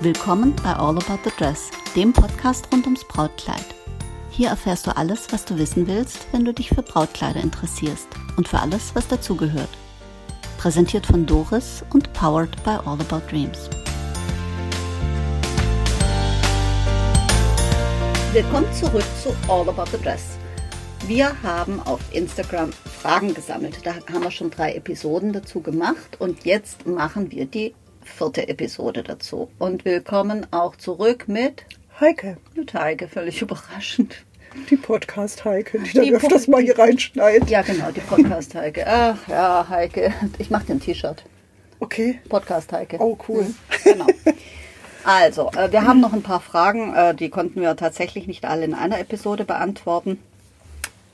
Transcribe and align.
Willkommen 0.00 0.54
bei 0.62 0.72
All 0.74 0.96
About 0.96 1.18
the 1.24 1.30
Dress, 1.36 1.72
dem 1.96 2.12
Podcast 2.12 2.68
rund 2.72 2.84
ums 2.84 3.02
Brautkleid. 3.08 3.64
Hier 4.30 4.50
erfährst 4.50 4.86
du 4.86 4.96
alles, 4.96 5.26
was 5.32 5.44
du 5.44 5.58
wissen 5.58 5.88
willst, 5.88 6.28
wenn 6.30 6.44
du 6.44 6.54
dich 6.54 6.68
für 6.68 6.82
Brautkleider 6.82 7.40
interessierst 7.40 8.06
und 8.36 8.46
für 8.46 8.60
alles, 8.60 8.94
was 8.94 9.08
dazugehört. 9.08 9.70
Präsentiert 10.56 11.04
von 11.04 11.26
Doris 11.26 11.84
und 11.92 12.12
powered 12.12 12.62
by 12.62 12.78
All 12.86 13.00
About 13.00 13.28
Dreams. 13.28 13.68
Willkommen 18.32 18.72
zurück 18.72 19.02
zu 19.20 19.34
All 19.50 19.68
About 19.68 19.90
the 19.90 20.00
Dress. 20.00 20.38
Wir 21.08 21.42
haben 21.42 21.80
auf 21.80 22.00
Instagram 22.12 22.70
Fragen 22.72 23.34
gesammelt. 23.34 23.84
Da 23.84 23.94
haben 24.12 24.22
wir 24.22 24.30
schon 24.30 24.50
drei 24.50 24.74
Episoden 24.74 25.32
dazu 25.32 25.60
gemacht 25.60 26.20
und 26.20 26.44
jetzt 26.44 26.86
machen 26.86 27.32
wir 27.32 27.46
die 27.46 27.74
vierte 28.08 28.48
Episode 28.48 29.02
dazu. 29.02 29.50
Und 29.58 29.84
willkommen 29.84 30.46
auch 30.50 30.76
zurück 30.76 31.28
mit 31.28 31.64
Heike. 32.00 32.36
Mit 32.54 32.74
Heike, 32.74 33.08
völlig 33.08 33.42
überraschend. 33.42 34.24
Die 34.70 34.76
Podcast 34.76 35.44
Heike, 35.44 35.78
die, 35.78 35.90
die 35.90 36.10
dann 36.10 36.14
öfters 36.14 36.48
mal 36.48 36.62
hier 36.62 36.78
reinschneidet. 36.78 37.48
Ja, 37.50 37.62
genau, 37.62 37.90
die 37.90 38.00
Podcast 38.00 38.54
Heike. 38.54 38.86
Ach 38.86 39.28
ja, 39.28 39.66
Heike. 39.68 40.12
Ich 40.38 40.50
mache 40.50 40.66
dir 40.66 40.72
ein 40.74 40.80
T-Shirt. 40.80 41.24
Okay. 41.80 42.18
Podcast 42.28 42.72
Heike. 42.72 42.98
Oh, 42.98 43.16
cool. 43.28 43.44
Mhm, 43.44 43.54
genau. 43.84 44.06
Also, 45.04 45.50
äh, 45.52 45.70
wir 45.70 45.86
haben 45.86 46.00
noch 46.00 46.12
ein 46.12 46.22
paar 46.22 46.40
Fragen, 46.40 46.94
äh, 46.94 47.14
die 47.14 47.30
konnten 47.30 47.60
wir 47.60 47.76
tatsächlich 47.76 48.26
nicht 48.26 48.44
alle 48.44 48.64
in 48.64 48.74
einer 48.74 48.98
Episode 48.98 49.44
beantworten. 49.44 50.18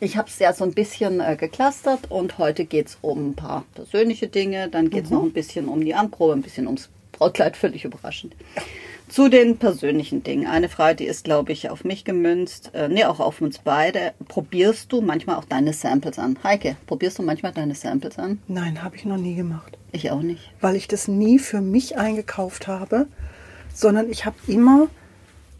Ich 0.01 0.17
habe 0.17 0.29
es 0.29 0.39
ja 0.39 0.53
so 0.53 0.65
ein 0.65 0.75
bisschen 0.75 1.21
äh, 1.21 1.37
geklustert 1.37 2.11
und 2.11 2.39
heute 2.39 2.65
geht 2.65 2.89
es 2.89 2.99
um 3.01 3.31
ein 3.31 3.35
paar 3.35 3.65
persönliche 3.75 4.29
Dinge. 4.29 4.69
Dann 4.69 4.91
geht 4.91 5.05
es 5.05 5.11
mhm. 5.11 5.17
noch 5.17 5.23
ein 5.25 5.33
bisschen 5.33 5.69
um 5.69 5.85
die 5.85 5.95
Anprobe, 5.95 6.33
ein 6.33 6.43
bisschen 6.43 6.67
ums 6.67 6.89
Brautkleid, 7.13 7.57
völlig 7.57 7.85
überraschend. 7.85 8.35
Zu 9.09 9.29
den 9.29 9.59
persönlichen 9.59 10.23
Dingen. 10.23 10.47
Eine 10.47 10.69
Frage, 10.69 10.97
die 10.97 11.05
ist, 11.05 11.25
glaube 11.25 11.53
ich, 11.53 11.71
auf 11.71 11.85
mich 11.85 12.05
gemünzt. 12.05 12.71
Äh, 12.75 12.89
nee, 12.89 13.05
auch 13.05 13.21
auf 13.21 13.41
uns 13.41 13.59
beide. 13.59 14.15
Probierst 14.29 14.91
du 14.93 15.01
manchmal 15.01 15.37
auch 15.37 15.45
deine 15.45 15.73
Samples 15.73 16.19
an? 16.19 16.39
Heike, 16.43 16.77
probierst 16.87 17.19
du 17.19 17.23
manchmal 17.23 17.53
deine 17.53 17.75
Samples 17.75 18.19
an? 18.19 18.41
Nein, 18.49 18.83
habe 18.83 18.97
ich 18.97 19.05
noch 19.05 19.19
nie 19.19 19.35
gemacht. 19.35 19.79
Ich 19.93 20.11
auch 20.11 20.23
nicht. 20.23 20.51
Weil 20.61 20.75
ich 20.75 20.89
das 20.89 21.07
nie 21.07 21.39
für 21.39 21.61
mich 21.61 21.97
eingekauft 21.99 22.67
habe, 22.67 23.07
sondern 23.73 24.11
ich 24.11 24.25
habe 24.25 24.37
immer 24.49 24.89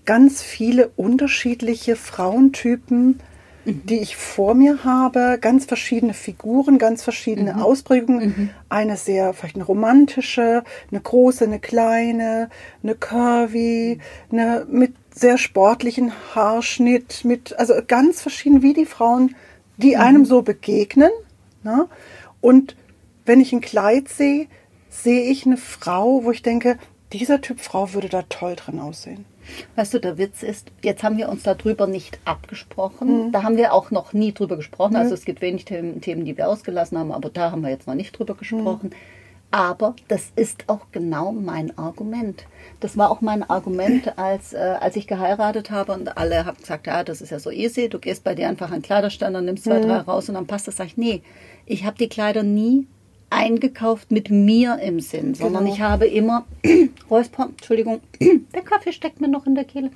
ganz 0.05 0.43
viele 0.43 0.89
unterschiedliche 0.97 1.97
Frauentypen. 1.97 3.21
Die 3.65 4.01
ich 4.01 4.17
vor 4.17 4.55
mir 4.55 4.85
habe, 4.85 5.39
ganz 5.41 5.65
verschiedene 5.65 6.15
Figuren, 6.15 6.79
ganz 6.79 7.03
verschiedene 7.03 7.55
mhm. 7.55 7.63
Ausprägungen. 7.63 8.29
Mhm. 8.29 8.51
Eine 8.69 8.97
sehr, 8.97 9.33
vielleicht 9.33 9.57
eine 9.57 9.65
romantische, 9.65 10.65
eine 10.91 11.01
große, 11.01 11.45
eine 11.45 11.59
kleine, 11.59 12.51
eine 12.83 12.95
curvy, 12.95 13.99
eine 14.31 14.67
mit 14.71 14.95
sehr 15.15 15.39
sportlichen 15.39 16.13
Haarschnitt, 16.35 17.25
mit, 17.25 17.59
also 17.59 17.75
ganz 17.87 18.21
verschieden, 18.21 18.63
wie 18.63 18.75
die 18.75 18.87
Frauen, 18.87 19.35
die 19.77 19.95
mhm. 19.95 20.01
einem 20.01 20.25
so 20.25 20.43
begegnen. 20.43 21.11
Ne? 21.63 21.89
Und 22.41 22.77
wenn 23.25 23.41
ich 23.41 23.53
ein 23.53 23.61
Kleid 23.61 24.09
sehe, 24.09 24.47
sehe 24.91 25.31
ich 25.31 25.47
eine 25.47 25.57
Frau, 25.57 26.25
wo 26.25 26.31
ich 26.31 26.43
denke, 26.43 26.79
dieser 27.13 27.41
Typ 27.41 27.61
Frau 27.61 27.93
würde 27.95 28.09
da 28.09 28.23
toll 28.23 28.57
drin 28.57 28.81
aussehen. 28.81 29.25
Weißt 29.77 29.95
du, 29.95 29.99
der 29.99 30.19
Witz 30.19 30.43
ist, 30.43 30.71
jetzt 30.83 31.03
haben 31.03 31.17
wir 31.17 31.29
uns 31.29 31.43
darüber 31.43 31.87
nicht 31.87 32.19
abgesprochen. 32.25 33.27
Mhm. 33.27 33.33
Da 33.33 33.43
haben 33.43 33.57
wir 33.57 33.73
auch 33.73 33.91
noch 33.91 34.13
nie 34.13 34.33
drüber 34.33 34.57
gesprochen. 34.57 34.97
Also 34.97 35.11
mhm. 35.11 35.15
es 35.15 35.25
gibt 35.25 35.41
wenig 35.41 35.65
Themen, 35.65 36.01
die 36.01 36.37
wir 36.37 36.49
ausgelassen 36.49 36.99
haben, 36.99 37.13
aber 37.13 37.31
da 37.31 37.51
haben 37.51 37.63
wir 37.63 37.71
jetzt 37.71 37.87
noch 37.87 37.95
nicht 37.95 38.19
drüber 38.19 38.35
gesprochen. 38.35 38.91
Mhm. 38.91 38.97
Aber 39.51 39.95
das 40.09 40.33
ist 40.35 40.65
auch 40.67 40.87
genau 40.91 41.31
mein 41.31 41.79
Argument. 41.79 42.45
Das 42.81 42.99
war 42.99 43.13
auch 43.13 43.21
mein 43.21 43.49
Argument, 43.49 44.19
als, 44.19 44.53
äh, 44.53 44.57
als 44.81 44.97
ich 44.97 45.07
geheiratet 45.07 45.71
habe 45.71 45.93
und 45.93 46.19
alle 46.19 46.45
haben 46.45 46.57
gesagt, 46.57 46.89
ja, 46.89 47.05
das 47.05 47.21
ist 47.21 47.31
ja 47.31 47.39
so 47.39 47.53
easy, 47.53 47.89
du 47.89 48.01
gehst 48.01 48.25
bei 48.25 48.35
dir 48.35 48.49
einfach 48.49 48.71
an 48.73 48.79
den 48.79 48.83
Kleiderständer, 48.83 49.41
nimmst 49.41 49.63
zwei, 49.63 49.79
mhm. 49.79 49.83
drei 49.83 49.99
raus 49.99 50.29
und 50.29 50.35
dann 50.35 50.49
passt 50.49 50.67
das. 50.67 50.77
Sag 50.77 50.87
ich, 50.87 50.97
nee, 50.97 51.23
ich 51.67 51.85
habe 51.85 51.97
die 51.97 52.09
Kleider 52.09 52.43
nie 52.43 52.89
eingekauft 53.35 54.11
mit 54.11 54.31
mir 54.31 54.79
im 54.79 55.01
Sinn, 55.01 55.35
sondern 55.35 55.65
genau. 55.65 55.75
ich 55.75 55.81
habe 55.81 56.07
immer, 56.07 56.47
Räusper, 57.11 57.49
Entschuldigung, 57.51 58.01
der 58.55 58.63
Kaffee 58.63 58.93
steckt 58.93 59.21
mir 59.21 59.29
noch 59.29 59.47
in 59.47 59.55
der 59.55 59.65
Kehle. 59.65 59.91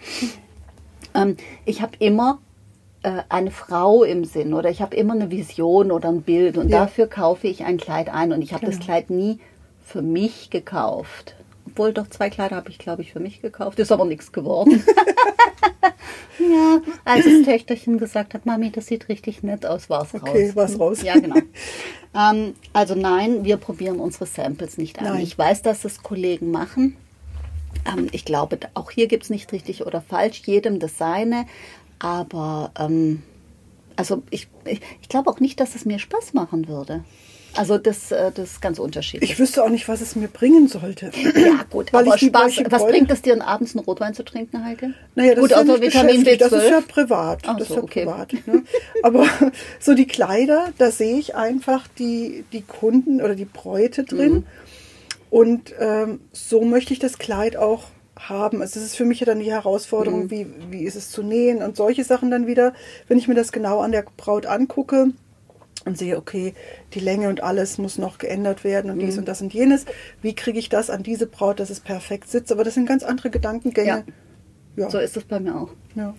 Ähm, 1.15 1.37
ich 1.65 1.81
habe 1.81 1.93
immer 1.99 2.41
äh, 3.03 3.23
eine 3.29 3.51
Frau 3.51 4.03
im 4.03 4.25
Sinn 4.25 4.55
oder 4.55 4.71
ich 4.71 4.83
habe 4.83 4.97
immer 4.97 5.15
eine 5.15 5.31
Vision 5.31 5.91
oder 5.93 6.09
ein 6.09 6.23
Bild 6.23 6.59
und 6.59 6.69
ja. 6.69 6.81
dafür 6.81 7.07
kaufe 7.07 7.47
ich 7.47 7.65
ein 7.65 7.79
Kleid 7.79 8.13
ein 8.13 8.33
und 8.33 8.43
ich 8.43 8.53
habe 8.53 8.67
genau. 8.67 8.77
das 8.77 8.85
Kleid 8.85 9.11
nie 9.11 9.39
für 9.85 10.03
mich 10.03 10.51
gekauft. 10.51 11.35
Obwohl 11.79 11.93
doch 11.93 12.09
zwei 12.09 12.29
Kleider 12.29 12.57
habe 12.57 12.71
ich, 12.71 12.79
glaube 12.79 13.03
ich, 13.03 13.13
für 13.13 13.21
mich 13.21 13.41
gekauft. 13.41 13.79
Ist 13.79 13.93
aber 13.93 14.05
nichts 14.05 14.33
geworden. 14.33 14.83
ja, 16.41 16.81
als 17.05 17.25
das 17.25 17.45
Töchterchen 17.45 17.99
gesagt 17.99 18.35
hat, 18.35 18.47
Mami, 18.47 18.73
das 18.73 18.89
sieht 18.89 19.09
richtig 19.09 19.45
nett 19.45 19.65
aus, 19.65 19.89
war 19.89 20.03
es 20.03 20.13
okay, 20.13 20.19
raus. 20.19 20.31
Okay, 20.31 20.57
war 20.57 20.65
es 20.65 20.81
raus. 20.81 21.03
Ja, 21.03 21.15
genau. 21.15 21.37
ähm, 22.17 22.55
also 22.73 22.97
nein, 22.97 23.45
wir 23.45 23.59
probieren 23.59 24.01
unsere 24.01 24.27
Samples 24.27 24.77
nicht 24.77 24.99
an. 24.99 25.05
Nein. 25.05 25.21
Ich 25.21 25.39
weiß, 25.39 25.63
dass 25.63 25.85
es 25.85 26.03
Kollegen 26.03 26.51
machen. 26.51 26.97
Ähm, 27.87 28.09
ich 28.11 28.25
glaube, 28.25 28.59
auch 28.75 28.91
hier 28.91 29.07
gibt 29.07 29.23
es 29.23 29.31
nicht 29.31 29.53
richtig 29.53 29.87
oder 29.87 30.01
falsch, 30.01 30.43
jedem 30.47 30.81
das 30.81 30.99
seine. 30.99 31.47
Aber 32.01 32.73
ähm, 32.77 33.23
also 33.95 34.25
ich, 34.31 34.49
ich, 34.65 34.81
ich 35.01 35.09
glaube 35.09 35.31
auch 35.31 35.39
nicht, 35.39 35.61
dass 35.61 35.77
es 35.77 35.85
mir 35.85 36.01
Spaß 36.01 36.35
machen 36.35 36.67
würde. 36.67 37.05
Also 37.59 37.77
das, 37.77 38.13
äh, 38.13 38.31
das 38.33 38.53
ist 38.53 38.63
ganz 38.63 38.79
unterschiedlich. 38.79 39.33
Ich 39.33 39.39
wüsste 39.39 39.65
auch 39.65 39.69
nicht, 39.69 39.89
was 39.89 40.01
es 40.01 40.15
mir 40.15 40.29
bringen 40.29 40.69
sollte. 40.69 41.11
Ja 41.39 41.65
gut, 41.71 41.93
Weil 41.93 42.07
aber 42.07 42.19
Spaß. 42.19 42.63
Was 42.69 42.87
bringt 42.87 43.11
es 43.11 43.23
dir, 43.23 43.41
abends 43.47 43.75
einen 43.75 43.85
Rotwein 43.85 44.13
zu 44.13 44.25
trinken, 44.25 44.65
Heike? 44.65 44.93
Naja, 45.15 45.35
das, 45.35 45.41
gut, 45.41 45.51
ist, 45.51 45.57
ja 45.57 45.61
also 45.61 45.81
Vitamin 45.81 46.25
B12. 46.25 46.37
das 46.37 46.53
ist 46.53 46.71
ja 46.71 46.81
privat. 46.81 47.43
Ach 47.47 47.57
das 47.57 47.69
so, 47.69 47.75
ist 47.75 47.79
ja 47.79 47.83
okay. 47.85 48.05
privat. 48.05 48.33
Ne? 48.47 48.63
Aber 49.03 49.27
so 49.81 49.95
die 49.95 50.07
Kleider, 50.07 50.73
da 50.79 50.91
sehe 50.91 51.19
ich 51.19 51.35
einfach 51.35 51.87
die, 51.99 52.45
die 52.53 52.63
Kunden 52.63 53.21
oder 53.21 53.35
die 53.35 53.45
Bräute 53.45 54.05
drin. 54.05 54.33
Mhm. 54.33 54.45
Und 55.31 55.75
ähm, 55.79 56.21
so 56.33 56.63
möchte 56.63 56.93
ich 56.93 56.99
das 56.99 57.19
Kleid 57.19 57.57
auch 57.57 57.85
haben. 58.19 58.63
Also 58.63 58.81
es 58.81 58.87
ist 58.87 58.97
für 58.97 59.05
mich 59.05 59.21
ja 59.21 59.27
dann 59.27 59.41
die 59.41 59.51
Herausforderung, 59.51 60.25
mhm. 60.25 60.31
wie, 60.31 60.47
wie 60.71 60.85
ist 60.85 60.97
es 60.97 61.11
zu 61.11 61.23
nähen 61.23 61.63
und 61.63 61.77
solche 61.77 62.05
Sachen 62.05 62.31
dann 62.31 62.47
wieder, 62.47 62.73
wenn 63.09 63.19
ich 63.19 63.29
mir 63.29 63.35
das 63.35 63.53
genau 63.53 63.81
an 63.81 63.93
der 63.93 64.05
Braut 64.17 64.47
angucke 64.47 65.13
und 65.89 65.99
sehe, 65.99 66.17
okay, 66.17 66.55
die 66.95 67.01
Länge 67.01 67.29
und 67.29 67.43
alles 67.43 67.79
muss 67.79 67.99
noch 67.99 68.19
geändert 68.19 68.63
werden 68.63 68.91
und 68.91 68.99
mhm. 68.99 69.07
dies 69.07 69.19
und 69.19 69.27
das 69.27 69.43
und 69.43 69.53
jenes. 69.53 69.87
Wie 70.23 70.35
kriege 70.35 70.59
ich 70.59 70.69
das 70.69 70.91
an 70.91 71.03
diese 71.03 71.27
Braut, 71.27 71.59
dass 71.59 71.71
es 71.71 71.81
perfekt 71.81 72.29
sitzt? 72.29 72.53
Aber 72.53 72.63
das 72.63 72.75
sind 72.75 72.87
ganz 72.87 73.03
andere 73.03 73.31
Gedankengänge. 73.31 74.05
Ja. 74.77 74.85
ja. 74.85 74.91
So 74.91 74.99
ist 74.99 75.17
es 75.17 75.25
bei 75.25 75.41
mir 75.41 75.57
auch. 75.57 75.71
Ja. 75.97 76.15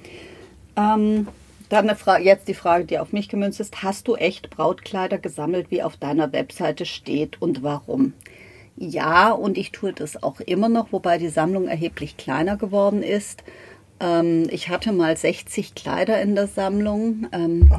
Ähm, 0.75 1.28
dann 1.69 1.88
eine 1.88 1.96
Frage, 1.96 2.24
jetzt 2.24 2.47
die 2.47 2.56
Frage, 2.56 2.85
die 2.85 3.00
auf 3.00 3.13
mich 3.13 3.29
gemünzt 3.29 3.59
ist. 3.59 3.84
Hast 3.84 4.08
du 4.08 4.16
echt 4.16 4.50
Brautkleider 4.50 5.19
gesammelt, 5.19 5.69
wie 5.69 5.84
auf 5.84 5.97
deiner 5.97 6.34
Webseite 6.34 6.85
steht 6.85 7.41
und 7.41 7.63
warum? 7.63 8.13
Ja, 8.75 9.31
und 9.31 9.58
ich 9.58 9.72
tue 9.72 9.94
das 9.94 10.24
auch 10.24 10.40
immer 10.40 10.69
noch, 10.69 10.91
wobei 10.91 11.18
die 11.18 11.29
Sammlung 11.29 11.68
erheblich 11.68 12.18
kleiner 12.18 12.58
geworden 12.58 13.03
ist. 13.03 13.44
Ähm, 13.99 14.47
ich 14.49 14.69
hatte 14.69 14.91
mal 14.91 15.15
60 15.17 15.75
Kleider 15.75 16.21
in 16.21 16.35
der 16.35 16.47
Sammlung. 16.47 17.27
Ähm, 17.31 17.69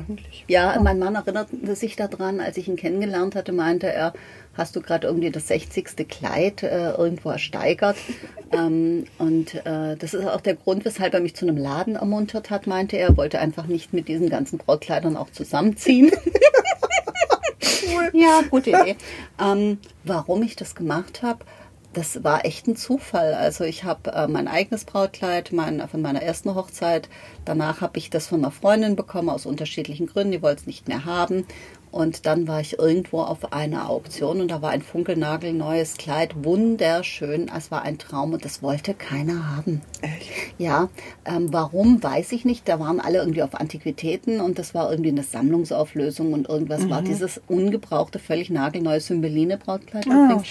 ja, 0.48 0.76
oh. 0.78 0.82
mein 0.82 0.98
Mann 0.98 1.14
erinnerte 1.14 1.74
sich 1.74 1.96
daran, 1.96 2.40
als 2.40 2.56
ich 2.56 2.68
ihn 2.68 2.76
kennengelernt 2.76 3.34
hatte, 3.34 3.52
meinte 3.52 3.92
er, 3.92 4.12
hast 4.54 4.76
du 4.76 4.82
gerade 4.82 5.06
irgendwie 5.06 5.30
das 5.30 5.48
60. 5.48 6.08
Kleid 6.08 6.62
äh, 6.62 6.90
irgendwo 6.92 7.30
ersteigert. 7.30 7.96
ähm, 8.52 9.06
und 9.18 9.54
äh, 9.66 9.96
das 9.96 10.14
ist 10.14 10.26
auch 10.26 10.40
der 10.40 10.56
Grund, 10.56 10.84
weshalb 10.84 11.14
er 11.14 11.20
mich 11.20 11.34
zu 11.34 11.46
einem 11.46 11.56
Laden 11.56 11.96
ermuntert 11.96 12.50
hat, 12.50 12.66
meinte 12.66 12.96
er. 12.96 13.08
Er 13.10 13.16
wollte 13.16 13.38
einfach 13.38 13.66
nicht 13.66 13.92
mit 13.94 14.08
diesen 14.08 14.28
ganzen 14.28 14.58
Brautkleidern 14.58 15.16
auch 15.16 15.30
zusammenziehen. 15.30 16.12
ja, 18.12 18.42
gute 18.50 18.70
Idee. 18.70 18.96
Ähm, 19.40 19.78
warum 20.04 20.42
ich 20.42 20.54
das 20.54 20.74
gemacht 20.74 21.22
habe? 21.22 21.44
Das 21.92 22.22
war 22.22 22.44
echt 22.44 22.68
ein 22.68 22.76
Zufall. 22.76 23.34
Also 23.34 23.64
ich 23.64 23.84
habe 23.84 24.12
äh, 24.12 24.28
mein 24.28 24.46
eigenes 24.46 24.84
Brautkleid 24.84 25.52
mein, 25.52 25.86
von 25.88 26.02
meiner 26.02 26.22
ersten 26.22 26.54
Hochzeit. 26.54 27.08
Danach 27.44 27.80
habe 27.80 27.98
ich 27.98 28.10
das 28.10 28.28
von 28.28 28.40
einer 28.40 28.52
Freundin 28.52 28.94
bekommen 28.94 29.28
aus 29.28 29.46
unterschiedlichen 29.46 30.06
Gründen. 30.06 30.32
Die 30.32 30.42
wollte 30.42 30.60
es 30.60 30.66
nicht 30.66 30.86
mehr 30.86 31.04
haben. 31.04 31.46
Und 31.90 32.24
dann 32.26 32.46
war 32.46 32.60
ich 32.60 32.78
irgendwo 32.78 33.20
auf 33.20 33.52
einer 33.52 33.90
Auktion 33.90 34.40
und 34.40 34.50
da 34.50 34.62
war 34.62 34.70
ein 34.70 34.82
funkelnagelneues 34.82 35.96
Kleid, 35.96 36.44
wunderschön. 36.44 37.50
Es 37.56 37.70
war 37.70 37.82
ein 37.82 37.98
Traum 37.98 38.32
und 38.32 38.44
das 38.44 38.62
wollte 38.62 38.94
keiner 38.94 39.56
haben. 39.56 39.82
Echt? 40.00 40.30
Ja, 40.58 40.88
ähm, 41.24 41.52
warum, 41.52 42.02
weiß 42.02 42.32
ich 42.32 42.44
nicht. 42.44 42.68
Da 42.68 42.78
waren 42.78 43.00
alle 43.00 43.18
irgendwie 43.18 43.42
auf 43.42 43.54
Antiquitäten 43.54 44.40
und 44.40 44.58
das 44.58 44.72
war 44.74 44.90
irgendwie 44.90 45.10
eine 45.10 45.24
Sammlungsauflösung 45.24 46.32
und 46.32 46.48
irgendwas 46.48 46.82
mhm. 46.82 46.90
war 46.90 47.02
dieses 47.02 47.40
ungebrauchte, 47.48 48.18
völlig 48.18 48.50
nagelneue 48.50 49.00
Symboline-Brautkleid. 49.00 50.06
Oh, 50.06 50.42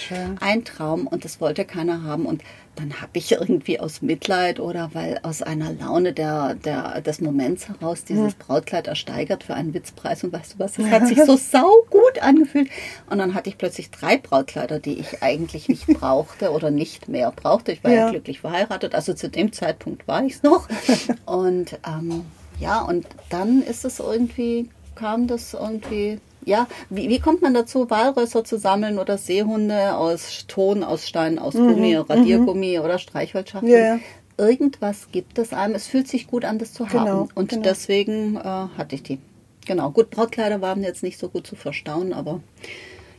ein 0.42 0.66
Traum 0.66 1.08
und 1.08 1.24
das 1.24 1.40
wollte 1.40 1.64
keiner 1.64 2.04
haben. 2.04 2.26
Und 2.26 2.44
dann 2.76 3.02
habe 3.02 3.12
ich 3.14 3.32
irgendwie 3.34 3.80
aus 3.80 4.02
Mitleid 4.02 4.60
oder 4.60 4.92
weil 4.94 5.20
aus 5.24 5.42
einer 5.42 5.74
Laune 5.74 6.14
der, 6.14 6.56
der, 6.56 7.02
des 7.02 7.20
Moments 7.20 7.68
heraus 7.68 8.06
dieses. 8.06 8.36
Brautkleid 8.36 8.88
ersteigert 8.88 9.44
für 9.44 9.54
einen 9.54 9.74
Witzpreis. 9.74 10.24
Und 10.24 10.32
weißt 10.32 10.54
du 10.54 10.60
was, 10.60 10.74
das 10.74 10.86
hat 10.88 11.08
sich 11.08 11.22
so 11.24 11.36
saugut 11.52 12.20
angefühlt. 12.22 12.70
Und 13.10 13.18
dann 13.18 13.34
hatte 13.34 13.50
ich 13.50 13.58
plötzlich 13.58 13.92
drei 13.92 14.18
Brautkleider, 14.18 14.80
die 14.80 14.94
ich 15.00 15.22
eigentlich 15.22 15.68
nicht 15.68 15.88
brauchte 16.00 16.52
oder 16.52 16.72
nicht 16.72 17.10
mehr 17.10 17.32
brauchte. 17.32 17.72
Ich 17.74 17.84
war 17.84 17.92
ja, 17.92 18.06
Ja. 18.06 18.10
glücklich 18.12 18.40
verheiratet, 18.40 18.96
also 18.96 19.14
zu 19.14 19.30
dem 19.30 19.52
Zeitpunkt 19.52 20.08
war 20.08 20.24
ich 20.24 20.36
es 20.36 20.44
noch. 20.44 20.68
Und 21.26 21.78
ähm, 21.86 22.24
ja, 22.60 22.82
und 22.82 23.06
dann 23.30 23.62
ist 23.62 23.86
es 23.86 24.00
irgendwie, 24.00 24.70
kam 24.96 25.28
das 25.28 25.54
irgendwie. 25.54 26.20
Ja, 26.50 26.68
wie, 26.90 27.10
wie 27.10 27.20
kommt 27.20 27.42
man 27.44 27.54
dazu, 27.54 27.90
Walrösser 27.92 28.44
zu 28.44 28.58
sammeln 28.58 28.98
oder 28.98 29.18
Seehunde 29.20 29.96
aus 29.96 30.46
Ton, 30.48 30.84
aus 30.84 31.08
Stein, 31.08 31.38
aus 31.38 31.54
Gummi, 31.54 31.96
Radiergummi 31.96 32.80
oder 32.80 32.98
Streichholzschachteln? 32.98 33.72
Mhm, 33.72 33.78
Ja, 33.78 33.96
ja. 33.96 34.00
Irgendwas 34.38 35.10
gibt 35.12 35.38
es 35.38 35.54
einem. 35.54 35.76
Es 35.76 35.88
fühlt 35.88 36.08
sich 36.08 36.26
gut 36.28 36.46
an, 36.46 36.60
das 36.60 36.74
zu 36.74 36.86
Genau, 36.86 37.00
haben. 37.06 37.30
Und 37.36 37.50
genau. 37.50 37.62
deswegen 37.62 38.36
äh, 38.38 38.40
hatte 38.44 38.96
ich 38.96 39.04
die. 39.04 39.20
Genau. 39.68 39.92
Gut, 39.92 40.10
Brautkleider 40.10 40.62
waren 40.62 40.82
jetzt 40.82 41.04
nicht 41.04 41.20
so 41.20 41.30
gut 41.30 41.46
zu 41.46 41.56
verstauen, 41.56 42.14
aber 42.14 42.40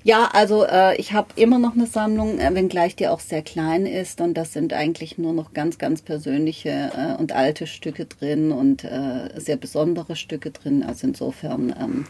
ja, 0.03 0.31
also 0.32 0.65
äh, 0.65 0.97
ich 0.97 1.12
habe 1.12 1.29
immer 1.37 1.59
noch 1.59 1.75
eine 1.75 1.87
Sammlung, 1.87 2.38
äh, 2.38 2.55
wenngleich 2.55 2.97
die 2.97 3.06
auch 3.06 3.21
sehr 3.21 3.43
klein 3.43 3.85
ist. 3.85 4.21
Und 4.23 4.32
das 4.35 4.55
sind 4.55 4.73
eigentlich 4.73 5.19
nur 5.19 5.35
noch 5.35 5.53
ganz, 5.53 5.77
ganz 5.77 6.00
persönliche 6.00 6.91
äh, 6.97 7.21
und 7.21 7.32
alte 7.32 7.67
Stücke 7.67 8.06
drin 8.06 8.50
und 8.50 8.82
äh, 8.85 9.29
sehr 9.38 9.56
besondere 9.59 10.17
Stücke 10.17 10.50
drin. 10.53 10.82
Also 10.82 11.06
insofern, 11.06 11.75
ähm, 11.79 12.06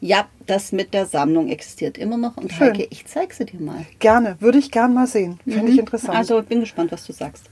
ja, 0.00 0.28
das 0.46 0.72
mit 0.72 0.94
der 0.94 1.06
Sammlung 1.06 1.48
existiert 1.48 1.98
immer 1.98 2.16
noch. 2.16 2.36
Und 2.36 2.52
Schön. 2.52 2.68
Heike, 2.68 2.86
ich 2.90 3.06
zeig 3.06 3.32
sie 3.32 3.46
dir 3.46 3.60
mal. 3.60 3.86
Gerne, 3.98 4.36
würde 4.40 4.58
ich 4.58 4.70
gern 4.70 4.94
mal 4.94 5.06
sehen. 5.06 5.40
Finde 5.44 5.72
ich 5.72 5.78
interessant. 5.78 6.16
Also 6.16 6.42
bin 6.42 6.60
gespannt, 6.60 6.92
was 6.92 7.06
du 7.06 7.12
sagst. 7.12 7.50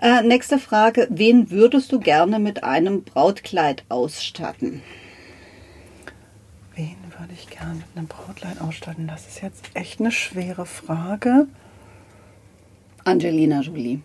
Äh, 0.00 0.22
nächste 0.22 0.58
Frage. 0.58 1.06
Wen 1.10 1.50
würdest 1.50 1.92
du 1.92 2.00
gerne 2.00 2.38
mit 2.38 2.64
einem 2.64 3.02
Brautkleid 3.02 3.84
ausstatten? 3.88 4.82
Wen 6.74 6.96
würde 7.18 7.32
ich 7.32 7.48
gern 7.48 7.78
mit 7.78 7.86
einem 7.94 8.06
Brautkleid 8.06 8.60
ausstatten? 8.60 9.06
Das 9.06 9.26
ist 9.26 9.40
jetzt 9.40 9.64
echt 9.74 10.00
eine 10.00 10.10
schwere 10.12 10.66
Frage. 10.66 11.46
Angelina 13.04 13.60
Jolie. 13.60 14.00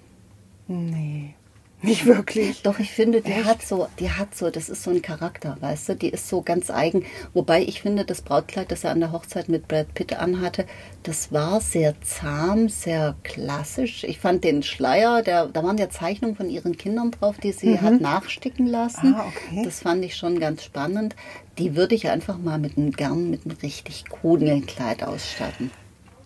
Nee, 0.67 1.33
nicht 1.81 2.05
wirklich. 2.05 2.61
Doch, 2.61 2.79
ich 2.79 2.91
finde, 2.91 3.21
die 3.21 3.43
hat 3.43 3.61
so, 3.61 3.87
die 3.99 4.11
hat 4.11 4.35
so, 4.35 4.49
das 4.49 4.69
ist 4.69 4.83
so 4.83 4.91
ein 4.91 5.01
Charakter, 5.01 5.57
weißt 5.59 5.89
du, 5.89 5.95
die 5.95 6.09
ist 6.09 6.27
so 6.27 6.41
ganz 6.41 6.69
eigen. 6.69 7.05
Wobei 7.33 7.61
ich 7.61 7.81
finde, 7.81 8.05
das 8.05 8.21
Brautkleid, 8.21 8.71
das 8.71 8.83
er 8.83 8.91
an 8.91 8.99
der 8.99 9.11
Hochzeit 9.11 9.49
mit 9.49 9.67
Brad 9.67 9.93
Pitt 9.93 10.13
anhatte, 10.13 10.65
das 11.03 11.31
war 11.31 11.61
sehr 11.61 11.99
zahm, 12.01 12.69
sehr 12.69 13.15
klassisch. 13.23 14.03
Ich 14.03 14.19
fand 14.19 14.43
den 14.43 14.63
Schleier, 14.63 15.21
der, 15.23 15.47
da 15.47 15.63
waren 15.63 15.77
ja 15.77 15.89
Zeichnungen 15.89 16.35
von 16.35 16.49
ihren 16.49 16.77
Kindern 16.77 17.11
drauf, 17.11 17.37
die 17.37 17.51
sie 17.51 17.79
hat 17.79 17.99
nachsticken 18.01 18.67
lassen. 18.67 19.15
Ah, 19.15 19.25
okay. 19.27 19.63
Das 19.63 19.81
fand 19.81 20.05
ich 20.05 20.15
schon 20.15 20.39
ganz 20.39 20.63
spannend. 20.63 21.15
Die 21.57 21.75
würde 21.75 21.95
ich 21.95 22.09
einfach 22.09 22.37
mal 22.37 22.59
mit 22.59 22.77
einem, 22.77 22.91
gern 22.91 23.29
mit 23.29 23.45
einem 23.45 23.57
richtig 23.61 24.05
coolen 24.09 24.65
Kleid 24.65 25.03
ausstatten. 25.03 25.71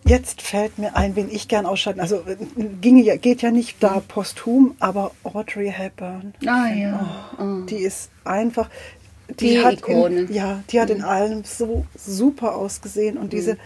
Jetzt 0.06 0.40
fällt 0.42 0.78
mir 0.78 0.94
ein, 0.96 1.16
wen 1.16 1.28
ich 1.30 1.48
gern 1.48 1.66
ausstatten. 1.66 2.00
Also 2.00 2.16
äh, 2.26 2.36
ginge 2.80 3.02
ja, 3.02 3.16
geht 3.16 3.42
ja 3.42 3.50
nicht 3.50 3.82
da 3.82 4.00
posthum, 4.06 4.76
aber 4.78 5.10
Audrey 5.24 5.70
Hepburn. 5.70 6.34
Ah 6.46 6.68
ja. 6.68 7.30
Oh, 7.38 7.64
Die 7.66 7.76
ist 7.78 8.10
einfach. 8.24 8.70
Die 9.40 9.58
hat 9.64 9.78
Ikone. 9.78 10.20
In, 10.20 10.32
ja, 10.32 10.62
die 10.70 10.80
hat 10.80 10.90
in 10.90 11.02
allem 11.02 11.42
so 11.42 11.84
super 11.96 12.54
ausgesehen 12.54 13.18
und 13.18 13.32
diese. 13.32 13.58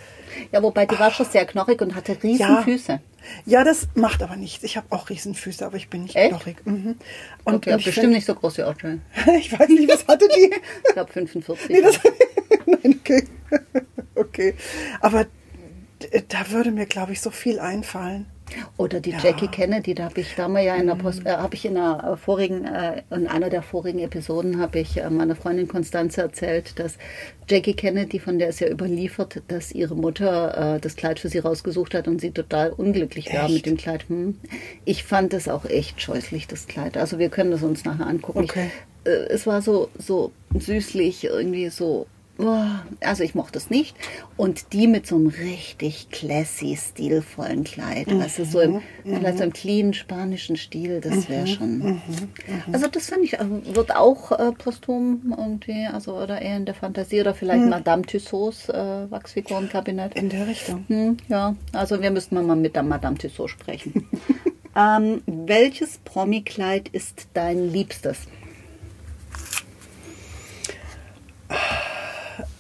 Ja, 0.52 0.62
wobei 0.62 0.86
die 0.86 0.98
war 0.98 1.10
schon 1.10 1.26
sehr 1.26 1.44
knochig 1.44 1.82
und 1.82 1.94
hatte 1.94 2.16
riesen 2.22 2.40
Ja. 2.40 2.62
Füße. 2.62 3.00
Ja, 3.44 3.62
das 3.62 3.88
macht 3.94 4.22
aber 4.22 4.36
nichts. 4.36 4.64
Ich 4.64 4.78
habe 4.78 4.86
auch 4.88 5.10
Riesenfüße, 5.10 5.66
aber 5.66 5.76
ich 5.76 5.90
bin 5.90 6.04
nicht 6.04 6.16
Echt? 6.16 6.30
knochig. 6.30 6.64
Mhm. 6.64 6.96
Und, 7.44 7.54
Okay, 7.56 7.74
und 7.74 7.84
bestimmt 7.84 8.14
nicht 8.14 8.24
so 8.26 8.34
groß 8.34 8.56
wie 8.56 8.62
Audrey. 8.62 9.00
find- 9.12 9.36
ich 9.38 9.52
weiß 9.52 9.68
nicht, 9.68 9.90
was 9.92 10.06
hatte 10.08 10.26
die? 10.34 10.50
Ich 10.88 10.94
glaube 10.94 11.12
45. 11.12 11.68
Nee, 11.68 11.82
das, 11.82 12.00
nein, 12.66 12.98
okay. 13.00 13.24
okay. 14.14 14.54
Aber 15.02 15.26
da 16.28 16.50
würde 16.50 16.70
mir, 16.70 16.86
glaube 16.86 17.12
ich, 17.12 17.20
so 17.20 17.30
viel 17.30 17.58
einfallen. 17.58 18.26
Oder 18.76 19.00
die 19.00 19.10
Jackie 19.10 19.48
Kennedy, 19.48 19.94
da 19.94 20.04
habe 20.04 20.20
ich 20.20 20.34
da 20.34 20.48
mal 20.48 20.64
ja 20.64 20.74
in 20.74 20.86
der 20.86 20.96
Post, 20.96 21.24
äh, 21.24 21.36
ich 21.52 21.64
in 21.64 21.76
einer 21.76 22.12
äh, 22.12 22.16
vorigen, 22.16 22.64
äh, 22.64 23.02
in 23.10 23.26
einer 23.26 23.50
der 23.50 23.62
vorigen 23.62 24.00
Episoden 24.00 24.60
habe 24.60 24.80
ich 24.80 24.96
äh, 24.96 25.08
meiner 25.08 25.36
Freundin 25.36 25.68
Konstanze 25.68 26.22
erzählt, 26.22 26.78
dass 26.78 26.98
Jackie 27.48 27.74
Kennedy, 27.74 28.18
von 28.18 28.38
der 28.38 28.48
ist 28.48 28.60
ja 28.60 28.68
überliefert, 28.68 29.42
dass 29.48 29.72
ihre 29.72 29.94
Mutter 29.94 30.76
äh, 30.76 30.80
das 30.80 30.96
Kleid 30.96 31.20
für 31.20 31.28
sie 31.28 31.38
rausgesucht 31.38 31.94
hat 31.94 32.08
und 32.08 32.20
sie 32.20 32.30
total 32.30 32.70
unglücklich 32.70 33.32
war 33.32 33.44
Echt? 33.44 33.54
mit 33.54 33.66
dem 33.66 33.76
Kleid. 33.76 34.08
Hm. 34.08 34.36
Ich 34.84 35.04
fand 35.04 35.32
es 35.32 35.48
auch 35.48 35.64
echt 35.64 36.00
scheußlich, 36.00 36.46
das 36.46 36.66
Kleid. 36.66 36.96
Also 36.96 37.18
wir 37.18 37.28
können 37.28 37.50
das 37.50 37.62
uns 37.62 37.84
nachher 37.84 38.06
angucken. 38.06 38.40
Okay. 38.40 38.70
Ich, 39.04 39.10
äh, 39.10 39.26
es 39.28 39.46
war 39.46 39.62
so, 39.62 39.90
so 39.98 40.32
süßlich, 40.58 41.24
irgendwie 41.24 41.68
so. 41.68 42.06
Oh, 42.40 42.64
Also 43.00 43.22
ich 43.22 43.34
mochte 43.34 43.58
es 43.58 43.70
nicht. 43.70 43.96
Und 44.36 44.72
die 44.72 44.86
mit 44.86 45.06
so 45.06 45.16
einem 45.16 45.28
richtig 45.28 46.10
classy, 46.10 46.76
stilvollen 46.76 47.64
Kleid. 47.64 48.08
Also 48.08 48.44
so 48.44 48.60
im, 48.60 48.82
vielleicht 49.04 49.38
so 49.38 49.44
im 49.44 49.52
clean 49.52 49.94
spanischen 49.94 50.56
Stil, 50.56 51.00
das 51.00 51.28
wäre 51.28 51.46
schon. 51.46 52.00
Also 52.72 52.86
das 52.88 53.06
finde 53.06 53.24
ich, 53.24 53.38
also 53.38 53.60
wird 53.74 53.94
auch 53.94 54.32
äh, 54.32 54.52
posthum 54.52 55.34
irgendwie, 55.36 55.86
also 55.86 56.16
oder 56.16 56.40
eher 56.40 56.56
in 56.56 56.64
der 56.64 56.74
Fantasie 56.74 57.20
oder 57.20 57.34
vielleicht 57.34 57.66
Madame 57.66 58.02
Tussauds 58.02 58.68
äh, 58.68 59.10
Wachsfigurenkabinett. 59.10 60.14
In 60.16 60.28
der 60.28 60.46
Richtung. 60.46 60.84
Hm, 60.88 61.16
ja, 61.28 61.54
also 61.72 62.00
wir 62.00 62.10
müssten 62.10 62.34
mal 62.34 62.56
mit 62.56 62.74
der 62.74 62.82
Madame 62.82 63.18
Tussauds 63.18 63.52
sprechen. 63.52 64.08
ähm, 64.76 65.22
welches 65.26 65.98
Promi-Kleid 65.98 66.88
ist 66.88 67.28
dein 67.34 67.70
liebstes? 67.70 68.26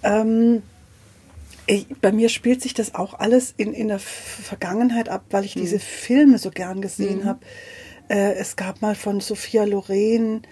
Ähm, 0.02 0.62
ich, 1.66 1.86
bei 2.00 2.12
mir 2.12 2.28
spielt 2.28 2.62
sich 2.62 2.74
das 2.74 2.94
auch 2.94 3.14
alles 3.14 3.54
in, 3.56 3.72
in 3.72 3.88
der 3.88 3.98
Vergangenheit 3.98 5.08
ab, 5.08 5.24
weil 5.30 5.44
ich 5.44 5.54
diese 5.54 5.78
Filme 5.78 6.38
so 6.38 6.50
gern 6.50 6.80
gesehen 6.80 7.24
habe. 7.24 7.40
Äh, 8.08 8.34
es 8.34 8.56
gab 8.56 8.82
mal 8.82 8.94
von 8.94 9.20
Sophia 9.20 9.64
Loren, 9.64 10.42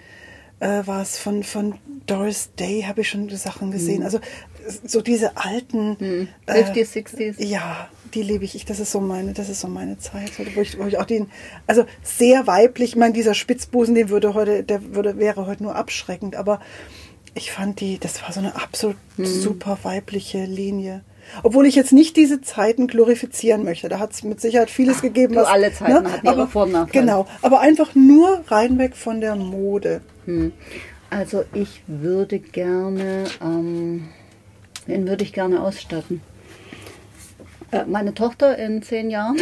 äh, 0.59 0.85
war 0.85 1.01
es 1.01 1.17
von, 1.17 1.43
von 1.43 1.75
Doris 2.05 2.51
Day, 2.57 2.85
habe 2.87 3.01
ich 3.01 3.09
schon 3.09 3.29
Sachen 3.29 3.71
gesehen. 3.71 4.03
Also 4.03 4.19
so 4.85 5.01
diese 5.01 5.37
alten. 5.37 5.97
äh, 6.45 6.63
50s, 6.63 6.93
60s? 6.93 7.43
Ja, 7.43 7.89
die 8.13 8.23
liebe 8.23 8.45
ich. 8.45 8.55
ich. 8.55 8.65
Das 8.65 8.79
ist 8.79 8.91
so 8.91 8.99
meine, 8.99 9.33
das 9.33 9.49
ist 9.49 9.61
so 9.61 9.67
meine 9.67 9.97
Zeit, 9.97 10.31
wo 10.55 10.61
ich, 10.61 10.79
wo 10.79 10.85
ich 10.85 10.97
auch 10.97 11.05
den, 11.05 11.29
also 11.67 11.85
sehr 12.03 12.47
weiblich. 12.47 12.91
Ich 12.91 12.95
meine, 12.95 13.13
dieser 13.13 13.33
Spitzbusen, 13.33 13.95
den 13.95 14.09
würde 14.09 14.33
heute, 14.33 14.63
der 14.63 14.93
würde 14.93 15.17
wäre 15.17 15.45
heute 15.45 15.63
nur 15.63 15.75
abschreckend, 15.75 16.35
aber 16.35 16.59
ich 17.35 17.51
fand 17.51 17.79
die, 17.79 17.99
das 17.99 18.21
war 18.23 18.31
so 18.31 18.39
eine 18.39 18.55
absolut 18.55 18.97
Hm. 19.17 19.25
super 19.25 19.77
weibliche 19.83 20.45
Linie. 20.45 21.03
Obwohl 21.43 21.67
ich 21.67 21.75
jetzt 21.75 21.93
nicht 21.93 22.17
diese 22.17 22.41
Zeiten 22.41 22.87
glorifizieren 22.87 23.63
möchte. 23.63 23.87
Da 23.87 23.99
hat 23.99 24.13
es 24.13 24.23
mit 24.23 24.41
Sicherheit 24.41 24.71
vieles 24.71 25.01
gegeben. 25.01 25.35
du, 25.35 25.47
alle 25.47 25.71
Zeiten 25.71 26.11
hatten 26.11 26.25
ihre 26.25 26.41
aber, 26.41 26.63
und 26.63 26.71
Nachteile. 26.71 27.05
Genau, 27.05 27.27
aber 27.43 27.59
einfach 27.59 27.93
nur 27.93 28.43
reinweg 28.47 28.95
von 28.95 29.21
der 29.21 29.35
Mode. 29.35 30.01
Also 31.11 31.43
ich 31.53 31.83
würde 31.87 32.39
gerne, 32.39 33.25
ähm, 33.41 34.09
wen 34.87 35.07
würde 35.07 35.23
ich 35.23 35.33
gerne 35.33 35.61
ausstatten? 35.61 36.21
Äh, 37.71 37.85
meine 37.85 38.13
Tochter 38.15 38.57
in 38.57 38.81
zehn 38.81 39.09
Jahren. 39.11 39.37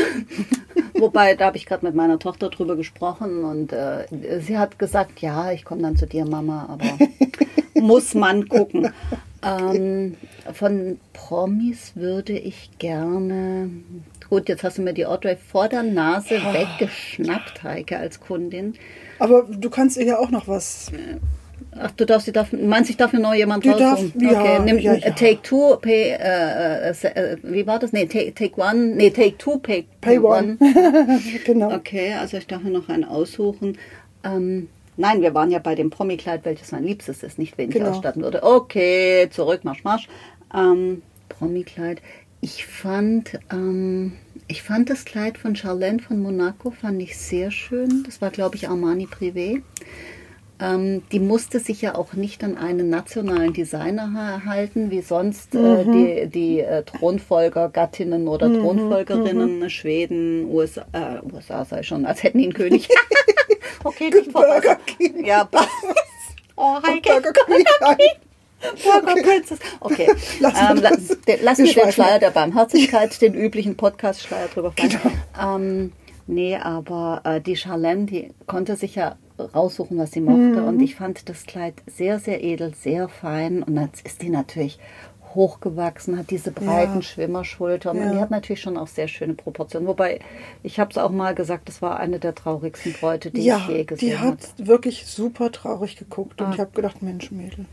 Wobei, 0.93 1.35
da 1.35 1.45
habe 1.45 1.57
ich 1.57 1.65
gerade 1.65 1.85
mit 1.85 1.95
meiner 1.95 2.19
Tochter 2.19 2.49
drüber 2.49 2.75
gesprochen 2.75 3.43
und 3.43 3.71
äh, 3.71 4.05
sie 4.41 4.57
hat 4.57 4.79
gesagt, 4.79 5.21
ja, 5.21 5.51
ich 5.51 5.63
komme 5.63 5.81
dann 5.83 5.95
zu 5.95 6.05
dir, 6.07 6.25
Mama, 6.25 6.67
aber 6.69 6.85
muss 7.81 8.13
man 8.13 8.47
gucken. 8.47 8.91
Ähm, 9.43 10.15
von 10.53 10.99
Promis 11.13 11.93
würde 11.95 12.33
ich 12.37 12.69
gerne. 12.79 13.69
Gut, 14.29 14.49
jetzt 14.49 14.63
hast 14.63 14.77
du 14.77 14.81
mir 14.81 14.93
die 14.93 15.05
Audrey 15.05 15.37
vor 15.37 15.69
der 15.69 15.83
Nase 15.83 16.35
weggeschnappt, 16.35 17.63
Heike, 17.63 17.97
als 17.97 18.19
Kundin. 18.19 18.73
Aber 19.19 19.43
du 19.43 19.69
kannst 19.69 19.97
ihr 19.97 20.05
ja 20.05 20.19
auch 20.19 20.31
noch 20.31 20.47
was. 20.47 20.91
Ach, 21.79 21.91
du 21.91 22.05
darfst, 22.05 22.27
du 22.27 22.31
darf, 22.31 22.51
meinst, 22.51 22.89
ich 22.89 22.97
darf 22.97 23.13
mir 23.13 23.19
noch 23.19 23.33
jemand 23.33 23.63
Die 23.63 23.69
raussuchen? 23.69 24.13
darf- 24.19 24.31
ja, 24.31 24.41
okay, 24.41 24.59
nimm 24.65 24.79
ja, 24.79 24.93
ja. 24.95 25.11
Take 25.11 25.41
Two, 25.43 25.77
Pay, 25.77 26.11
äh, 26.19 26.89
äh, 26.89 26.91
äh, 26.91 27.37
wie 27.43 27.65
war 27.67 27.79
das? 27.79 27.93
Nee, 27.93 28.05
Take, 28.07 28.33
take 28.33 28.59
One, 28.59 28.95
nee, 28.95 29.09
Take 29.11 29.37
Two, 29.37 29.59
Pay, 29.59 29.85
Pay 30.01 30.19
one. 30.19 30.57
genau. 31.45 31.73
Okay, 31.73 32.13
also 32.13 32.37
ich 32.37 32.47
darf 32.47 32.63
mir 32.63 32.71
noch 32.71 32.89
einen 32.89 33.05
aussuchen. 33.05 33.77
Ähm, 34.23 34.67
nein, 34.97 35.21
wir 35.21 35.33
waren 35.33 35.51
ja 35.51 35.59
bei 35.59 35.75
dem 35.75 35.89
Promi-Kleid, 35.89 36.43
welches 36.45 36.71
mein 36.71 36.83
Liebstes 36.83 37.23
ist, 37.23 37.39
nicht 37.39 37.57
wen 37.57 37.69
ich 37.69 37.75
Genau. 37.75 37.89
ausstatten 37.91 38.21
würde. 38.23 38.43
Okay, 38.43 39.27
zurück, 39.31 39.63
marsch, 39.63 39.83
marsch. 39.83 40.07
Ähm, 40.53 41.01
Promi-Kleid. 41.29 42.01
Ich 42.41 42.65
fand, 42.65 43.39
ähm, 43.51 44.13
ich 44.47 44.61
fand 44.61 44.89
das 44.89 45.05
Kleid 45.05 45.37
von 45.37 45.55
Charlene 45.55 45.99
von 45.99 46.19
Monaco, 46.21 46.71
fand 46.71 47.01
ich 47.01 47.17
sehr 47.17 47.49
schön. 47.51 48.03
Das 48.05 48.21
war, 48.21 48.29
glaube 48.29 48.55
ich, 48.55 48.69
Armani 48.69 49.05
Privé. 49.07 49.61
Ähm, 50.59 51.03
die 51.11 51.19
musste 51.19 51.59
sich 51.59 51.81
ja 51.83 51.93
auch 51.95 52.13
nicht 52.13 52.43
an 52.43 52.57
einen 52.57 52.89
nationalen 52.89 53.53
Designer 53.53 54.11
ha- 54.13 54.41
halten, 54.45 54.89
wie 54.89 55.01
sonst 55.01 55.53
äh, 55.53 55.83
die, 55.83 56.27
die 56.27 56.59
äh, 56.61 56.83
Thronfolgergattinnen 56.83 58.27
oder 58.27 58.51
Thronfolgerinnen, 58.51 59.69
Schweden, 59.69 60.45
USA, 60.51 60.85
äh, 60.93 61.33
USA 61.33 61.63
sei 61.63 61.83
schon, 61.83 62.05
als 62.07 62.23
hätten 62.23 62.39
einen 62.39 62.53
König. 62.53 62.89
okay, 63.83 64.09
nicht 64.09 64.33
Burger. 64.33 64.77
King. 64.85 65.23
Ja, 65.25 65.47
oh, 66.55 66.75
Heike. 66.87 67.21
Burger 67.21 67.33
King. 67.95 68.07
Burger 68.83 69.21
Princess. 69.21 69.59
Okay, 69.79 70.07
Lassen 70.39 70.81
wir 70.81 70.91
ähm, 70.91 71.39
lass, 71.43 71.57
wir 71.59 71.73
den 71.83 71.91
Schleier 71.91 72.17
der 72.19 72.31
Barmherzigkeit, 72.31 73.21
den 73.21 73.35
üblichen 73.35 73.77
Podcast-Schleier 73.77 74.47
drüber 74.47 74.71
fallen. 74.71 74.89
Genau. 74.89 75.55
Ähm, 75.55 75.91
nee, 76.25 76.55
aber 76.57 77.21
äh, 77.23 77.41
die 77.41 77.55
Charlene, 77.55 78.05
die 78.05 78.31
konnte 78.47 78.75
sich 78.75 78.95
ja 78.95 79.17
raussuchen, 79.39 79.97
was 79.97 80.11
sie 80.11 80.21
mochte. 80.21 80.61
Mhm. 80.61 80.67
Und 80.67 80.79
ich 80.81 80.95
fand 80.95 81.29
das 81.29 81.45
Kleid 81.45 81.75
sehr, 81.85 82.19
sehr 82.19 82.43
edel, 82.43 82.73
sehr 82.73 83.07
fein. 83.09 83.63
Und 83.63 83.79
jetzt 83.79 84.05
ist 84.05 84.21
die 84.21 84.29
natürlich 84.29 84.79
hochgewachsen, 85.35 86.17
hat 86.17 86.31
diese 86.31 86.51
breiten 86.51 86.95
Ja. 86.95 87.01
Schwimmerschultern. 87.01 87.97
Und 87.97 88.03
Ja. 88.05 88.11
die 88.13 88.19
hat 88.19 88.31
natürlich 88.31 88.61
schon 88.61 88.77
auch 88.77 88.87
sehr 88.87 89.07
schöne 89.07 89.33
Proportionen. 89.35 89.87
Wobei, 89.87 90.19
ich 90.63 90.79
habe 90.79 90.89
es 90.91 90.97
auch 90.97 91.11
mal 91.11 91.35
gesagt, 91.35 91.67
das 91.69 91.81
war 91.81 91.99
eine 91.99 92.17
der 92.19 92.33
traurigsten 92.33 92.93
Bräute, 92.93 93.29
die 93.29 93.43
ja, 93.43 93.57
ich 93.57 93.67
je 93.67 93.83
gesehen 93.83 94.09
die 94.09 94.17
habe. 94.17 94.31
hat 94.31 94.67
wirklich 94.67 95.05
super 95.05 95.51
traurig 95.51 95.95
geguckt. 95.97 96.41
Und 96.41 96.47
Ah. 96.47 96.51
ich 96.53 96.59
habe 96.59 96.71
gedacht, 96.71 97.01
Mensch, 97.03 97.29
Mädel. 97.31 97.65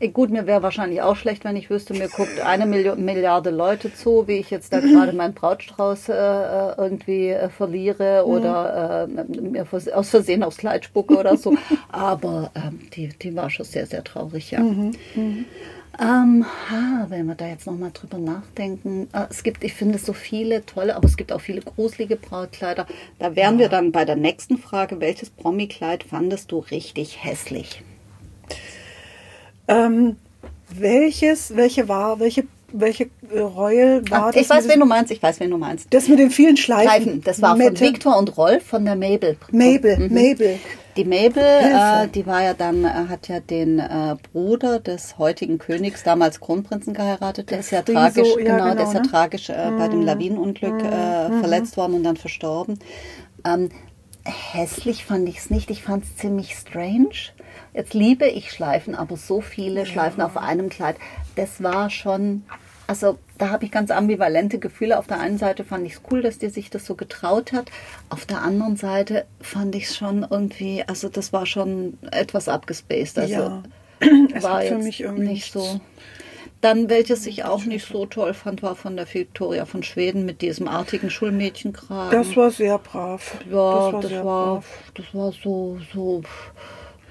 Eh, 0.00 0.08
Gut, 0.08 0.30
mir 0.30 0.46
wäre 0.46 0.62
wahrscheinlich 0.62 1.02
auch 1.02 1.16
schlecht, 1.16 1.44
wenn 1.44 1.56
ich 1.56 1.70
wüsste, 1.70 1.94
mir 1.94 2.08
guckt 2.08 2.40
eine 2.40 2.66
Milli 2.66 2.94
Milliarde 2.96 3.50
Leute 3.50 3.92
zu, 3.92 4.28
wie 4.28 4.34
ich 4.34 4.50
jetzt 4.50 4.72
da 4.72 4.80
gerade 4.80 5.12
meinen 5.12 5.34
Brautstrauß 5.34 6.08
äh, 6.10 6.12
äh, 6.12 6.74
irgendwie 6.76 7.28
äh, 7.30 7.48
verliere 7.48 8.24
oder 8.26 9.08
äh, 9.08 9.40
mir 9.40 9.66
aus 9.94 10.08
Versehen 10.10 10.42
aufs 10.42 10.58
Kleid 10.58 10.84
spucke 10.84 11.16
oder 11.16 11.36
so. 11.36 11.54
Aber 11.88 12.50
ähm, 12.54 12.80
die, 12.94 13.08
die 13.08 13.34
war 13.34 13.50
schon 13.50 13.66
sehr, 13.66 13.86
sehr 13.86 14.04
traurig, 14.04 14.50
ja. 14.52 14.60
Ähm, 16.00 16.46
ha, 16.70 17.06
wenn 17.08 17.26
wir 17.26 17.34
da 17.34 17.48
jetzt 17.48 17.66
nochmal 17.66 17.90
drüber 17.92 18.18
nachdenken. 18.18 19.08
Äh, 19.12 19.26
es 19.30 19.42
gibt, 19.42 19.64
ich 19.64 19.74
finde, 19.74 19.98
so 19.98 20.12
viele 20.12 20.64
tolle, 20.64 20.94
aber 20.94 21.06
es 21.06 21.16
gibt 21.16 21.32
auch 21.32 21.40
viele 21.40 21.60
gruselige 21.60 22.14
Brautkleider. 22.14 22.86
Da 23.18 23.34
wären 23.34 23.58
wir 23.58 23.68
dann 23.68 23.90
bei 23.90 24.04
der 24.04 24.14
nächsten 24.14 24.58
Frage. 24.58 25.00
Welches 25.00 25.30
Promi-Kleid 25.30 26.04
fandest 26.04 26.52
du 26.52 26.58
richtig 26.58 27.24
hässlich? 27.24 27.82
Ähm, 29.68 30.16
welches, 30.70 31.54
welche 31.56 31.88
war, 31.88 32.18
welche, 32.20 32.44
welche 32.72 33.04
äh, 33.32 33.38
Royal 33.40 34.02
war 34.10 34.26
Ah, 34.26 34.32
das? 34.32 34.42
ich 34.42 34.50
weiß, 34.50 34.68
wen 34.68 34.80
du 34.80 34.86
meinst, 34.86 35.10
ich 35.10 35.22
weiß, 35.22 35.40
wen 35.40 35.50
du 35.50 35.58
meinst. 35.58 35.86
Das 35.90 36.08
mit 36.08 36.18
den 36.18 36.30
vielen 36.30 36.56
Schleifen. 36.56 36.88
Streifen. 36.90 37.22
Das 37.24 37.40
war 37.42 37.50
von 37.50 37.58
Mette. 37.58 37.80
Victor 37.80 38.16
und 38.18 38.36
Rolf 38.36 38.64
von 38.64 38.84
der 38.84 38.96
Mabel. 38.96 39.36
Mabel, 39.52 39.98
Mhm. 40.08 40.14
Mabel. 40.14 40.58
Die 40.96 41.04
Mabel, 41.04 41.42
äh, 41.44 42.08
die 42.08 42.26
war 42.26 42.42
ja 42.42 42.54
dann, 42.54 42.84
äh, 42.84 42.88
hat 42.88 43.28
ja 43.28 43.38
den 43.38 43.78
äh, 43.78 44.16
Bruder 44.32 44.80
des 44.80 45.16
heutigen 45.16 45.58
Königs, 45.58 46.02
damals 46.02 46.40
Kronprinzen 46.40 46.92
geheiratet. 46.92 47.50
Der 47.50 47.60
ist 47.60 47.70
ja 47.70 47.82
Friso, 47.82 47.94
tragisch, 47.94 48.28
ja, 48.44 48.56
genau, 48.56 48.74
der 48.74 48.82
ist 48.82 48.92
ja 48.94 49.00
genau, 49.00 49.02
ne? 49.04 49.08
tragisch 49.08 49.48
äh, 49.48 49.70
bei 49.78 49.86
dem 49.88 50.02
Lawinenunglück 50.02 50.82
äh, 50.82 51.30
verletzt 51.40 51.76
worden 51.76 51.94
und 51.94 52.02
dann 52.02 52.16
verstorben. 52.16 52.80
Ähm, 53.46 53.70
hässlich 54.24 55.04
fand 55.04 55.28
ich 55.28 55.38
es 55.38 55.50
nicht. 55.50 55.70
Ich 55.70 55.82
fand 55.84 56.02
es 56.04 56.16
ziemlich 56.16 56.54
strange. 56.54 57.08
Jetzt 57.78 57.94
liebe 57.94 58.26
ich 58.26 58.50
Schleifen, 58.50 58.96
aber 58.96 59.16
so 59.16 59.40
viele 59.40 59.86
Schleifen 59.86 60.20
auf 60.20 60.36
einem 60.36 60.68
Kleid, 60.68 60.96
das 61.36 61.62
war 61.62 61.90
schon, 61.90 62.42
also 62.88 63.20
da 63.38 63.50
habe 63.50 63.64
ich 63.64 63.70
ganz 63.70 63.92
ambivalente 63.92 64.58
Gefühle. 64.58 64.98
Auf 64.98 65.06
der 65.06 65.20
einen 65.20 65.38
Seite 65.38 65.62
fand 65.62 65.86
ich 65.86 65.92
es 65.92 66.00
cool, 66.10 66.20
dass 66.20 66.38
die 66.38 66.48
sich 66.48 66.70
das 66.70 66.84
so 66.84 66.96
getraut 66.96 67.52
hat. 67.52 67.70
Auf 68.08 68.26
der 68.26 68.42
anderen 68.42 68.74
Seite 68.74 69.26
fand 69.40 69.76
ich 69.76 69.84
es 69.84 69.96
schon 69.96 70.26
irgendwie, 70.28 70.82
also 70.88 71.08
das 71.08 71.32
war 71.32 71.46
schon 71.46 71.96
etwas 72.10 72.48
abgespaced. 72.48 73.16
Also 73.16 73.34
Ja. 73.34 73.62
Es 74.34 74.42
war 74.42 74.60
für 74.60 74.74
jetzt 74.74 74.82
mich 74.82 75.00
irgendwie 75.00 75.28
nicht 75.28 75.52
so. 75.52 75.80
Dann, 76.60 76.90
welches 76.90 77.26
ich 77.26 77.44
auch 77.44 77.64
nicht 77.64 77.86
so 77.86 78.06
toll 78.06 78.34
fand, 78.34 78.64
war 78.64 78.74
von 78.74 78.96
der 78.96 79.06
Victoria 79.14 79.66
von 79.66 79.84
Schweden 79.84 80.24
mit 80.24 80.42
diesem 80.42 80.66
artigen 80.66 81.10
Schulmädchenkragen. 81.10 82.10
Das 82.10 82.36
war 82.36 82.50
sehr 82.50 82.78
brav. 82.78 83.36
Ja, 83.48 83.52
das 83.52 83.92
war 83.92 84.00
das 84.00 84.10
sehr 84.10 84.24
war, 84.24 84.54
brav. 84.54 84.66
das 84.94 85.14
war 85.14 85.32
so, 85.32 85.78
so, 85.94 86.22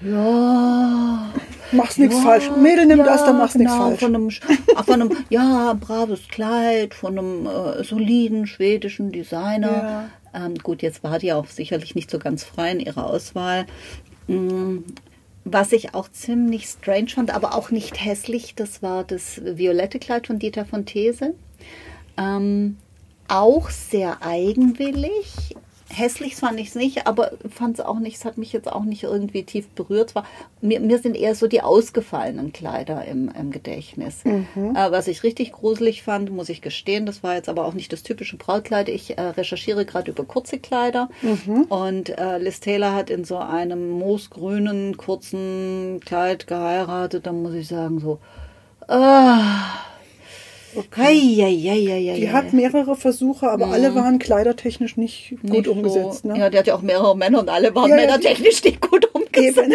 ja. 0.00 1.32
Machst 1.72 1.98
nichts 1.98 2.16
ja, 2.16 2.22
falsch. 2.22 2.50
Mädel, 2.56 2.86
nimm 2.86 2.98
das, 2.98 3.24
dann 3.24 3.38
machst 3.38 3.56
nichts 3.56 3.72
genau, 3.72 3.88
falsch. 3.88 4.00
Von 4.00 4.14
einem, 4.14 4.30
von 4.30 5.02
einem, 5.02 5.16
ja, 5.28 5.74
braves 5.74 6.28
Kleid, 6.28 6.94
von 6.94 7.18
einem 7.18 7.46
äh, 7.46 7.84
soliden 7.84 8.46
schwedischen 8.46 9.12
Designer. 9.12 10.10
Ähm, 10.34 10.54
gut, 10.56 10.82
jetzt 10.82 11.02
war 11.02 11.18
die 11.18 11.32
auch 11.32 11.46
sicherlich 11.46 11.94
nicht 11.94 12.10
so 12.10 12.18
ganz 12.18 12.44
frei 12.44 12.72
in 12.72 12.80
ihrer 12.80 13.06
Auswahl. 13.06 13.66
Mm, 14.28 14.78
Was 15.44 15.72
ich 15.72 15.94
auch 15.94 16.10
ziemlich 16.10 16.66
strange 16.66 17.08
fand, 17.08 17.34
aber 17.34 17.54
auch 17.54 17.70
nicht 17.70 18.04
hässlich, 18.04 18.54
das 18.54 18.82
war 18.82 19.04
das 19.04 19.40
violette 19.44 19.98
Kleid 19.98 20.26
von 20.26 20.38
Dieter 20.38 20.64
von 20.64 20.86
These. 20.86 21.34
Ähm, 22.16 22.76
auch 23.28 23.70
sehr 23.70 24.22
eigenwillig. 24.22 25.54
Hässlich 25.98 26.36
fand 26.36 26.60
ich 26.60 26.68
es 26.68 26.74
nicht, 26.74 27.06
aber 27.06 27.32
fand 27.50 27.78
es 27.78 27.84
auch 27.84 27.98
nicht, 27.98 28.16
es 28.16 28.24
hat 28.24 28.38
mich 28.38 28.52
jetzt 28.52 28.70
auch 28.70 28.84
nicht 28.84 29.02
irgendwie 29.02 29.42
tief 29.42 29.68
berührt. 29.68 30.14
War, 30.14 30.24
mir, 30.60 30.80
mir 30.80 30.98
sind 30.98 31.16
eher 31.16 31.34
so 31.34 31.46
die 31.46 31.60
ausgefallenen 31.62 32.52
Kleider 32.52 33.04
im, 33.04 33.30
im 33.38 33.50
Gedächtnis. 33.50 34.24
Äh, 34.74 34.90
was 34.90 35.08
ich 35.08 35.22
richtig 35.22 35.52
gruselig 35.52 36.02
fand, 36.02 36.30
muss 36.30 36.48
ich 36.48 36.62
gestehen, 36.62 37.04
das 37.06 37.22
war 37.22 37.34
jetzt 37.34 37.48
aber 37.48 37.64
auch 37.64 37.74
nicht 37.74 37.92
das 37.92 38.02
typische 38.02 38.36
Brautkleid. 38.36 38.88
Ich 38.88 39.18
äh, 39.18 39.20
recherchiere 39.20 39.84
gerade 39.84 40.10
über 40.10 40.24
kurze 40.24 40.58
Kleider 40.58 41.08
und 41.68 42.16
äh, 42.16 42.38
Liz 42.38 42.60
Taylor 42.60 42.94
hat 42.94 43.10
in 43.10 43.24
so 43.24 43.38
einem 43.38 43.90
moosgrünen 43.90 44.96
kurzen 44.96 46.00
Kleid 46.04 46.46
geheiratet. 46.46 47.26
Da 47.26 47.32
muss 47.32 47.54
ich 47.54 47.68
sagen, 47.68 47.98
so, 48.00 48.18
ah, 48.86 49.64
okay. 50.78 52.14
Die 52.16 52.30
hat 52.32 52.52
mehrere 52.52 52.96
Versuche, 52.96 53.50
aber 53.50 53.66
alle 53.68 53.94
waren 53.94 54.18
kleidertechnisch 54.18 54.96
nicht 54.96 55.30
gut 55.30 55.42
Mhm. 55.44 55.50
Nicht 55.50 55.68
umgesetzt. 55.68 56.22
So, 56.22 56.28
Ne? 56.28 56.38
Ja, 56.38 56.50
die 56.50 56.58
hat 56.58 56.66
ja 56.66 56.74
auch 56.74 56.82
mehrere 56.82 57.16
Männer 57.16 57.40
und 57.40 57.48
alle 57.48 57.74
waren 57.74 57.90
Ja, 57.90 57.96
ja, 57.96 58.02
männertechnisch 58.02 58.62
nicht 58.64 58.80
gut 58.80 59.08
umgesetzt. 59.14 59.58
Eben. 59.58 59.74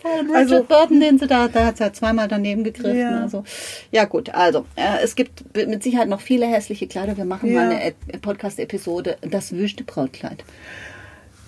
Vor 0.00 0.10
allem 0.10 0.34
Also- 0.34 0.62
Burton, 0.64 1.00
den 1.00 1.18
sie 1.18 1.26
da, 1.26 1.48
da 1.48 1.66
hat 1.66 1.76
sie 1.78 1.84
ja 1.84 1.92
zweimal 1.92 2.28
daneben 2.28 2.64
gegriffen. 2.64 2.98
Ja. 2.98 3.20
Also, 3.22 3.44
ja 3.92 4.04
gut, 4.04 4.30
also 4.30 4.64
äh, 4.76 5.02
es 5.02 5.14
gibt 5.14 5.44
mit 5.56 5.82
Sicherheit 5.82 6.08
noch 6.08 6.20
viele 6.20 6.46
hässliche 6.46 6.86
Kleider. 6.86 7.16
Wir 7.16 7.24
machen 7.24 7.50
Ja. 7.52 7.64
mal 7.64 7.70
eine 7.76 7.94
Podcast-Episode, 8.20 9.18
das 9.22 9.52
wüste 9.52 9.84
Brautkleid. 9.84 10.44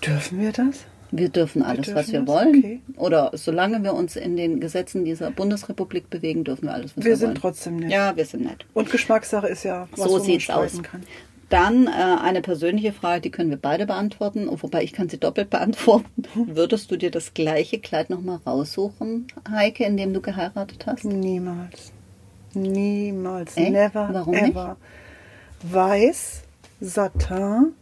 Dürfen 0.05 0.39
wir 0.39 0.51
das? 0.51 0.85
Wir 1.11 1.29
dürfen 1.29 1.61
alles, 1.61 1.87
dürfen 1.87 1.99
was 1.99 2.11
wir 2.11 2.25
wollen. 2.27 2.55
Okay. 2.57 2.81
Oder 2.97 3.31
solange 3.33 3.83
wir 3.83 3.93
uns 3.93 4.15
in 4.15 4.37
den 4.37 4.59
Gesetzen 4.59 5.03
dieser 5.05 5.29
Bundesrepublik 5.31 6.09
bewegen, 6.09 6.43
dürfen 6.43 6.65
wir 6.67 6.73
alles, 6.73 6.95
was 6.95 7.03
wir, 7.03 7.11
Wir 7.11 7.17
sind 7.17 7.27
wollen. 7.29 7.35
trotzdem 7.37 7.75
nett. 7.77 7.91
Ja, 7.91 8.15
wir 8.15 8.25
sind 8.25 8.45
nett. 8.45 8.65
Und 8.73 8.89
Geschmackssache 8.89 9.47
ist 9.47 9.63
ja 9.63 9.87
was, 9.95 10.09
so 10.09 10.19
sieht's 10.19 10.49
aus. 10.49 10.81
kann. 10.81 11.03
Dann 11.49 11.87
äh, 11.87 11.89
eine 11.89 12.41
persönliche 12.41 12.93
Frage, 12.93 13.19
die 13.19 13.29
können 13.29 13.49
wir 13.49 13.57
beide 13.57 13.85
beantworten, 13.85 14.47
wobei 14.49 14.83
ich 14.83 14.93
kann 14.93 15.09
sie 15.09 15.17
doppelt 15.17 15.49
beantworten. 15.49 16.23
Würdest 16.47 16.89
du 16.91 16.95
dir 16.95 17.11
das 17.11 17.33
gleiche 17.33 17.79
Kleid 17.79 18.09
nochmal 18.09 18.39
raussuchen, 18.45 19.27
Heike, 19.49 19.83
in 19.83 19.97
dem 19.97 20.13
du 20.13 20.21
geheiratet 20.21 20.85
hast? 20.87 21.03
Niemals. 21.03 21.91
Niemals. 22.53 23.57
Echt? 23.57 23.71
Never 23.71 24.09
Warum 24.13 24.31
nicht? 24.33 24.51
ever. 24.51 24.77
Weiß, 25.63 26.43
Satin, 26.79 27.73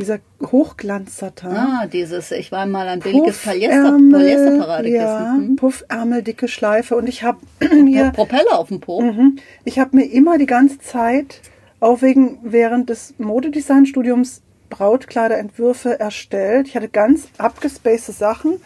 dieser 0.00 0.18
Hochglanz-Satin. 0.42 1.50
Ah, 1.50 1.86
dieses, 1.86 2.30
ich 2.32 2.50
war 2.50 2.66
mal 2.66 2.88
ein 2.88 3.00
billiges 3.00 3.38
Puffärmel, 3.38 4.10
Polyester-Paradekissen. 4.10 4.94
ja, 4.94 5.34
Hm? 5.34 5.56
Puffärmel, 5.56 6.22
dicke 6.22 6.48
Schleife. 6.48 6.96
Und 6.96 7.08
ich 7.08 7.22
habe 7.22 7.38
mir, 7.84 8.10
Propeller 8.10 8.58
auf 8.58 8.68
dem 8.68 8.80
Po. 8.80 9.00
Mhm. 9.00 9.36
ich 9.64 9.78
habe 9.78 9.96
mir 9.96 10.04
immer 10.04 10.38
die 10.38 10.46
ganze 10.46 10.78
Zeit, 10.80 11.40
auch 11.80 12.02
wegen 12.02 12.38
während 12.42 12.90
des 12.90 13.14
Modedesign-Studiums, 13.18 14.42
Brautkleiderentwürfe 14.70 15.98
erstellt. 15.98 16.68
Ich 16.68 16.76
hatte 16.76 16.88
ganz 16.88 17.28
abgespacede 17.38 18.16
Sachen, 18.16 18.60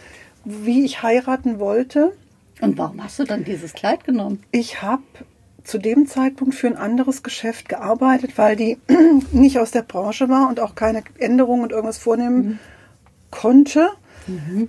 wie 0.45 0.85
ich 0.85 1.03
heiraten 1.03 1.59
wollte. 1.59 2.13
Und 2.61 2.77
warum 2.79 3.03
hast 3.03 3.19
du 3.19 3.25
dann 3.25 3.45
dieses 3.45 3.73
Kleid 3.73 4.05
genommen? 4.05 4.43
Ich 4.53 4.83
habe 4.83 5.03
zu 5.65 5.79
dem 5.79 6.07
Zeitpunkt 6.07 6.55
für 6.55 6.67
ein 6.67 6.77
anderes 6.77 7.23
Geschäft 7.23 7.69
gearbeitet, 7.69 8.37
weil 8.37 8.55
die 8.55 8.79
nicht 9.33 9.59
aus 9.59 9.71
der 9.71 9.83
Branche 9.83 10.29
war 10.29 10.49
und 10.49 10.61
auch 10.61 10.75
keine 10.75 11.03
Änderungen 11.19 11.63
und 11.63 11.73
irgendwas 11.73 11.99
vornehmen 11.99 12.61
konnte. 13.31 13.89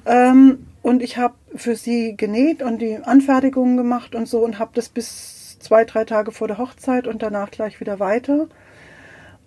Ähm, 0.05 0.67
und 0.81 1.01
ich 1.01 1.17
habe 1.17 1.35
für 1.55 1.75
sie 1.75 2.15
genäht 2.15 2.61
und 2.61 2.79
die 2.79 2.97
Anfertigungen 2.97 3.77
gemacht 3.77 4.15
und 4.15 4.27
so 4.27 4.39
und 4.39 4.59
habe 4.59 4.71
das 4.73 4.89
bis 4.89 5.59
zwei, 5.59 5.83
drei 5.83 6.05
Tage 6.05 6.31
vor 6.31 6.47
der 6.47 6.57
Hochzeit 6.57 7.07
und 7.07 7.21
danach 7.21 7.51
gleich 7.51 7.79
wieder 7.79 7.99
weiter. 7.99 8.47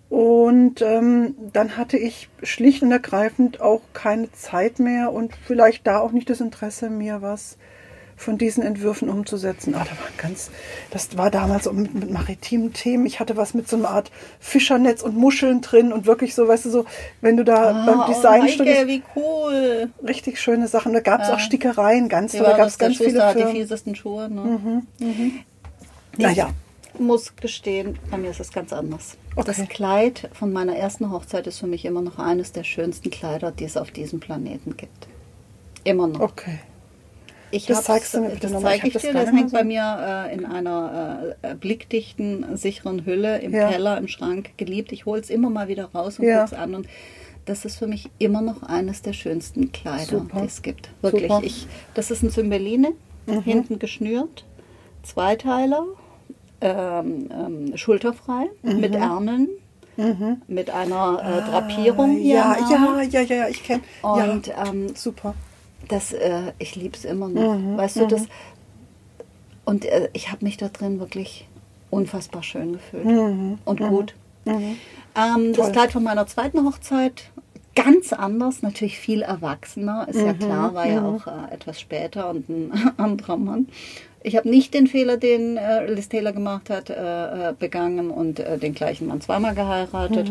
Und 0.09 0.81
ähm, 0.81 1.35
dann 1.53 1.77
hatte 1.77 1.97
ich 1.97 2.29
schlicht 2.41 2.81
und 2.81 2.91
ergreifend 2.91 3.61
auch 3.61 3.81
keine 3.93 4.31
Zeit 4.31 4.79
mehr 4.79 5.11
und 5.13 5.35
vielleicht 5.35 5.85
da 5.85 5.99
auch 5.99 6.11
nicht 6.11 6.29
das 6.29 6.41
Interesse, 6.41 6.89
mir 6.89 7.21
was 7.21 7.57
von 8.19 8.37
diesen 8.37 8.63
Entwürfen 8.63 9.09
umzusetzen. 9.09 9.73
Ah, 9.75 9.85
da 9.85 9.91
waren 9.91 10.13
ganz, 10.17 10.51
das 10.91 11.17
war 11.17 11.31
damals 11.31 11.71
mit, 11.71 11.93
mit 11.93 12.11
maritimen 12.11 12.73
Themen. 12.73 13.05
Ich 13.05 13.21
hatte 13.21 13.37
was 13.37 13.53
mit 13.53 13.69
so 13.69 13.77
einer 13.77 13.89
Art 13.89 14.11
Fischernetz 14.41 15.01
und 15.01 15.15
Muscheln 15.15 15.61
drin 15.61 15.93
und 15.93 16.05
wirklich 16.05 16.35
so, 16.35 16.47
weißt 16.47 16.65
du, 16.65 16.69
so, 16.69 16.85
wenn 17.21 17.37
du 17.37 17.45
da 17.45 17.85
beim 17.85 18.13
Design 18.13 18.43
oh, 18.43 18.47
stehst, 18.49 18.87
wie 18.87 19.03
cool. 19.15 19.89
richtig 20.05 20.39
schöne 20.41 20.67
Sachen. 20.67 20.91
Da 20.91 20.99
gab 20.99 21.21
es 21.21 21.29
auch 21.29 21.39
Stickereien, 21.39 22.09
ganz 22.09 22.33
toll. 22.33 22.43
Da 22.43 22.57
gab 22.57 22.67
es 22.67 22.77
ganz 22.77 22.97
Schuster 22.97 23.31
viele 23.31 23.45
die 23.45 23.59
fiesesten 23.59 23.95
Schuhe. 23.95 24.29
Ne? 24.29 24.83
Naja, 26.17 26.49
Ich 26.93 26.99
muss 26.99 27.33
gestehen, 27.37 27.97
bei 28.11 28.17
mir 28.17 28.31
ist 28.31 28.41
es 28.41 28.51
ganz 28.51 28.73
anders. 28.73 29.15
Okay. 29.37 29.53
Das 29.55 29.69
Kleid 29.69 30.29
von 30.33 30.51
meiner 30.51 30.75
ersten 30.75 31.09
Hochzeit 31.09 31.47
ist 31.47 31.59
für 31.59 31.67
mich 31.67 31.85
immer 31.85 32.01
noch 32.01 32.19
eines 32.19 32.51
der 32.51 32.65
schönsten 32.65 33.11
Kleider, 33.11 33.51
die 33.53 33.63
es 33.63 33.77
auf 33.77 33.91
diesem 33.91 34.19
Planeten 34.19 34.75
gibt. 34.75 35.07
Immer 35.85 36.07
noch. 36.07 36.19
okay. 36.19 36.59
Ich 37.51 37.65
das 37.65 37.83
zeigst 37.83 38.13
du 38.13 38.21
mir 38.21 38.29
bitte 38.29 38.41
das 38.41 38.51
nochmal. 38.51 38.73
zeige 38.73 38.87
ich, 38.89 38.95
hab 38.95 39.01
dir. 39.01 39.13
Das 39.13 39.31
hängt 39.31 39.51
mehr 39.51 39.61
bei 39.61 39.63
mir 39.63 40.27
äh, 40.29 40.33
in 40.35 40.45
einer 40.45 41.35
äh, 41.41 41.55
blickdichten, 41.55 42.55
sicheren 42.57 43.05
Hülle 43.05 43.39
im 43.39 43.53
Ja. 43.53 43.69
Keller, 43.69 43.97
im 43.97 44.07
Schrank 44.07 44.51
geliebt. 44.57 44.91
Ich 44.91 45.05
hole 45.05 45.19
es 45.21 45.29
immer 45.29 45.49
mal 45.49 45.67
wieder 45.67 45.85
raus 45.93 46.19
und 46.19 46.25
Ja. 46.25 46.43
gucke 46.43 46.55
es 46.55 46.59
an. 46.61 46.75
Und 46.75 46.87
das 47.45 47.65
ist 47.65 47.77
für 47.77 47.87
mich 47.87 48.09
immer 48.19 48.41
noch 48.41 48.61
eines 48.63 49.01
der 49.01 49.13
schönsten 49.13 49.71
Kleider, 49.71 50.05
Super. 50.19 50.41
die 50.41 50.45
es 50.45 50.61
gibt. 50.61 50.89
Wirklich. 51.01 51.31
Super. 51.31 51.41
Ich, 51.43 51.67
das 51.95 52.11
ist 52.11 52.21
ein 52.23 52.29
Zymbeline, 52.29 52.89
hinten 53.43 53.79
geschnürt, 53.79 54.45
Zweiteiler, 55.03 55.85
ähm, 56.61 57.29
ähm, 57.31 57.77
schulterfrei, 57.77 58.49
Mhm. 58.61 58.79
mit 58.79 58.95
Ärmeln, 58.95 59.47
mit 60.47 60.69
einer 60.69 61.19
äh, 61.45 61.49
Drapierung 61.49 62.13
so. 62.15 62.21
hier. 62.21 62.35
Ja, 62.35 62.57
ja, 62.69 63.01
ja, 63.01 63.21
ja, 63.21 63.47
ich 63.49 63.63
kenne. 63.63 63.81
Und 64.01 64.47
Ja, 64.47 64.65
ähm, 64.67 64.95
super. 64.95 65.33
Das, 65.89 66.13
äh, 66.13 66.53
ich 66.59 66.75
liebe 66.75 66.95
es 66.95 67.03
immer 67.05 67.27
noch. 67.27 67.55
Mhm, 67.55 67.77
weißt 67.77 67.97
du, 67.97 68.07
das. 68.07 68.27
Und 69.65 69.85
äh, 69.85 70.09
ich 70.13 70.31
habe 70.31 70.45
mich 70.45 70.57
da 70.57 70.69
drin 70.69 70.99
wirklich 70.99 71.47
unfassbar 71.89 72.43
schön 72.43 72.73
gefühlt. 72.73 73.05
Und 73.65 73.79
gut. 73.89 74.15
Ähm, 74.45 75.53
das 75.53 75.69
Mhm. 75.69 75.71
Kleid 75.73 75.91
von 75.91 76.03
meiner 76.03 76.25
zweiten 76.27 76.65
Hochzeit, 76.65 77.29
ganz 77.75 78.13
anders, 78.13 78.61
natürlich 78.61 78.97
viel 78.97 79.21
erwachsener, 79.21 80.07
ist 80.09 80.17
Mhm, 80.19 80.25
ja 80.25 80.33
klar, 80.33 80.73
war 80.73 80.87
ja 80.87 81.05
auch 81.05 81.27
äh, 81.27 81.53
etwas 81.53 81.79
später 81.79 82.29
und 82.29 82.49
ein 82.49 82.71
anderer 82.97 83.37
Mann. 83.37 83.67
Ich 84.21 84.35
habe 84.35 84.49
nicht 84.49 84.73
den 84.73 84.87
Fehler, 84.87 85.17
den 85.17 85.55
äh, 85.57 85.85
Liz 85.91 86.09
Taylor 86.09 86.33
gemacht 86.33 86.69
hat, 86.69 86.89
äh, 86.89 87.49
äh, 87.49 87.53
begangen 87.57 88.09
und 88.11 88.39
äh, 88.39 88.57
den 88.57 88.73
gleichen 88.73 89.07
Mann 89.07 89.21
zweimal 89.21 89.55
geheiratet. 89.55 90.29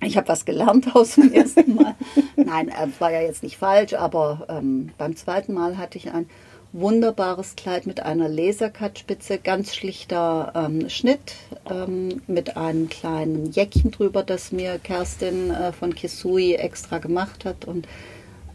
Mhm. 0.00 0.06
Ich 0.06 0.16
habe 0.16 0.28
was 0.28 0.44
gelernt 0.44 0.88
aus 0.94 1.14
dem 1.14 1.32
ersten 1.32 1.74
Mal. 1.74 1.94
Nein, 2.36 2.68
äh, 2.68 2.88
war 2.98 3.12
ja 3.12 3.20
jetzt 3.20 3.42
nicht 3.42 3.56
falsch, 3.56 3.94
aber 3.94 4.46
ähm, 4.48 4.90
beim 4.98 5.16
zweiten 5.16 5.54
Mal 5.54 5.78
hatte 5.78 5.98
ich 5.98 6.12
ein 6.12 6.28
wunderbares 6.72 7.56
Kleid 7.56 7.86
mit 7.86 8.00
einer 8.00 8.28
Lasercut-Spitze, 8.28 9.38
ganz 9.38 9.74
schlichter 9.74 10.52
ähm, 10.54 10.90
Schnitt, 10.90 11.34
ähm, 11.70 12.20
mit 12.26 12.56
einem 12.56 12.88
kleinen 12.88 13.50
Jäckchen 13.52 13.90
drüber, 13.90 14.22
das 14.22 14.52
mir 14.52 14.78
Kerstin 14.78 15.50
äh, 15.50 15.72
von 15.72 15.94
Kisui 15.94 16.54
extra 16.54 16.98
gemacht 16.98 17.44
hat. 17.44 17.64
Und 17.64 17.88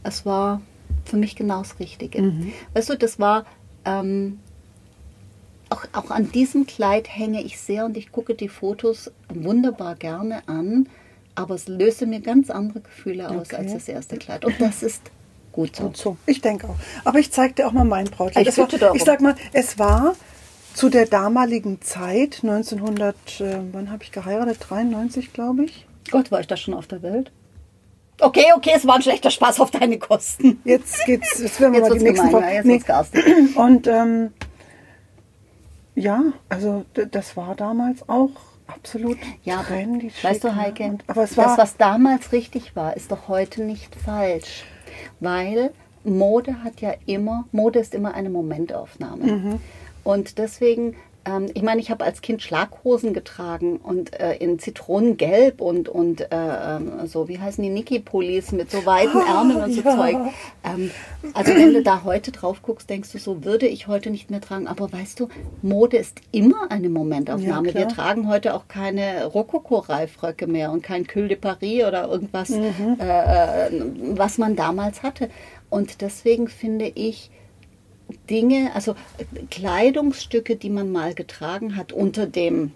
es 0.03 0.25
war 0.25 0.61
für 1.05 1.17
mich 1.17 1.35
genau 1.35 1.59
das 1.59 1.79
Richtige. 1.79 2.21
Weißt 2.73 2.89
du, 2.89 2.97
das 2.97 3.19
war 3.19 3.45
ähm, 3.85 4.39
auch, 5.71 5.85
auch 5.93 6.11
an 6.11 6.31
diesem 6.31 6.67
Kleid 6.67 7.07
hänge 7.09 7.41
ich 7.41 7.59
sehr 7.59 7.85
und 7.85 7.97
ich 7.97 8.11
gucke 8.11 8.35
die 8.35 8.49
Fotos 8.49 9.11
wunderbar 9.29 9.95
gerne 9.95 10.47
an, 10.47 10.87
aber 11.35 11.55
es 11.55 11.67
löste 11.67 12.05
mir 12.05 12.19
ganz 12.21 12.49
andere 12.49 12.81
Gefühle 12.81 13.29
aus 13.29 13.47
Okay. 13.47 13.55
als 13.57 13.73
das 13.73 13.87
erste 13.87 14.17
Kleid. 14.17 14.45
Und 14.45 14.59
das 14.59 14.83
ist 14.83 15.01
gut 15.51 15.75
so. 15.75 15.83
Gut 15.85 15.97
so. 15.97 16.17
Ich 16.25 16.41
denke 16.41 16.67
auch. 16.67 16.75
Aber 17.05 17.19
ich 17.19 17.31
zeig 17.31 17.55
dir 17.55 17.67
auch 17.67 17.71
mal 17.71 17.85
mein 17.85 18.05
Brautkleid. 18.05 18.47
Ich 18.47 18.57
war, 18.57 18.95
ich 18.95 19.03
sag 19.03 19.21
mal, 19.21 19.35
es 19.53 19.79
war 19.79 20.15
zu 20.73 20.89
der 20.89 21.05
damaligen 21.05 21.81
Zeit, 21.81 22.39
1900, 22.43 23.15
äh, 23.41 23.57
wann 23.71 23.91
habe 23.91 24.03
ich 24.03 24.11
geheiratet? 24.11 24.57
93, 24.69 25.33
glaube 25.33 25.65
ich. 25.65 25.85
Gott, 26.09 26.31
war 26.31 26.39
ich 26.39 26.47
da 26.47 26.57
schon 26.57 26.73
auf 26.73 26.87
der 26.87 27.01
Welt? 27.01 27.31
Okay, 28.19 28.45
okay, 28.55 28.71
es 28.75 28.85
war 28.85 28.95
ein 28.95 29.01
schlechter 29.01 29.31
Spaß 29.31 29.59
auf 29.59 29.71
deine 29.71 29.97
Kosten. 29.97 30.61
Jetzt 30.63 31.05
geht's, 31.05 31.39
jetzt 31.39 31.59
werden 31.59 31.73
wir 31.73 31.79
Jetzt 31.81 31.89
mal 31.89 31.97
die 31.97 32.05
nächsten 32.05 32.91
jetzt 32.91 33.13
Nee. 33.13 33.55
Und 33.55 33.87
ähm, 33.87 34.31
ja, 35.95 36.23
also 36.47 36.85
das 36.93 37.35
war 37.35 37.55
damals 37.55 38.07
auch 38.07 38.29
absolut 38.73 39.17
Ja, 39.43 39.63
weißt 40.23 40.43
du, 40.43 40.47
ne? 40.47 40.55
Heike, 40.55 40.83
Und, 40.83 41.03
aber 41.07 41.21
das, 41.21 41.37
was 41.37 41.77
damals 41.77 42.31
richtig 42.31 42.75
war, 42.75 42.95
ist 42.95 43.11
doch 43.11 43.27
heute 43.27 43.63
nicht 43.63 43.95
falsch. 43.95 44.63
Weil 45.19 45.71
Mode 46.03 46.63
hat 46.63 46.81
ja 46.81 46.93
immer, 47.05 47.45
Mode 47.51 47.79
ist 47.79 47.93
immer 47.93 48.13
eine 48.13 48.29
Momentaufnahme. 48.29 49.25
Mhm. 49.25 49.59
Und 50.03 50.37
deswegen, 50.37 50.95
ähm, 51.25 51.47
ich 51.53 51.61
meine, 51.61 51.79
ich 51.81 51.91
habe 51.91 52.03
als 52.03 52.21
Kind 52.21 52.41
Schlaghosen 52.41 53.13
getragen 53.13 53.77
und 53.77 54.19
äh, 54.19 54.35
in 54.37 54.57
Zitronengelb 54.59 55.61
und, 55.61 55.87
und 55.89 56.21
äh, 56.21 56.27
ähm, 56.31 57.05
so, 57.05 57.27
wie 57.27 57.39
heißen 57.39 57.63
die 57.63 57.69
Niki-Pullis 57.69 58.51
mit 58.51 58.71
so 58.71 58.85
weiten 58.85 59.19
Ärmeln 59.19 59.61
und 59.63 59.73
so 59.73 59.81
ja. 59.85 59.95
Zeug. 59.95 60.15
Ähm, 60.63 60.91
also 61.33 61.53
wenn 61.53 61.73
du 61.73 61.83
da 61.83 62.03
heute 62.03 62.31
drauf 62.31 62.61
guckst, 62.61 62.89
denkst 62.89 63.11
du 63.11 63.19
so, 63.19 63.43
würde 63.45 63.67
ich 63.67 63.87
heute 63.87 64.09
nicht 64.09 64.31
mehr 64.31 64.41
tragen. 64.41 64.67
Aber 64.67 64.91
weißt 64.91 65.19
du, 65.19 65.29
Mode 65.61 65.97
ist 65.97 66.19
immer 66.31 66.71
eine 66.71 66.89
Momentaufnahme. 66.89 67.69
Ja, 67.69 67.75
Wir 67.75 67.87
tragen 67.87 68.27
heute 68.27 68.53
auch 68.55 68.67
keine 68.67 69.25
Rokoko-Reifröcke 69.25 70.47
mehr 70.47 70.71
und 70.71 70.81
kein 70.81 71.05
Cul 71.05 71.27
de 71.27 71.37
Paris 71.37 71.85
oder 71.85 72.07
irgendwas, 72.09 72.49
Mhm. 72.49 72.97
äh, 72.99 73.67
äh, 73.67 73.71
was 74.17 74.37
man 74.37 74.55
damals 74.55 75.03
hatte. 75.03 75.29
Und 75.69 76.01
deswegen 76.01 76.47
finde 76.47 76.85
ich 76.95 77.29
Dinge, 78.29 78.71
also 78.75 78.95
Kleidungsstücke, 79.49 80.55
die 80.55 80.69
man 80.69 80.91
mal 80.91 81.13
getragen 81.13 81.75
hat, 81.75 81.93
unter 81.93 82.25
dem 82.27 82.71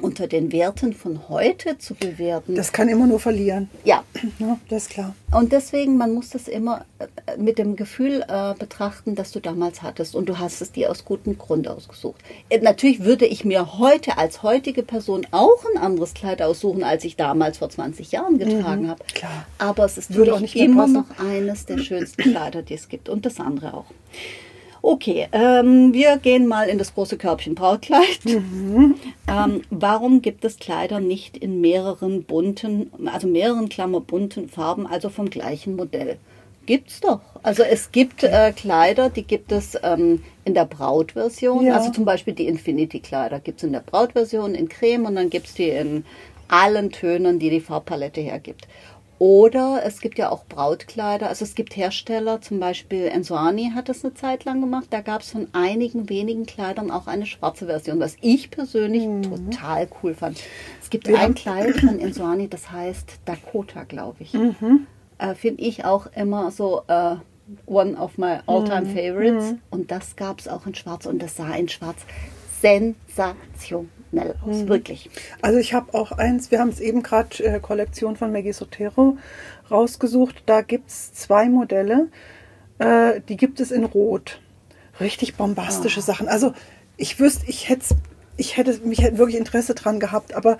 unter 0.00 0.26
den 0.26 0.50
Werten 0.50 0.92
von 0.92 1.28
heute 1.28 1.78
zu 1.78 1.94
bewerten. 1.94 2.56
das 2.56 2.72
kann 2.72 2.88
immer 2.88 3.06
nur 3.06 3.20
verlieren. 3.20 3.70
ja, 3.84 4.02
Ja, 4.38 4.58
das 4.68 4.84
ist 4.84 4.90
klar. 4.90 5.14
und 5.32 5.52
deswegen, 5.52 5.96
man 5.96 6.12
muss 6.12 6.30
das 6.30 6.48
immer 6.48 6.84
äh, 6.98 7.36
mit 7.36 7.58
dem 7.58 7.76
Gefühl 7.76 8.24
äh, 8.26 8.54
betrachten, 8.58 9.14
das 9.14 9.30
du 9.30 9.40
damals 9.40 9.82
hattest. 9.82 10.16
Und 10.16 10.28
du 10.28 10.38
hast 10.38 10.60
es 10.60 10.72
dir 10.72 10.90
aus 10.90 11.04
gutem 11.04 11.38
Grund 11.38 11.68
ausgesucht. 11.68 12.20
Äh, 12.48 12.58
natürlich 12.58 13.04
würde 13.04 13.26
ich 13.26 13.44
mir 13.44 13.78
heute 13.78 14.18
als 14.18 14.42
heutige 14.42 14.82
Person 14.82 15.26
auch 15.30 15.64
ein 15.72 15.80
anderes 15.80 16.14
Kleid 16.14 16.42
aussuchen, 16.42 16.82
als 16.82 17.04
ich 17.04 17.14
damals 17.16 17.58
vor 17.58 17.70
20 17.70 18.10
Jahren 18.10 18.38
getragen 18.38 18.88
habe. 18.88 19.04
klar. 19.14 19.46
Aber 19.58 19.84
es 19.84 19.96
ist 19.96 20.14
Würde 20.14 20.34
auch 20.34 20.40
nicht 20.40 20.56
immer 20.56 20.88
noch 20.88 21.06
eines 21.18 21.66
der 21.66 21.78
schönsten 21.78 22.22
Kleider, 22.22 22.62
die 22.62 22.74
es 22.74 22.88
gibt. 22.88 23.08
Und 23.08 23.24
das 23.26 23.38
andere 23.38 23.74
auch. 23.74 23.86
Okay, 24.86 25.28
ähm, 25.32 25.94
wir 25.94 26.18
gehen 26.18 26.46
mal 26.46 26.68
in 26.68 26.76
das 26.76 26.92
große 26.92 27.16
Körbchen 27.16 27.54
Brautkleid. 27.54 28.20
Ähm, 29.26 29.62
warum 29.70 30.20
gibt 30.20 30.44
es 30.44 30.58
Kleider 30.58 31.00
nicht 31.00 31.38
in 31.38 31.62
mehreren 31.62 32.24
bunten, 32.24 32.90
also 33.06 33.26
mehreren 33.26 33.70
Klammer 33.70 34.00
bunten 34.00 34.50
Farben, 34.50 34.86
also 34.86 35.08
vom 35.08 35.30
gleichen 35.30 35.76
Modell? 35.76 36.18
Gibt's 36.66 37.00
doch. 37.00 37.20
Also 37.42 37.62
es 37.62 37.90
gibt 37.90 38.22
äh, 38.22 38.52
Kleider, 38.52 39.08
die 39.08 39.22
gibt 39.22 39.50
es 39.50 39.78
ähm, 39.82 40.22
in 40.44 40.52
der 40.52 40.66
Brautversion. 40.66 41.64
Ja. 41.64 41.76
Also 41.76 41.90
zum 41.90 42.04
Beispiel 42.04 42.34
die 42.34 42.46
Infinity-Kleider 42.46 43.40
gibt 43.40 43.60
es 43.60 43.64
in 43.64 43.72
der 43.72 43.80
Brautversion 43.80 44.54
in 44.54 44.68
Creme 44.68 45.06
und 45.06 45.14
dann 45.14 45.30
gibt 45.30 45.46
es 45.46 45.54
die 45.54 45.70
in 45.70 46.04
allen 46.48 46.90
Tönen, 46.90 47.38
die 47.38 47.48
die 47.48 47.60
Farbpalette 47.60 48.20
hergibt. 48.20 48.68
Oder 49.18 49.82
es 49.84 50.00
gibt 50.00 50.18
ja 50.18 50.30
auch 50.30 50.44
Brautkleider. 50.46 51.28
Also 51.28 51.44
es 51.44 51.54
gibt 51.54 51.76
Hersteller, 51.76 52.40
zum 52.40 52.58
Beispiel 52.60 53.06
Ensoani 53.06 53.72
hat 53.74 53.88
das 53.88 54.04
eine 54.04 54.14
Zeit 54.14 54.44
lang 54.44 54.60
gemacht. 54.60 54.86
Da 54.90 55.00
gab 55.00 55.22
es 55.22 55.30
von 55.30 55.48
einigen 55.52 56.08
wenigen 56.08 56.46
Kleidern 56.46 56.90
auch 56.90 57.06
eine 57.06 57.26
schwarze 57.26 57.66
Version, 57.66 58.00
was 58.00 58.16
ich 58.20 58.50
persönlich 58.50 59.04
total 59.22 59.88
cool 60.02 60.14
fand. 60.14 60.38
Es 60.82 60.90
gibt 60.90 61.06
Wir 61.08 61.18
ein 61.20 61.34
Kleid 61.34 61.76
von 61.76 61.98
Ensoani, 62.00 62.48
das 62.48 62.70
heißt 62.70 63.20
Dakota, 63.24 63.84
glaube 63.84 64.16
ich. 64.24 64.34
Äh, 65.18 65.34
Finde 65.34 65.62
ich 65.62 65.84
auch 65.84 66.06
immer 66.16 66.50
so 66.50 66.82
äh, 66.88 67.16
one 67.66 67.96
of 67.96 68.18
my 68.18 68.38
all-time 68.46 68.86
favorites. 68.86 69.54
Und 69.70 69.90
das 69.90 70.16
gab 70.16 70.40
es 70.40 70.48
auch 70.48 70.66
in 70.66 70.74
schwarz 70.74 71.06
und 71.06 71.22
das 71.22 71.36
sah 71.36 71.54
in 71.54 71.68
schwarz 71.68 71.98
sensationell 72.60 73.88
aus, 74.20 74.66
wirklich. 74.68 75.10
Also 75.42 75.58
ich 75.58 75.74
habe 75.74 75.94
auch 75.94 76.12
eins, 76.12 76.50
wir 76.50 76.60
haben 76.60 76.68
es 76.68 76.80
eben 76.80 77.02
gerade 77.02 77.42
äh, 77.44 77.60
Kollektion 77.60 78.16
von 78.16 78.32
Maggie 78.32 78.52
Sotero 78.52 79.16
rausgesucht. 79.70 80.42
Da 80.46 80.62
gibt 80.62 80.90
es 80.90 81.12
zwei 81.12 81.48
Modelle, 81.48 82.08
äh, 82.78 83.20
die 83.28 83.36
gibt 83.36 83.60
es 83.60 83.70
in 83.70 83.84
Rot. 83.84 84.40
Richtig 85.00 85.36
bombastische 85.36 86.00
Sachen. 86.00 86.28
Also 86.28 86.54
ich 86.96 87.18
wüsste, 87.18 87.46
ich 87.48 87.68
hätte 87.68 87.96
ich 88.36 88.56
hätte 88.56 88.80
mich 88.84 89.02
hätte 89.02 89.18
wirklich 89.18 89.36
Interesse 89.36 89.74
dran 89.74 90.00
gehabt, 90.00 90.34
aber 90.34 90.58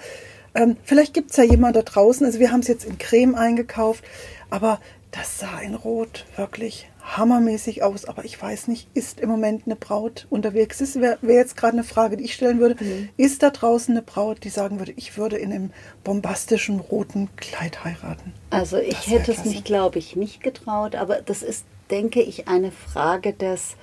ähm, 0.55 0.77
vielleicht 0.85 1.15
gibt 1.15 1.31
es 1.31 1.37
ja 1.37 1.45
jemand 1.45 1.77
da 1.77 1.83
draußen. 1.83 2.25
Also 2.25 2.39
wir 2.39 2.53
haben 2.53 2.61
es 2.61 2.69
jetzt 2.69 2.85
in 2.85 2.99
Creme 2.99 3.35
eingekauft, 3.35 4.05
aber 4.51 4.81
das 5.11 5.39
sah 5.39 5.61
in 5.61 5.75
Rot 5.75 6.27
wirklich 6.37 6.89
hammermäßig 7.05 7.83
aus. 7.83 8.05
Aber 8.07 8.25
ich 8.25 8.41
weiß 8.41 8.69
nicht, 8.69 8.89
ist 8.95 9.21
im 9.21 9.29
Moment 9.29 9.63
eine 9.67 9.77
Braut 9.77 10.27
unterwegs? 10.31 10.79
Das 10.79 10.97
wäre 10.97 11.19
wär 11.21 11.37
jetzt 11.37 11.57
gerade 11.57 11.75
eine 11.75 11.85
Frage, 11.85 12.17
die 12.17 12.25
ich 12.25 12.35
stellen 12.35 12.59
würde. 12.59 12.77
Ist 13.17 13.43
da 13.43 13.51
draußen 13.51 13.95
eine 13.95 14.03
Braut, 14.03 14.45
die 14.45 14.49
sagen 14.49 14.79
würde, 14.79 14.93
ich 14.97 15.17
würde 15.17 15.37
in 15.37 15.53
einem 15.53 15.71
bombastischen 16.03 16.81
roten 16.81 17.29
Kleid 17.37 17.85
heiraten? 17.85 18.33
Also 18.51 18.79
ich 18.79 19.09
hätte 19.09 19.33
es 19.33 19.45
mich, 19.45 19.65
glaube 19.65 19.99
ich, 19.99 20.17
nicht 20.17 20.43
getraut, 20.43 20.95
aber 20.95 21.21
das 21.21 21.43
ist, 21.43 21.65
denke 21.91 22.23
ich, 22.23 22.49
eine 22.49 22.73
Frage 22.73 23.33
des, 23.33 23.77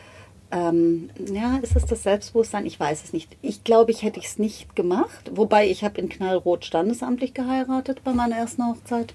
ähm, 0.52 1.10
ja, 1.32 1.58
ist 1.62 1.76
es 1.76 1.86
das 1.86 2.04
Selbstbewusstsein? 2.04 2.66
Ich 2.66 2.80
weiß 2.80 3.04
es 3.04 3.14
nicht. 3.14 3.38
Ich 3.42 3.64
glaube, 3.64 3.92
ich 3.92 4.04
hätte 4.04 4.20
es 4.20 4.40
nicht 4.40 4.76
gemacht, 4.76 5.32
wobei 5.34 5.70
ich 5.70 5.84
habe 5.84 6.02
in 6.02 6.10
Knallrot 6.10 6.66
standesamtlich 6.66 7.34
geheiratet 7.34 8.04
bei 8.04 8.14
meiner 8.14 8.38
ersten 8.38 8.66
Hochzeit. 8.66 9.14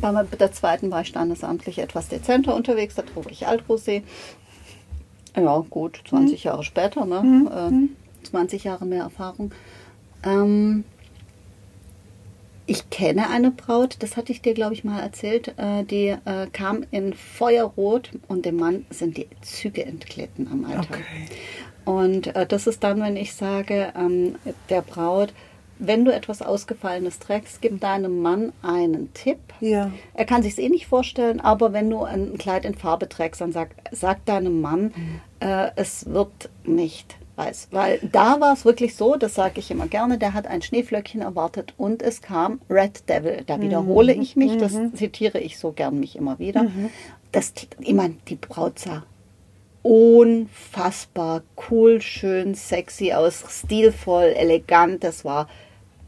Bei 0.00 0.24
der 0.38 0.52
zweiten 0.52 0.90
war 0.90 1.02
ich 1.02 1.08
standesamtlich 1.08 1.78
etwas 1.78 2.08
dezenter 2.08 2.54
unterwegs, 2.54 2.94
da 2.94 3.02
trug 3.02 3.30
ich 3.30 3.46
Altrosé. 3.46 4.02
Ja, 5.36 5.64
gut, 5.70 6.02
20 6.08 6.44
Jahre 6.44 6.64
später, 6.64 7.04
ne? 7.06 7.90
Äh, 8.22 8.26
20 8.26 8.64
Jahre 8.64 8.84
mehr 8.84 9.04
Erfahrung. 9.04 9.52
Ähm, 10.24 10.84
ich 12.66 12.90
kenne 12.90 13.30
eine 13.30 13.50
Braut, 13.50 13.96
das 14.00 14.16
hatte 14.18 14.30
ich 14.30 14.42
dir, 14.42 14.52
glaube 14.52 14.74
ich, 14.74 14.84
mal 14.84 15.00
erzählt, 15.00 15.54
äh, 15.56 15.84
die 15.84 16.08
äh, 16.08 16.48
kam 16.52 16.84
in 16.90 17.14
Feuerrot 17.14 18.10
und 18.28 18.44
dem 18.44 18.56
Mann 18.56 18.84
sind 18.90 19.16
die 19.16 19.26
Züge 19.40 19.86
entglitten 19.86 20.48
am 20.52 20.66
Alter. 20.66 20.80
Okay. 20.90 21.28
Und 21.86 22.36
äh, 22.36 22.46
das 22.46 22.66
ist 22.66 22.84
dann, 22.84 23.00
wenn 23.00 23.16
ich 23.16 23.32
sage, 23.32 23.94
ähm, 23.96 24.34
der 24.68 24.82
Braut, 24.82 25.32
wenn 25.78 26.04
du 26.04 26.12
etwas 26.12 26.42
Ausgefallenes 26.42 27.18
trägst, 27.18 27.60
gib 27.60 27.80
deinem 27.80 28.20
Mann 28.20 28.52
einen 28.62 29.12
Tipp. 29.14 29.38
Ja. 29.60 29.90
Er 30.14 30.24
kann 30.24 30.42
sich 30.42 30.58
eh 30.58 30.68
nicht 30.68 30.86
vorstellen, 30.86 31.40
aber 31.40 31.72
wenn 31.72 31.90
du 31.90 32.02
ein 32.02 32.36
Kleid 32.38 32.64
in 32.64 32.74
Farbe 32.74 33.08
trägst, 33.08 33.40
dann 33.40 33.52
sag, 33.52 33.70
sag 33.92 34.24
deinem 34.24 34.60
Mann, 34.60 34.92
äh, 35.40 35.70
es 35.76 36.06
wird 36.06 36.50
nicht 36.64 37.16
weiß. 37.36 37.68
Weil 37.70 38.00
da 38.12 38.40
war 38.40 38.52
es 38.52 38.64
wirklich 38.64 38.96
so, 38.96 39.16
das 39.16 39.34
sage 39.34 39.60
ich 39.60 39.70
immer 39.70 39.86
gerne, 39.86 40.18
der 40.18 40.34
hat 40.34 40.46
ein 40.46 40.60
Schneeflöckchen 40.60 41.22
erwartet 41.22 41.72
und 41.76 42.02
es 42.02 42.20
kam 42.20 42.60
Red 42.68 43.08
Devil. 43.08 43.44
Da 43.46 43.60
wiederhole 43.60 44.12
ich 44.12 44.36
mich, 44.36 44.56
das 44.58 44.76
zitiere 44.94 45.38
ich 45.38 45.58
so 45.58 45.72
gern 45.72 45.98
mich 46.00 46.16
immer 46.16 46.38
wieder. 46.38 46.66
Das, 47.32 47.52
ich 47.78 47.94
meine, 47.94 48.16
die 48.28 48.36
Braut 48.36 48.78
sah 48.78 49.04
unfassbar 49.82 51.42
cool, 51.70 52.02
schön, 52.02 52.54
sexy 52.54 53.12
aus, 53.12 53.44
stilvoll, 53.48 54.34
elegant. 54.36 55.04
Das 55.04 55.24
war 55.24 55.48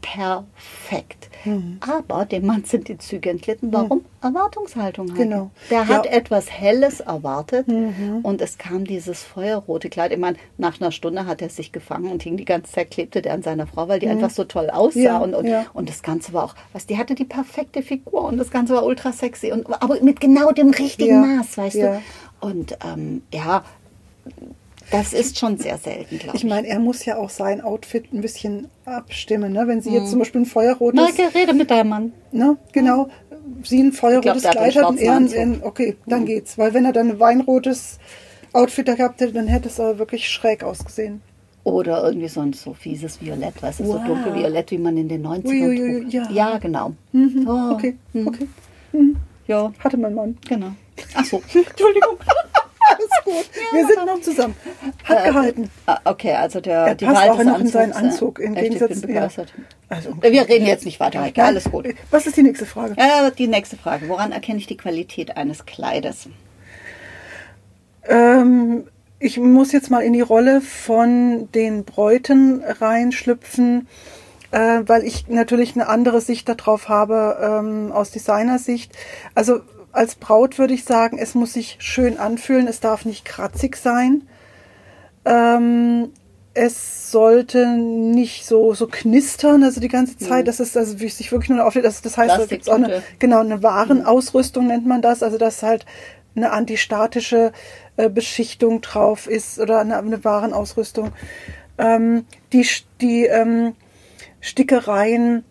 perfekt. 0.01 1.29
Mhm. 1.45 1.79
Aber 1.81 2.25
dem 2.25 2.45
Mann 2.45 2.63
sind 2.65 2.87
die 2.87 2.97
Züge 2.97 3.29
entglitten. 3.29 3.73
Warum? 3.73 4.05
Erwartungshaltung. 4.21 5.07
Halt. 5.09 5.17
Genau. 5.17 5.49
Der 5.69 5.87
hat 5.87 6.05
Ja. 6.05 6.11
etwas 6.11 6.51
Helles 6.51 6.99
erwartet 6.99 7.67
Mhm. 7.67 8.19
und 8.21 8.41
es 8.41 8.57
kam 8.59 8.85
dieses 8.85 9.23
feuerrote 9.23 9.89
Kleid. 9.89 10.11
Ich 10.11 10.19
meine, 10.19 10.37
nach 10.57 10.79
einer 10.79 10.91
Stunde 10.91 11.25
hat 11.25 11.41
er 11.41 11.49
sich 11.49 11.71
gefangen 11.71 12.11
und 12.11 12.21
hing 12.21 12.37
die 12.37 12.45
ganze 12.45 12.71
Zeit, 12.71 12.91
klebte 12.91 13.21
der 13.21 13.33
an 13.33 13.41
seiner 13.41 13.65
Frau, 13.65 13.87
weil 13.87 13.99
die 13.99 14.07
einfach 14.07 14.29
so 14.29 14.43
toll 14.43 14.69
aussah. 14.69 14.99
Mhm. 14.99 15.03
Ja, 15.05 15.17
und, 15.19 15.33
und, 15.33 15.45
ja. 15.47 15.65
und 15.73 15.89
das 15.89 16.03
Ganze 16.03 16.33
war 16.33 16.43
auch, 16.43 16.55
was, 16.73 16.85
die 16.85 16.97
hatte 16.97 17.15
die 17.15 17.25
perfekte 17.25 17.81
Figur 17.81 18.25
und 18.25 18.37
das 18.37 18.51
Ganze 18.51 18.73
war 18.75 18.85
ultra 18.85 19.11
sexy. 19.11 19.51
Und, 19.51 19.65
aber 19.81 19.99
mit 20.01 20.19
genau 20.19 20.51
dem 20.51 20.69
richtigen 20.69 21.37
Maß, 21.37 21.57
weißt 21.57 21.75
du? 21.75 22.01
Und 22.41 22.77
ähm, 22.85 23.23
ja, 23.33 23.63
das 24.91 25.13
ist 25.13 25.39
schon 25.39 25.57
sehr 25.57 25.77
selten, 25.77 26.19
glaube 26.19 26.37
ich. 26.37 26.43
Ich 26.43 26.49
meine, 26.49 26.67
er 26.67 26.79
muss 26.79 27.03
ja 27.05 27.17
auch 27.17 27.29
sein 27.29 27.61
Outfit 27.61 28.13
ein 28.13 28.21
bisschen 28.21 28.67
abstimmen. 28.85 29.53
Ne? 29.53 29.67
Wenn 29.67 29.81
sie 29.81 29.91
jetzt 29.93 30.09
zum 30.11 30.19
Beispiel 30.19 30.41
ein 30.41 30.45
feuerrotes, 30.45 30.95
Marke, 31.17 31.33
rede 31.35 31.53
mit 31.53 31.71
deinem 31.71 31.89
Mann. 31.89 32.13
ne? 32.31 32.57
genau, 32.71 33.09
sie 33.63 33.81
ein 33.81 33.91
feuerrotes 33.91 34.43
Kleid 34.43 34.75
hat 34.75 34.85
und 34.89 34.99
er 34.99 35.15
ein, 35.15 35.61
okay, 35.63 35.97
dann 36.05 36.25
geht's. 36.25 36.57
Weil 36.57 36.73
wenn 36.73 36.85
er 36.85 36.93
dann 36.93 37.11
ein 37.11 37.19
weinrotes 37.19 37.99
Outfit 38.53 38.87
da 38.87 38.95
gehabt 38.95 39.21
hätte, 39.21 39.33
dann 39.33 39.47
hätte 39.47 39.69
es 39.69 39.79
aber 39.79 39.97
wirklich 39.99 40.29
schräg 40.29 40.63
ausgesehen. 40.63 41.21
Oder 41.63 42.03
irgendwie 42.03 42.27
so 42.27 42.41
ein 42.41 42.53
so 42.53 42.73
fieses 42.73 43.21
Violett, 43.21 43.61
weißt 43.61 43.81
du, 43.81 43.85
so 43.85 43.93
Wow. 43.93 44.05
dunkelviolett, 44.07 44.71
wie 44.71 44.77
man 44.79 44.97
in 44.97 45.07
den 45.07 45.25
90ern 45.25 45.45
Uiuiui, 45.47 46.01
trug. 46.01 46.13
ja. 46.13 46.27
ja, 46.31 46.57
genau. 46.57 46.93
Mhm. 47.11 47.47
Oh, 47.47 47.73
Okay, 47.75 47.97
hm. 48.13 48.27
okay. 48.27 48.47
Ja, 49.47 49.71
Hatte 49.79 49.97
mein 49.97 50.15
Mann. 50.15 50.37
genau. 50.47 50.71
Ach 51.13 51.23
so. 51.25 51.37
Entschuldigung. 51.53 52.17
Alles 53.01 53.23
gut. 53.25 53.49
Wir 53.73 53.87
sind 53.87 54.05
noch 54.05 54.21
zusammen. 54.21 54.55
Hat 55.03 55.23
gehalten. 55.25 55.69
Ah, 55.85 55.99
Okay, 56.05 56.33
also 56.33 56.61
der 56.61 56.79
Er 56.87 56.95
die 56.95 57.05
passt 57.05 57.17
Wahl 57.21 57.29
auch 57.31 57.43
noch 57.43 57.59
in 57.59 57.67
seinen 57.67 57.93
Anzugs, 57.93 58.13
Anzug, 58.13 58.39
im 58.39 58.53
echt, 58.55 58.63
Gegensatz- 58.63 58.91
ich 58.97 59.01
bin 59.01 59.09
ja. 59.15 59.15
begeistert. 59.21 59.53
Also, 59.89 60.15
Wir 60.21 60.47
reden 60.47 60.65
jetzt 60.65 60.85
nicht 60.85 60.99
weiter. 60.99 61.19
Nein. 61.21 61.33
Alles 61.37 61.65
gut. 61.65 61.87
Was 62.11 62.25
ist 62.27 62.37
die 62.37 62.43
nächste 62.43 62.65
Frage? 62.65 62.93
Äh, 62.97 63.31
die 63.37 63.47
nächste 63.47 63.77
Frage. 63.77 64.07
Woran 64.09 64.31
erkenne 64.31 64.57
ich 64.59 64.67
die 64.67 64.77
Qualität 64.77 65.35
eines 65.37 65.65
Kleides? 65.65 66.27
Ähm, 68.07 68.85
ich 69.19 69.37
muss 69.37 69.71
jetzt 69.71 69.91
mal 69.91 70.01
in 70.01 70.13
die 70.13 70.21
Rolle 70.21 70.61
von 70.61 71.49
den 71.53 71.83
Bräuten 71.83 72.63
reinschlüpfen, 72.63 73.87
äh, 74.51 74.79
weil 74.85 75.03
ich 75.03 75.27
natürlich 75.27 75.75
eine 75.75 75.87
andere 75.87 76.21
Sicht 76.21 76.49
darauf 76.49 76.89
habe 76.89 77.37
ähm, 77.41 77.91
aus 77.91 78.11
Designersicht. 78.11 78.91
Also 79.35 79.61
als 79.91 80.15
Braut 80.15 80.57
würde 80.57 80.73
ich 80.73 80.83
sagen, 80.83 81.17
es 81.17 81.35
muss 81.35 81.53
sich 81.53 81.77
schön 81.79 82.17
anfühlen, 82.17 82.67
es 82.67 82.79
darf 82.79 83.05
nicht 83.05 83.25
kratzig 83.25 83.75
sein. 83.77 84.23
Ähm, 85.25 86.11
es 86.53 87.11
sollte 87.11 87.67
nicht 87.67 88.45
so, 88.45 88.73
so 88.73 88.87
knistern, 88.87 89.63
also 89.63 89.79
die 89.79 89.87
ganze 89.87 90.17
Zeit, 90.17 90.47
dass 90.47 90.59
es 90.59 90.75
also 90.75 90.97
sich 90.97 91.31
wirklich 91.31 91.49
nur 91.49 91.65
auflädt. 91.65 91.85
Das, 91.85 92.01
das 92.01 92.17
heißt, 92.17 92.37
da 92.37 92.45
gibt 92.45 92.69
auch 92.69 92.75
eine, 92.75 93.03
genau, 93.19 93.39
eine 93.39 93.63
Warenausrüstung 93.63 94.67
nennt 94.67 94.85
man 94.85 95.01
das, 95.01 95.23
also 95.23 95.37
dass 95.37 95.63
halt 95.63 95.85
eine 96.35 96.51
antistatische 96.51 97.51
äh, 97.97 98.09
Beschichtung 98.09 98.81
drauf 98.81 99.27
ist 99.27 99.59
oder 99.59 99.79
eine, 99.79 99.97
eine 99.97 100.23
Warenausrüstung. 100.23 101.11
Ähm, 101.77 102.25
die 102.51 102.67
die 102.99 103.25
ähm, 103.25 103.73
Stickereien 104.41 105.45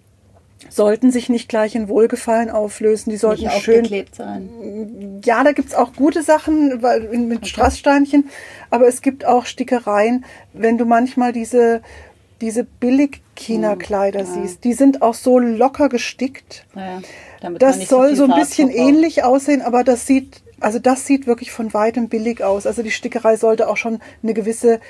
sollten 0.69 1.11
sich 1.11 1.29
nicht 1.29 1.49
gleich 1.49 1.75
in 1.75 1.89
Wohlgefallen 1.89 2.51
auflösen, 2.51 3.11
die 3.11 3.17
sollten 3.17 3.45
Nicht 3.45 3.63
schön 3.63 3.77
aufgeklebt 3.77 4.15
sein. 4.15 5.21
ja, 5.25 5.43
da 5.43 5.53
gibt's 5.53 5.75
auch 5.75 5.95
gute 5.95 6.23
Sachen 6.23 6.83
weil, 6.83 7.01
mit 7.19 7.47
Strasssteinchen, 7.47 8.29
aber 8.71 8.87
es 8.87 9.03
gibt 9.03 9.25
auch 9.25 9.47
Stickereien, 9.47 10.25
wenn 10.53 10.79
du 10.79 10.85
manchmal 10.85 11.33
diese, 11.33 11.81
diese 12.41 12.65
Billig-China-Kleider 12.65 14.25
siehst, 14.25 14.65
die 14.65 14.75
sind 14.75 15.03
auch 15.03 15.15
so 15.15 15.39
locker 15.39 15.89
gestickt. 15.89 16.67
Naja, 16.75 17.01
Das 17.59 17.89
soll 17.89 18.09
viel 18.09 18.17
so 18.17 18.25
ein 18.25 18.35
bisschen 18.35 18.71
ähnlich 18.71 19.25
aussehen, 19.25 19.63
aber 19.63 19.85
das 19.85 20.07
sieht, 20.07 20.43
also 20.61 20.79
das 20.79 21.07
sieht 21.07 21.27
wirklich 21.27 21.53
von 21.53 21.73
weitem 21.73 22.09
billig 22.09 22.45
aus. 22.45 22.67
Also 22.67 22.83
die 22.83 22.91
Stickerei 22.91 23.37
sollte 23.37 23.69
auch 23.69 23.77
schon 23.77 24.01
eine 24.23 24.35
gewisse 24.35 24.81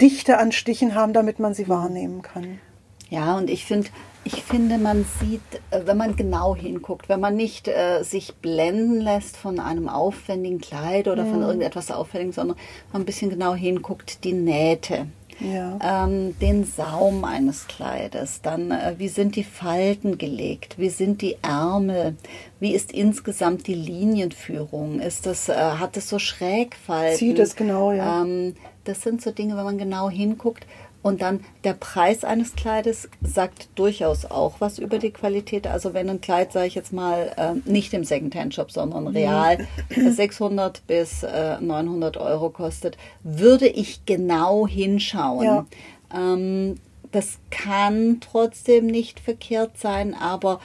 Dichte 0.00 0.38
an 0.38 0.52
Stichen 0.52 0.94
haben, 0.94 1.12
damit 1.12 1.38
man 1.38 1.54
sie 1.54 1.68
wahrnehmen 1.68 2.22
kann. 2.22 2.60
Ja, 3.08 3.36
und 3.38 3.48
ich 3.48 3.64
finde, 3.64 3.88
ich 4.26 4.42
finde, 4.42 4.78
man 4.78 5.04
sieht, 5.20 5.40
äh, 5.70 5.82
wenn 5.86 5.96
man 5.96 6.16
genau 6.16 6.54
hinguckt, 6.56 7.08
wenn 7.08 7.20
man 7.20 7.36
nicht 7.36 7.68
äh, 7.68 8.02
sich 8.02 8.34
blenden 8.36 9.00
lässt 9.00 9.36
von 9.36 9.60
einem 9.60 9.88
aufwendigen 9.88 10.60
Kleid 10.60 11.08
oder 11.08 11.24
Mhm. 11.24 11.30
von 11.30 11.42
irgendetwas 11.42 11.90
Auffälligem, 11.90 12.32
sondern 12.32 12.56
man 12.92 13.02
ein 13.02 13.06
bisschen 13.06 13.30
genau 13.30 13.54
hinguckt, 13.54 14.24
die 14.24 14.32
Nähte, 14.32 15.06
Ja. 15.38 15.78
ähm, 16.04 16.36
den 16.40 16.64
Saum 16.64 17.24
eines 17.24 17.66
Kleides, 17.68 18.40
dann 18.42 18.70
äh, 18.70 18.94
wie 18.98 19.08
sind 19.08 19.36
die 19.36 19.44
Falten 19.44 20.18
gelegt, 20.18 20.78
wie 20.78 20.88
sind 20.88 21.22
die 21.22 21.36
Ärmel, 21.42 22.16
wie 22.58 22.74
ist 22.74 22.92
insgesamt 22.92 23.66
die 23.66 23.74
Linienführung, 23.74 25.00
ist 25.00 25.26
das, 25.26 25.48
äh, 25.48 25.54
hat 25.54 25.96
es 25.96 26.08
so 26.08 26.18
Schrägfalten? 26.18 27.18
Sieht 27.18 27.38
es 27.38 27.54
genau, 27.54 27.92
ja. 27.92 28.22
Ähm, 28.22 28.54
das 28.84 29.02
sind 29.02 29.20
so 29.20 29.30
Dinge, 29.30 29.56
wenn 29.56 29.64
man 29.64 29.78
genau 29.78 30.08
hinguckt. 30.10 30.64
Und 31.06 31.22
dann 31.22 31.44
der 31.62 31.74
Preis 31.74 32.24
eines 32.24 32.56
Kleides 32.56 33.08
sagt 33.22 33.68
durchaus 33.76 34.24
auch 34.24 34.56
was 34.58 34.80
über 34.80 34.98
die 34.98 35.12
Qualität. 35.12 35.68
Also 35.68 35.94
wenn 35.94 36.10
ein 36.10 36.20
Kleid, 36.20 36.52
sage 36.52 36.66
ich 36.66 36.74
jetzt 36.74 36.92
mal, 36.92 37.32
äh, 37.36 37.70
nicht 37.70 37.94
im 37.94 38.02
Secondhand-Shop, 38.02 38.72
sondern 38.72 39.06
real 39.06 39.68
600 39.88 40.84
bis 40.88 41.22
äh, 41.22 41.60
900 41.60 42.16
Euro 42.16 42.50
kostet, 42.50 42.98
würde 43.22 43.68
ich 43.68 44.04
genau 44.04 44.66
hinschauen. 44.66 45.44
Ja. 45.44 45.66
Ähm, 46.12 46.80
das 47.12 47.38
kann 47.50 48.18
trotzdem 48.20 48.86
nicht 48.86 49.20
verkehrt 49.20 49.78
sein, 49.78 50.12
aber 50.12 50.58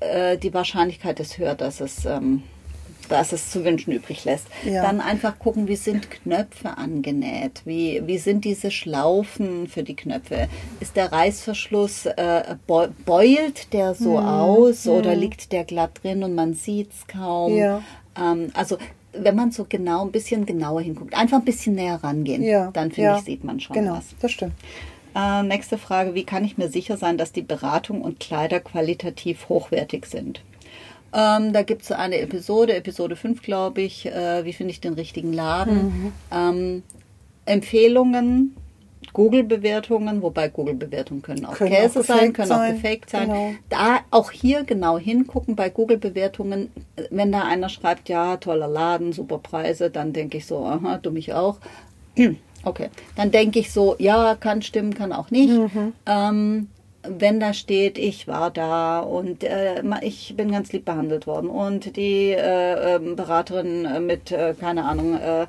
äh, 0.00 0.38
die 0.38 0.52
Wahrscheinlichkeit 0.54 1.20
ist 1.20 1.38
höher, 1.38 1.54
dass 1.54 1.80
es, 1.80 2.04
ähm, 2.04 2.42
dass 3.08 3.32
es 3.32 3.50
zu 3.50 3.64
wünschen 3.64 3.92
übrig 3.92 4.24
lässt. 4.24 4.46
Ja. 4.64 4.82
Dann 4.82 5.00
einfach 5.00 5.38
gucken, 5.38 5.68
wie 5.68 5.76
sind 5.76 6.10
Knöpfe 6.10 6.76
angenäht, 6.76 7.62
wie, 7.64 8.02
wie 8.06 8.18
sind 8.18 8.44
diese 8.44 8.70
Schlaufen 8.70 9.68
für 9.68 9.82
die 9.82 9.96
Knöpfe. 9.96 10.48
Ist 10.80 10.96
der 10.96 11.10
Reißverschluss, 11.12 12.06
äh, 12.06 12.56
beu- 12.68 12.90
beult 13.04 13.72
der 13.72 13.94
so 13.94 14.18
aus 14.18 14.86
oder 14.86 15.14
liegt 15.14 15.52
der 15.52 15.64
glatt 15.64 16.00
drin 16.02 16.22
und 16.22 16.34
man 16.34 16.54
sieht 16.54 16.90
es 16.92 17.06
kaum? 17.06 17.56
Ja. 17.56 17.82
Ähm, 18.18 18.50
also 18.54 18.78
wenn 19.12 19.34
man 19.34 19.50
so 19.50 19.64
genau 19.68 20.04
ein 20.04 20.12
bisschen 20.12 20.44
genauer 20.46 20.82
hinguckt, 20.82 21.14
einfach 21.14 21.38
ein 21.38 21.44
bisschen 21.44 21.74
näher 21.74 21.98
rangehen, 22.02 22.42
Ja. 22.42 22.70
dann 22.72 22.92
finde 22.92 23.16
ich, 23.18 23.24
sieht 23.24 23.42
man 23.44 23.58
schon 23.58 23.74
Genau, 23.74 23.94
was. 23.96 24.04
das 24.20 24.30
stimmt. 24.32 24.52
Äh, 25.16 25.42
nächste 25.42 25.78
Frage. 25.78 26.14
Wie 26.14 26.24
kann 26.24 26.44
ich 26.44 26.58
mir 26.58 26.68
sicher 26.68 26.96
sein, 26.98 27.16
dass 27.16 27.32
die 27.32 27.42
Beratung 27.42 28.02
und 28.02 28.20
Kleider 28.20 28.60
qualitativ 28.60 29.48
hochwertig 29.48 30.06
sind? 30.06 30.42
Ähm, 31.12 31.52
da 31.52 31.62
gibt 31.62 31.82
es 31.82 31.92
eine 31.92 32.18
Episode, 32.18 32.74
Episode 32.74 33.16
5, 33.16 33.42
glaube 33.42 33.80
ich. 33.82 34.06
Äh, 34.06 34.44
wie 34.44 34.52
finde 34.52 34.72
ich 34.72 34.80
den 34.80 34.94
richtigen 34.94 35.32
Laden? 35.32 36.12
Ähm, 36.30 36.82
Empfehlungen, 37.46 38.54
Google-Bewertungen, 39.12 40.22
wobei 40.22 40.48
Google-Bewertungen 40.48 41.22
können 41.22 41.46
auch 41.46 41.54
Können 41.54 41.72
Käse 41.72 42.00
auch 42.00 42.04
sein, 42.04 42.32
können 42.32 42.48
sein, 42.48 42.76
auch 42.76 42.82
gefaked 42.82 43.10
sein. 43.10 43.28
genau. 43.28 43.54
Da 43.68 44.00
auch 44.10 44.30
hier 44.30 44.64
genau 44.64 44.98
hingucken 44.98 45.56
bei 45.56 45.70
Google-Bewertungen. 45.70 46.70
Wenn 47.10 47.32
da 47.32 47.44
einer 47.44 47.68
schreibt, 47.68 48.08
ja, 48.08 48.36
toller 48.36 48.68
Laden, 48.68 49.12
super 49.12 49.38
Preise, 49.38 49.90
dann 49.90 50.12
denke 50.12 50.38
ich 50.38 50.46
so, 50.46 50.64
aha, 50.64 50.98
du 50.98 51.10
mich 51.10 51.32
auch. 51.32 51.58
Okay, 52.64 52.88
dann 53.14 53.30
denke 53.30 53.60
ich 53.60 53.72
so, 53.72 53.94
ja, 54.00 54.34
kann 54.34 54.62
stimmen, 54.62 54.92
kann 54.92 55.12
auch 55.12 55.30
nicht. 55.30 55.52
Mhm. 55.52 55.92
Ähm, 56.06 56.68
wenn 57.18 57.40
da 57.40 57.52
steht, 57.54 57.98
ich 57.98 58.28
war 58.28 58.50
da 58.50 59.00
und 59.00 59.44
äh, 59.44 59.82
ma- 59.82 60.00
ich 60.02 60.34
bin 60.36 60.50
ganz 60.50 60.72
lieb 60.72 60.84
behandelt 60.84 61.26
worden 61.26 61.50
und 61.50 61.96
die 61.96 62.30
äh, 62.30 62.96
ähm, 62.96 63.16
Beraterin 63.16 63.84
äh, 63.84 64.00
mit, 64.00 64.32
äh, 64.32 64.54
keine 64.58 64.84
Ahnung, 64.84 65.14
äh, 65.18 65.42
äh, 65.42 65.46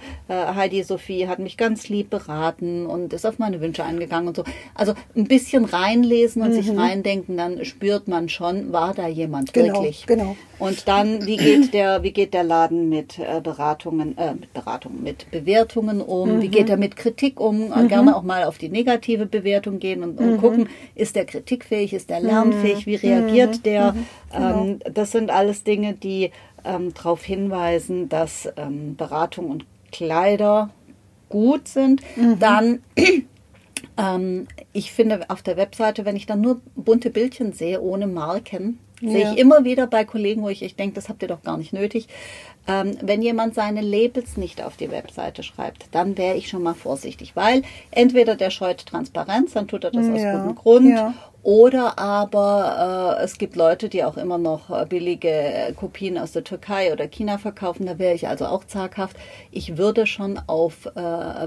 Heidi 0.56 0.84
Sophie 0.84 1.28
hat 1.28 1.39
mich 1.39 1.58
ganz 1.58 1.89
lieb 1.89 2.10
beraten 2.10 2.86
und 2.86 3.13
ist 3.13 3.26
auf 3.26 3.39
meine 3.39 3.62
Wünsche 3.62 3.84
eingegangen 3.84 4.28
und 4.30 4.36
so. 4.38 4.43
Also 4.76 4.93
ein 5.15 5.26
bisschen 5.28 5.65
reinlesen 5.65 6.41
und 6.41 6.54
sich 6.54 6.69
reindenken, 6.76 7.38
dann 7.38 7.63
spürt 7.65 8.08
man 8.08 8.30
schon, 8.30 8.72
war 8.74 8.93
da 8.93 9.08
jemand 9.08 9.54
Genau, 9.54 9.76
wirklich. 9.82 10.06
genau. 10.06 10.36
Und 10.60 10.88
dann, 10.88 11.26
wie 11.26 11.38
geht 11.38 11.74
der, 11.74 12.04
wie 12.04 12.12
geht 12.12 12.34
der 12.34 12.43
Laden 12.43 12.89
mit 12.89 13.17
äh, 13.17 13.39
Beratungen, 13.41 14.17
äh, 14.17 14.34
mit 14.34 14.54
Beratungen, 14.54 15.02
mit 15.02 15.32
Bewertungen 15.32 16.02
um? 16.02 16.41
Wie 16.41 16.50
geht 16.50 16.69
er 16.69 16.78
mit 16.78 16.98
Kritik 16.98 17.39
um? 17.39 17.72
Äh, 17.72 17.88
Gerne 17.88 18.15
auch 18.15 18.24
mal 18.24 18.43
auf 18.43 18.58
die 18.58 18.69
negative 18.69 19.26
Bewertung 19.26 19.80
gehen 19.80 20.04
und, 20.04 20.19
und 20.19 20.38
gucken, 20.38 20.67
ist 20.95 21.15
der 21.15 21.26
kritikfähig, 21.26 21.93
ist 21.93 22.10
der 22.10 22.19
lernfähig, 22.19 22.86
wie 22.86 22.95
reagiert 22.95 23.65
der? 23.65 23.95
Ähm, 24.34 24.80
das 24.93 25.12
sind 25.12 25.32
alles 25.32 25.63
Dinge, 25.63 25.93
die 25.93 26.32
ähm, 26.65 26.93
darauf 26.93 27.24
hinweisen, 27.24 28.10
dass 28.10 28.50
ähm, 28.58 28.95
Beratung 28.95 29.50
und 29.50 29.65
Kleider 29.91 30.69
gut 31.30 31.67
sind. 31.67 32.02
Dann 32.39 32.84
ähm, 33.98 34.48
ich 34.74 34.91
finde 34.91 35.30
auf 35.30 35.41
der 35.41 35.58
Webseite, 35.58 36.06
wenn 36.06 36.15
ich 36.15 36.26
dann 36.26 36.41
nur 36.41 36.62
bunte 36.76 37.10
Bildchen 37.10 37.54
sehe, 37.54 37.82
ohne 37.82 38.08
Marken, 38.08 38.80
sehe 39.02 39.24
Ja. 39.24 39.32
ich 39.32 39.38
immer 39.38 39.64
wieder 39.64 39.88
bei 39.88 40.06
Kollegen, 40.06 40.42
wo 40.44 40.50
ich, 40.50 40.62
ich 40.64 40.76
denke, 40.76 40.96
das 40.96 41.10
habt 41.10 41.22
ihr 41.22 41.28
doch 41.28 41.44
gar 41.44 41.58
nicht 41.58 41.74
nötig. 41.74 42.08
Ähm, 42.68 42.98
wenn 43.02 43.22
jemand 43.22 43.56
seine 43.56 43.82
Labels 43.82 44.38
nicht 44.38 44.62
auf 44.64 44.78
die 44.78 44.92
Webseite 44.92 45.42
schreibt, 45.44 45.86
dann 45.92 46.18
wäre 46.18 46.36
ich 46.36 46.50
schon 46.50 46.62
mal 46.64 46.76
vorsichtig, 46.76 47.36
weil 47.36 47.64
entweder 47.92 48.36
der 48.36 48.50
scheut 48.52 48.86
Transparenz, 48.86 49.54
dann 49.54 49.68
tut 49.68 49.84
er 49.86 49.92
das 49.92 50.08
aus 50.08 50.22
Ja, 50.22 50.38
gutem 50.38 50.56
Grund, 50.56 50.90
ja. 50.90 51.14
oder 51.42 51.98
aber 51.98 53.16
äh, 53.20 53.24
es 53.24 53.38
gibt 53.40 53.56
Leute, 53.56 53.90
die 53.90 54.04
auch 54.04 54.18
immer 54.18 54.38
noch 54.38 54.70
äh, 54.70 54.86
billige 54.86 55.30
äh, 55.30 55.74
Kopien 55.74 56.18
aus 56.18 56.34
der 56.34 56.44
Türkei 56.44 56.92
oder 56.94 57.08
China 57.08 57.38
verkaufen. 57.40 57.86
Da 57.88 57.98
wäre 57.98 58.14
ich 58.14 58.28
also 58.28 58.46
auch 58.46 58.66
zaghaft. 58.66 59.16
Ich 59.52 59.78
würde 59.78 60.06
schon 60.06 60.40
auf 60.46 60.86
äh, 60.86 61.00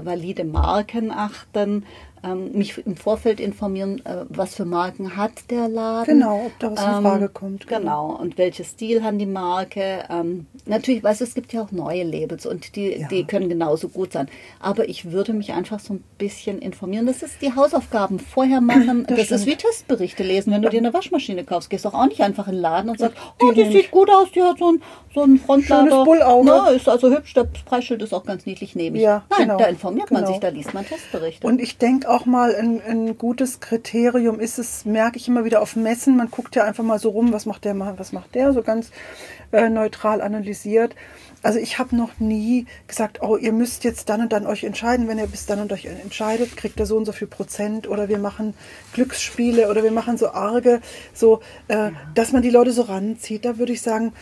valide 0.05 0.43
Marken 0.43 1.11
achten, 1.11 1.85
ähm, 2.23 2.51
mich 2.53 2.77
im 2.85 2.95
Vorfeld 2.95 3.39
informieren, 3.39 4.05
äh, 4.05 4.25
was 4.29 4.55
für 4.55 4.65
Marken 4.65 5.17
hat 5.17 5.49
der 5.49 5.67
Laden. 5.67 6.19
Genau, 6.19 6.45
ob 6.45 6.59
da 6.59 6.71
was 6.71 6.79
in 6.83 7.01
Frage 7.03 7.29
kommt. 7.29 7.67
Genau, 7.67 8.11
und 8.15 8.37
welches 8.37 8.69
Stil 8.71 9.03
hat 9.03 9.19
die 9.19 9.25
Marke? 9.25 10.03
Ähm, 10.09 10.47
natürlich, 10.65 11.03
weißt 11.03 11.21
du, 11.21 11.25
es 11.25 11.33
gibt 11.35 11.53
ja 11.53 11.61
auch 11.63 11.71
neue 11.71 12.03
Labels 12.03 12.45
und 12.45 12.75
die, 12.75 12.99
Ja. 13.01 13.07
die 13.07 13.25
können 13.25 13.49
genauso 13.49 13.89
gut 13.89 14.13
sein. 14.13 14.27
Aber 14.59 14.87
ich 14.89 15.11
würde 15.11 15.33
mich 15.33 15.53
einfach 15.53 15.79
so 15.79 15.95
ein 15.95 16.03
bisschen 16.17 16.59
informieren. 16.59 17.05
Das 17.05 17.23
ist 17.23 17.41
die 17.41 17.53
Hausaufgaben 17.55 18.19
vorher 18.19 18.61
machen. 18.61 19.05
Das, 19.07 19.19
ist 19.19 19.25
stimmt. 19.27 19.45
wie 19.45 19.55
Testberichte 19.55 20.23
lesen. 20.23 20.53
Wenn 20.53 20.61
du 20.61 20.69
dir 20.69 20.79
eine 20.79 20.93
Waschmaschine 20.93 21.43
kaufst, 21.43 21.69
gehst 21.69 21.85
du 21.85 21.89
auch 21.89 22.05
nicht 22.05 22.21
einfach 22.21 22.47
in 22.47 22.53
den 22.53 22.61
Laden 22.61 22.89
und 22.89 22.99
sagst, 22.99 23.17
oh, 23.41 23.51
die 23.51 23.65
sieht 23.71 23.91
gut 23.91 24.09
aus, 24.09 24.31
die 24.31 24.41
hat 24.41 24.59
so 24.59 24.71
ein, 24.71 24.81
so 25.13 25.23
ein 25.23 25.37
Frontlader. 25.37 25.89
Schönes 25.89 26.05
Bullauge. 26.05 26.45
Na, 26.45 26.69
ist 26.69 26.87
also 26.87 27.09
hübsch, 27.09 27.33
das 27.33 27.47
Preisschild 27.65 28.01
ist 28.01 28.13
auch 28.13 28.23
ganz 28.25 28.45
niedlich, 28.45 28.75
ich. 28.75 28.93
Ja, 28.93 29.23
Nein, 29.29 29.47
genau, 29.47 29.57
da 29.57 29.65
informiert 29.65 30.11
man 30.11 30.21
genau. 30.21 30.33
sich, 30.33 30.41
da 30.41 30.49
liest 30.49 30.73
man 30.73 30.85
Testberichte. 30.85 31.45
Und 31.45 31.61
ich 31.61 31.77
denke 31.77 32.09
auch 32.13 32.25
mal, 32.25 32.55
ein, 32.55 32.81
ein 32.81 33.17
gutes 33.17 33.59
Kriterium 33.59 34.39
ist 34.39 34.59
es, 34.59 34.85
merke 34.85 35.17
ich 35.17 35.27
immer 35.27 35.45
wieder 35.45 35.61
auf 35.61 35.75
Messen, 35.75 36.15
man 36.15 36.29
guckt 36.29 36.55
ja 36.55 36.63
einfach 36.63 36.83
mal 36.83 36.99
so 36.99 37.09
rum, 37.09 37.33
was 37.33 37.45
macht 37.45 37.65
der, 37.65 37.73
mal, 37.73 37.97
was 37.97 38.11
macht 38.11 38.35
der, 38.35 38.53
so 38.53 38.61
ganz 38.61 38.91
äh, 39.51 39.69
neutral 39.69 40.21
analysiert. 40.21 40.95
Also 41.41 41.59
ich 41.59 41.77
habe 41.77 41.95
noch 41.95 42.19
nie 42.19 42.67
gesagt, 42.87 43.21
oh, 43.21 43.35
ihr 43.35 43.51
müsst 43.51 43.83
jetzt 43.83 44.07
dann 44.07 44.21
und 44.21 44.31
dann 44.31 44.47
euch 44.47 44.63
entscheiden. 44.63 45.09
Wenn 45.09 45.17
ihr 45.17 45.27
bis 45.27 45.45
dann 45.45 45.59
und 45.59 45.73
euch 45.73 45.85
entscheidet, 45.85 46.55
kriegt 46.55 46.79
ihr 46.79 46.85
so 46.85 46.95
und 46.95 47.05
so 47.05 47.11
viel 47.11 47.27
Prozent 47.27 47.87
oder 47.87 48.07
wir 48.07 48.17
machen 48.17 48.53
Glücksspiele 48.93 49.69
oder 49.69 49.83
wir 49.83 49.91
machen 49.91 50.17
so 50.17 50.29
arge, 50.29 50.79
so, 51.13 51.41
äh, 51.67 51.91
dass 52.15 52.31
man 52.31 52.43
die 52.43 52.49
Leute 52.49 52.71
so 52.71 52.83
ranzieht. 52.83 53.43
Da 53.43 53.57
würde 53.57 53.73
ich 53.73 53.81
sagen, 53.81 54.13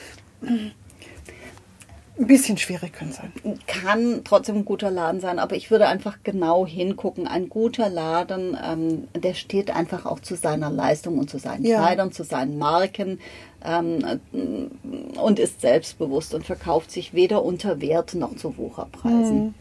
ein 2.22 2.28
bisschen 2.28 2.58
schwierig 2.58 2.94
können 2.94 3.12
sein. 3.12 3.32
kann 3.68 4.22
trotzdem 4.24 4.58
ein 4.58 4.66
guter 4.66 4.92
Laden 4.92 5.20
sein, 5.20 5.40
aber 5.40 5.56
ich 5.56 5.72
würde 5.72 5.88
einfach 5.88 6.20
genau 6.24 6.66
hingucken. 6.66 7.28
Ein 7.28 7.50
guter 7.50 7.90
Laden, 7.90 8.58
ähm, 8.64 9.08
der 9.20 9.34
steht 9.34 9.72
einfach 9.76 10.06
auch 10.06 10.20
zu 10.20 10.36
seiner 10.36 10.70
Leistung 10.70 11.18
und 11.18 11.30
zu 11.30 11.38
seinen 11.40 11.66
Ja. 11.66 11.80
Kleidern, 11.80 12.12
zu 12.12 12.24
seinen 12.24 12.58
Marken 12.58 13.20
ähm, 13.66 14.20
äh, 14.34 15.20
und 15.20 15.40
ist 15.40 15.62
selbstbewusst 15.62 16.34
und 16.34 16.46
verkauft 16.46 16.92
sich 16.92 17.14
weder 17.14 17.44
unter 17.44 17.82
Wert 17.82 18.14
noch 18.14 18.36
zu 18.36 18.58
Wucherpreisen. 18.58 19.56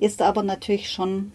Ist 0.00 0.22
aber 0.22 0.42
natürlich 0.42 0.90
schon 0.90 1.32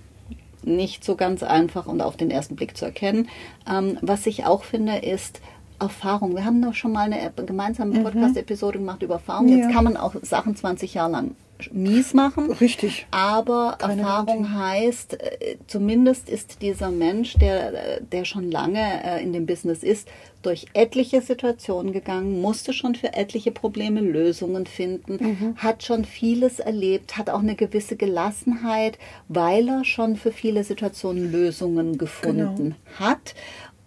nicht 0.64 1.04
so 1.04 1.16
ganz 1.16 1.44
einfach 1.44 1.88
und 1.88 2.02
auf 2.02 2.18
den 2.18 2.32
ersten 2.32 2.56
Blick 2.56 2.76
zu 2.76 2.86
erkennen. 2.86 3.30
Ähm, 3.70 3.98
was 4.02 4.26
ich 4.28 4.46
auch 4.46 4.64
finde, 4.64 4.98
ist 4.98 5.42
Erfahrung. 5.80 6.36
Wir 6.36 6.46
haben 6.46 6.62
doch 6.62 6.74
schon 6.74 6.92
mal 6.92 7.12
eine 7.12 7.32
gemeinsame 7.46 8.02
Podcast-Episode 8.02 8.80
gemacht 8.80 9.02
über 9.02 9.16
Erfahrung. 9.16 9.48
Jetzt 9.50 9.68
Ja. 9.68 9.72
kann 9.72 9.84
man 9.86 9.98
auch 9.98 10.14
Sachen 10.22 10.56
20 10.56 10.94
Jahre 10.94 11.12
lang 11.12 11.36
mies 11.74 12.14
machen. 12.14 12.50
Richtig. 12.54 13.06
Aber 13.12 13.76
Keine 13.80 14.02
Erfahrung 14.02 14.44
Garantie. 14.44 14.54
heißt, 14.56 15.14
äh, 15.22 15.58
zumindest 15.68 16.30
ist 16.30 16.62
dieser 16.62 16.90
Mensch, 16.90 17.34
der, 17.34 17.98
äh, 17.98 18.02
der 18.02 18.24
schon 18.24 18.50
lange 18.50 18.80
äh, 19.04 19.22
in 19.22 19.34
dem 19.34 19.46
Business 19.46 19.84
ist, 19.84 20.08
durch 20.42 20.68
etliche 20.74 21.20
Situationen 21.20 21.92
gegangen, 21.92 22.40
musste 22.40 22.72
schon 22.72 22.96
für 22.96 23.14
etliche 23.14 23.52
Probleme 23.52 24.00
Lösungen 24.00 24.68
finden, 24.68 25.18
Mhm. 25.20 25.56
hat 25.58 25.84
schon 25.84 26.06
vieles 26.06 26.60
erlebt, 26.60 27.18
hat 27.18 27.30
auch 27.30 27.40
eine 27.42 27.56
gewisse 27.56 27.98
Gelassenheit, 27.98 28.98
weil 29.28 29.68
er 29.68 29.84
schon 29.84 30.16
für 30.16 30.32
viele 30.32 30.64
Situationen 30.64 31.30
Lösungen 31.30 31.98
gefunden 31.98 32.56
Genau. 32.56 32.76
hat 33.10 33.36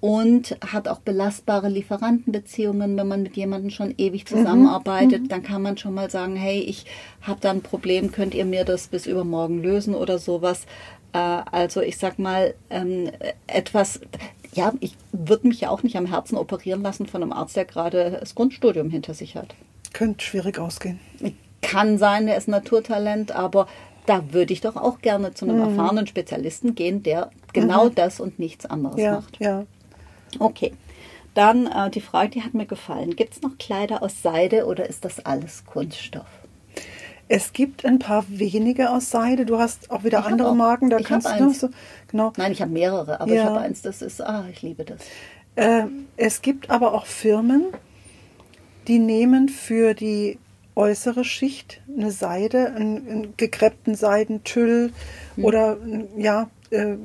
und 0.03 0.57
hat 0.67 0.89
auch 0.89 0.99
belastbare 0.99 1.69
Lieferantenbeziehungen. 1.69 2.97
Wenn 2.99 3.07
man 3.07 3.23
mit 3.23 3.37
jemandem 3.37 3.71
schon 3.71 3.95
ewig 3.97 4.25
Mhm. 4.25 4.37
zusammenarbeitet, 4.37 5.31
dann 5.31 5.45
kann 5.45 5.63
man 5.63 5.79
schon 5.79 5.95
mal 5.95 6.11
sagen, 6.11 6.35
hey, 6.35 6.59
ich 6.59 6.87
habe 7.23 7.39
da 7.41 7.51
ein 7.51 7.63
Problem, 7.63 8.11
könnt 8.11 8.35
ihr 8.35 8.45
mir 8.45 8.65
das 8.65 8.89
bis 8.89 9.07
übermorgen 9.07 9.63
lösen 9.63 9.95
oder 9.95 10.19
sowas. 10.19 10.67
Äh, 11.13 11.19
also 11.19 11.81
ich 11.81 11.99
sag 11.99 12.19
mal, 12.19 12.55
ähm, 12.69 13.11
etwas, 13.47 14.01
ja, 14.55 14.73
ich 14.81 14.97
würde 15.13 15.47
mich 15.47 15.61
ja 15.61 15.71
auch 15.71 15.85
nicht 15.85 15.97
am 15.97 16.07
Herzen 16.07 16.37
operieren 16.37 16.83
lassen 16.83 17.07
von 17.07 17.23
einem 17.23 17.33
Arzt, 17.33 17.55
der 17.55 17.65
gerade 17.65 18.17
das 18.19 18.35
Grundstudium 18.35 18.91
hinter 18.91 19.15
sich 19.15 19.37
hat. 19.37 19.55
Könnte 19.93 20.25
schwierig 20.25 20.59
ausgehen. 20.59 20.99
Kann 21.61 21.97
sein, 21.97 22.27
der 22.27 22.37
ist 22.39 22.49
Naturtalent, 22.49 23.31
aber 23.31 23.69
da 24.07 24.33
würde 24.33 24.53
ich 24.53 24.61
doch 24.63 24.75
auch 24.75 24.99
gerne 24.99 25.33
zu 25.33 25.45
einem 25.45 25.61
erfahrenen 25.61 26.09
Spezialisten 26.09 26.75
gehen, 26.75 27.05
der 27.05 27.31
genau 27.53 27.89
das 27.89 28.19
und 28.19 28.41
nichts 28.41 28.67
anderes 28.67 29.01
Ja, 29.01 29.13
macht. 29.13 29.39
ja. 29.39 29.65
Okay. 30.39 30.73
Dann 31.35 31.67
äh, 31.67 31.91
die 31.91 32.01
Frage, 32.01 32.31
die 32.31 32.43
hat 32.43 32.53
mir 32.55 32.67
gefallen. 32.67 33.17
Gibt 33.17 33.35
es 33.35 33.43
noch 33.43 33.57
Kleider 33.59 34.03
aus 34.03 34.23
Seide 34.23 34.67
oder 34.67 34.89
ist 34.89 35.05
das 35.05 35.25
alles 35.25 35.65
Kunststoff? 35.65 36.27
Es 37.29 37.53
gibt 37.55 37.87
ein 37.87 37.99
paar 37.99 38.25
wenige 38.29 38.91
aus 38.91 39.11
Seide. 39.11 39.47
Du 39.47 39.59
hast 39.59 39.91
auch 39.91 40.05
wieder 40.05 40.19
Ich 40.21 40.27
andere 40.27 40.51
auch- 40.51 40.55
Marken. 40.55 40.91
Da 40.91 40.99
ich 40.99 41.07
kannst 41.07 41.27
du 41.27 41.31
eins. 41.33 41.61
so, 41.61 41.71
genau. 42.09 42.33
Nein, 42.37 42.53
ich 42.53 42.61
habe 42.61 42.71
mehrere, 42.73 43.21
aber 43.21 43.31
ich 43.31 43.37
Ja. 43.39 43.45
habe 43.45 43.61
eins, 43.61 43.81
das 43.81 44.03
ist, 44.03 44.21
ah, 44.21 44.45
ich 44.53 44.61
liebe 44.61 44.85
das. 44.85 45.01
Äh, 45.55 45.85
es 46.19 46.43
gibt 46.43 46.69
aber 46.71 46.93
auch 46.93 47.07
Firmen, 47.07 47.65
die 48.89 48.99
nehmen 48.99 49.49
für 49.49 49.95
die 49.95 50.39
äußere 50.75 51.25
Schicht 51.25 51.81
eine 51.97 52.11
Seide, 52.11 52.73
einen, 52.75 53.09
einen 53.09 53.35
gekreppten 53.37 53.95
Seidentüll 53.95 54.93
Hm. 55.37 55.45
oder 55.45 55.79
ja, 56.17 56.51
äh, 56.71 56.97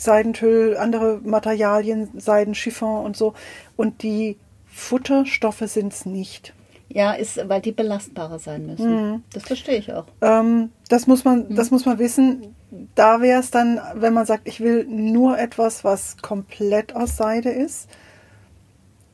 Seidentüll, 0.00 0.76
andere 0.78 1.20
Materialien, 1.22 2.08
Seidenchiffon 2.16 3.04
und 3.04 3.16
so. 3.16 3.34
Und 3.76 4.02
die 4.02 4.38
Futterstoffe 4.66 5.62
sind 5.66 5.92
es 5.92 6.06
nicht. 6.06 6.54
Ja, 6.88 7.12
ist, 7.12 7.48
weil 7.48 7.60
die 7.60 7.70
belastbarer 7.72 8.38
sein 8.38 8.66
müssen. 8.66 9.12
Mhm. 9.12 9.22
Das 9.32 9.44
verstehe 9.44 9.76
ich 9.76 9.92
auch. 9.92 10.06
Ähm, 10.22 10.70
das 10.88 11.06
muss 11.06 11.24
man, 11.24 11.48
Mhm. 11.50 11.54
das 11.54 11.70
muss 11.70 11.84
man 11.86 11.98
wissen. 11.98 12.54
Da 12.94 13.20
wäre 13.20 13.40
es 13.40 13.50
dann, 13.50 13.80
wenn 13.94 14.12
man 14.14 14.26
sagt, 14.26 14.48
ich 14.48 14.60
will 14.60 14.86
nur 14.86 15.38
etwas, 15.38 15.84
was 15.84 16.16
komplett 16.22 16.96
aus 16.96 17.16
Seide 17.16 17.50
ist, 17.50 17.88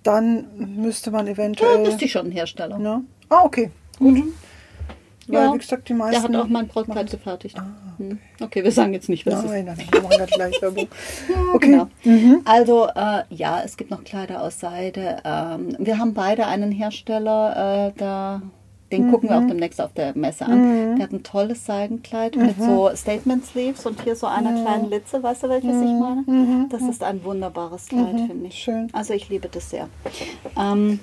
dann 0.03 0.47
müsste 0.77 1.11
man 1.11 1.27
eventuell. 1.27 1.87
wüsste 1.87 2.05
ich 2.05 2.13
schon 2.13 2.23
einen 2.27 2.33
Hersteller. 2.33 2.79
ne? 2.79 3.03
Ah, 3.29 3.43
okay, 3.45 3.71
gut. 3.99 4.17
Weil, 4.19 4.23
Ja, 5.29 5.53
wie 5.53 5.59
gesagt, 5.59 5.89
die 5.89 5.93
Der 5.93 5.97
meisten. 5.97 6.23
hat 6.23 6.37
auch 6.37 6.49
mein 6.49 6.69
Brautkleid 6.69 7.11
gefertigt. 7.11 7.57
Hm. 7.99 8.19
Okay, 8.41 8.63
wir 8.63 8.71
sagen 8.73 8.93
jetzt 8.95 9.09
nicht, 9.09 9.27
was 9.27 9.35
es 9.35 9.45
ist. 9.45 9.51
Nein, 9.51 9.65
nein, 9.65 9.77
nein, 9.79 9.89
wir 9.91 10.03
machen 10.03 10.17
das 10.19 10.31
gleich 10.31 10.55
Werbung. 10.63 10.87
Okay. 11.55 11.67
Genau. 11.71 11.89
Mhm. 12.05 12.43
Also 12.45 12.87
äh, 12.95 13.23
ja, 13.31 13.61
es 13.65 13.77
gibt 13.77 13.91
noch 13.91 14.05
Kleider 14.05 14.43
aus 14.43 14.61
Seide. 14.61 15.19
Ähm, 15.25 15.77
wir 15.79 15.99
haben 15.99 16.15
beide 16.15 16.47
einen 16.47 16.71
Hersteller, 16.73 17.89
äh, 17.89 17.99
da, 17.99 18.43
den 18.93 19.11
gucken 19.11 19.29
Mhm. 19.29 19.33
wir 19.33 19.39
auch 19.41 19.47
demnächst 19.49 19.81
auf 19.81 19.93
der 19.95 20.17
Messe 20.17 20.45
an. 20.47 20.95
Der 20.97 21.07
hat 21.07 21.13
ein 21.13 21.25
tolles 21.25 21.67
Seidenkleid 21.67 22.37
mit 22.37 22.57
Mhm. 22.59 22.63
so 22.65 22.91
Statement 22.95 23.45
Sleeves 23.45 23.85
und 23.85 24.01
hier 24.03 24.15
so 24.15 24.29
einer 24.29 24.63
kleinen 24.63 24.89
Litze. 24.91 25.23
Weißt 25.23 25.43
du, 25.43 25.49
welches 25.49 25.75
ich 25.81 25.91
meine? 25.91 26.67
Das 26.71 26.83
ist 26.83 27.03
ein 27.03 27.25
wunderbares 27.25 27.87
Kleid, 27.87 28.11
finde 28.29 28.47
ich. 28.47 28.55
Mhm. 28.69 28.73
Schön. 28.73 28.89
Also 28.93 29.13
ich 29.15 29.29
liebe 29.29 29.49
das 29.49 29.71
sehr. 29.71 29.89
Ähm, 30.57 31.01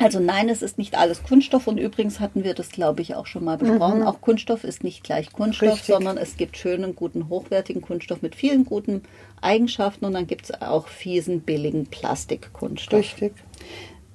Also 0.00 0.18
nein, 0.18 0.48
es 0.48 0.62
ist 0.62 0.78
nicht 0.78 0.96
alles 0.98 1.22
Kunststoff 1.22 1.66
und 1.66 1.78
übrigens 1.78 2.20
hatten 2.20 2.42
wir 2.42 2.54
das, 2.54 2.70
glaube 2.70 3.02
ich, 3.02 3.14
auch 3.14 3.26
schon 3.26 3.44
mal 3.44 3.58
besprochen. 3.58 4.02
Auch 4.02 4.20
Kunststoff 4.20 4.64
ist 4.64 4.82
nicht 4.82 5.04
gleich 5.04 5.32
Kunststoff, 5.32 5.68
Mhm. 5.68 5.72
Richtig. 5.74 5.94
sondern 5.94 6.16
es 6.16 6.36
gibt 6.36 6.56
schönen, 6.56 6.94
guten, 6.96 7.28
hochwertigen 7.28 7.82
Kunststoff 7.82 8.22
mit 8.22 8.34
vielen 8.34 8.64
guten 8.64 9.02
Eigenschaften 9.42 10.04
und 10.06 10.14
dann 10.14 10.26
gibt 10.26 10.44
es 10.50 10.62
auch 10.62 10.88
fiesen, 10.88 11.40
billigen 11.40 11.86
Plastikkunststoff. 11.86 12.98
Richtig. 12.98 13.34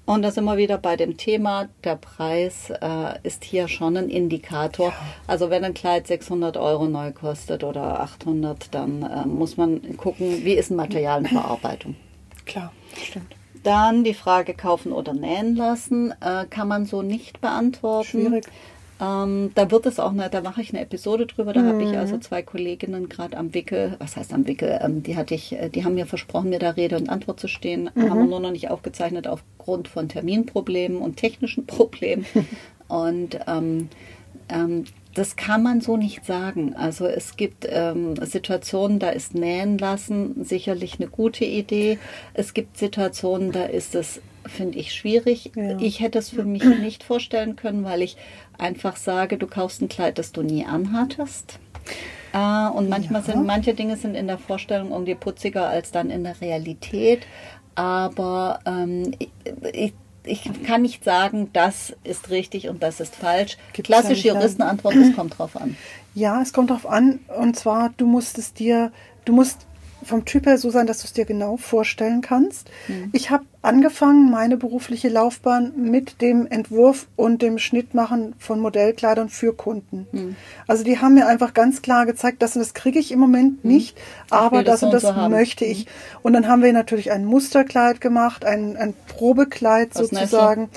Und 0.07 0.21
da 0.21 0.29
sind 0.29 0.43
wir 0.45 0.57
wieder 0.57 0.77
bei 0.77 0.95
dem 0.97 1.17
Thema, 1.17 1.67
der 1.83 1.95
Preis 1.95 2.69
äh, 2.69 3.17
ist 3.23 3.43
hier 3.43 3.67
schon 3.67 3.97
ein 3.97 4.09
Indikator. 4.09 4.93
Also 5.25 5.49
wenn 5.49 5.63
ein 5.63 5.73
Kleid 5.73 6.05
600 6.05 6.57
Euro 6.57 6.85
neu 6.85 7.11
kostet 7.11 7.63
oder 7.63 8.01
800, 8.01 8.67
dann 8.73 9.01
äh, 9.01 9.25
muss 9.27 9.57
man 9.57 9.97
gucken, 9.97 10.45
wie 10.45 10.53
ist 10.53 10.69
ein 10.69 10.75
Material 10.75 11.21
in 11.21 11.25
Verarbeitung. 11.27 11.95
Klar, 12.45 12.71
stimmt. 13.01 13.35
Dann 13.65 14.03
die 14.03 14.13
Frage 14.13 14.53
kaufen 14.53 14.91
oder 14.93 15.13
nähen 15.13 15.55
lassen, 15.55 16.13
äh, 16.21 16.45
kann 16.49 16.67
man 16.67 16.85
so 16.85 17.01
nicht 17.01 17.41
beantworten. 17.41 18.07
Schwierig. 18.07 18.45
Ähm, 19.01 19.51
da 19.55 19.69
wird 19.71 19.87
es 19.87 19.99
auch, 19.99 20.11
eine, 20.11 20.29
da 20.29 20.39
mache 20.39 20.61
ich 20.61 20.69
eine 20.71 20.81
Episode 20.81 21.25
drüber. 21.25 21.51
Da 21.51 21.63
habe 21.63 21.73
Mhm. 21.83 21.91
ich 21.91 21.97
also 21.97 22.17
zwei 22.17 22.41
Kolleginnen 22.43 23.09
gerade 23.09 23.35
am 23.35 23.53
Wickel, 23.53 23.95
was 23.99 24.15
heißt 24.15 24.31
am 24.33 24.47
Wickel, 24.47 24.79
ähm, 24.81 25.03
die 25.03 25.17
hatte 25.17 25.33
ich, 25.35 25.51
äh, 25.51 25.67
die 25.69 25.83
haben 25.83 25.95
mir 25.95 26.05
versprochen, 26.05 26.49
mir 26.49 26.59
da 26.59 26.69
Rede 26.69 26.95
und 26.95 27.09
Antwort 27.09 27.39
zu 27.41 27.49
stehen, 27.49 27.89
Mhm. 27.93 28.09
haben 28.09 28.19
wir 28.21 28.27
nur 28.27 28.39
noch 28.39 28.51
nicht 28.51 28.69
aufgezeichnet 28.69 29.27
aufgrund 29.27 29.89
von 29.89 30.07
Terminproblemen 30.07 30.99
und 30.99 31.17
technischen 31.17 31.65
Problemen. 31.67 32.25
und 32.87 33.37
ähm, 33.47 33.89
ähm, 34.47 34.85
das 35.15 35.35
kann 35.37 35.63
man 35.63 35.81
so 35.81 35.97
nicht 35.97 36.25
sagen. 36.25 36.75
Also 36.75 37.07
es 37.07 37.37
gibt 37.37 37.65
ähm, 37.69 38.15
Situationen, 38.23 38.99
da 38.99 39.09
ist 39.09 39.33
Nähen 39.33 39.77
lassen 39.77 40.43
sicherlich 40.43 40.99
eine 40.99 41.07
gute 41.09 41.45
Idee. 41.45 41.97
Es 42.33 42.53
gibt 42.53 42.77
Situationen, 42.77 43.51
da 43.51 43.63
ist 43.63 43.95
es, 43.95 44.21
finde 44.45 44.77
ich, 44.77 44.93
schwierig. 44.93 45.51
Ja. 45.55 45.77
Ich 45.79 46.01
hätte 46.01 46.19
es 46.19 46.29
für 46.29 46.43
mich 46.43 46.63
nicht 46.81 47.03
vorstellen 47.03 47.55
können, 47.55 47.83
weil 47.85 48.01
ich 48.01 48.17
einfach 48.57 48.97
sage, 48.97 49.37
du 49.37 49.47
kaufst 49.47 49.81
ein 49.81 49.87
Kleid, 49.89 50.19
das 50.19 50.31
du 50.33 50.43
nie 50.43 50.65
anhattest. 50.65 51.59
Äh, 52.33 52.69
und 52.69 52.89
manchmal 52.89 53.21
Ja. 53.21 53.33
sind 53.33 53.45
manche 53.45 53.73
Dinge 53.73 53.95
sind 53.95 54.15
in 54.15 54.27
der 54.27 54.37
Vorstellung 54.37 54.91
irgendwie 54.91 55.15
putziger 55.15 55.67
als 55.69 55.91
dann 55.91 56.09
in 56.09 56.23
der 56.25 56.39
Realität. 56.41 57.25
Aber 57.75 58.59
ähm, 58.65 59.11
ich, 59.73 59.93
ich, 60.27 60.49
kann 60.63 60.81
nicht 60.81 61.03
sagen, 61.03 61.49
das 61.53 61.93
ist 62.03 62.29
richtig 62.29 62.69
und 62.69 62.83
das 62.83 62.99
ist 62.99 63.15
falsch. 63.15 63.57
Gibt's 63.73 63.87
Klassische. 63.87 64.29
Juristenantwort, 64.29 64.95
es 64.95 65.15
kommt 65.15 65.37
drauf 65.37 65.55
an. 65.55 65.77
Ja, 66.13 66.41
es 66.41 66.53
kommt 66.53 66.69
drauf 66.69 66.87
an. 66.87 67.19
Und 67.37 67.55
zwar, 67.55 67.93
du 67.97 68.07
musst 68.07 68.37
es 68.37 68.53
dir, 68.53 68.91
du 69.25 69.33
musst 69.33 69.65
vom 70.05 70.25
Typ 70.25 70.45
her 70.45 70.57
so 70.57 70.69
sein, 70.69 70.87
dass 70.87 70.99
du 70.99 71.05
es 71.05 71.13
dir 71.13 71.25
genau 71.25 71.57
vorstellen 71.57 72.21
kannst. 72.21 72.69
Ich 73.11 73.31
habe 73.31 73.43
angefangen, 73.61 74.29
meine 74.29 74.55
berufliche 74.57 75.09
Laufbahn 75.09 75.73
mit 75.75 76.21
dem 76.21 76.45
Entwurf 76.47 77.07
und 77.15 77.41
dem 77.41 77.57
Schnittmachen 77.57 78.35
von 78.37 78.59
Modellkleidern 78.59 79.29
für 79.29 79.53
Kunden. 79.53 80.07
Also 80.67 80.83
die 80.83 80.99
haben 80.99 81.15
mir 81.15 81.27
einfach 81.27 81.53
ganz 81.53 81.81
klar 81.81 82.05
gezeigt, 82.05 82.41
das 82.41 82.55
und 82.55 82.61
das 82.61 82.73
kriege 82.73 82.99
ich 82.99 83.11
im 83.11 83.19
Moment 83.19 83.65
nicht, 83.65 83.97
aber 84.29 84.63
das 84.63 84.81
das 84.81 84.83
und 84.83 84.93
das 84.93 85.01
so 85.03 85.29
möchte 85.29 85.65
ich. 85.65 85.87
Und 86.21 86.33
dann 86.33 86.47
haben 86.47 86.61
wir 86.61 86.73
natürlich 86.73 87.11
ein 87.11 87.25
Musterkleid 87.25 88.01
gemacht, 88.01 88.45
ein, 88.45 88.77
ein 88.77 88.93
Probekleid 89.07 89.89
Nessel. 89.95 90.07
sozusagen. 90.07 90.69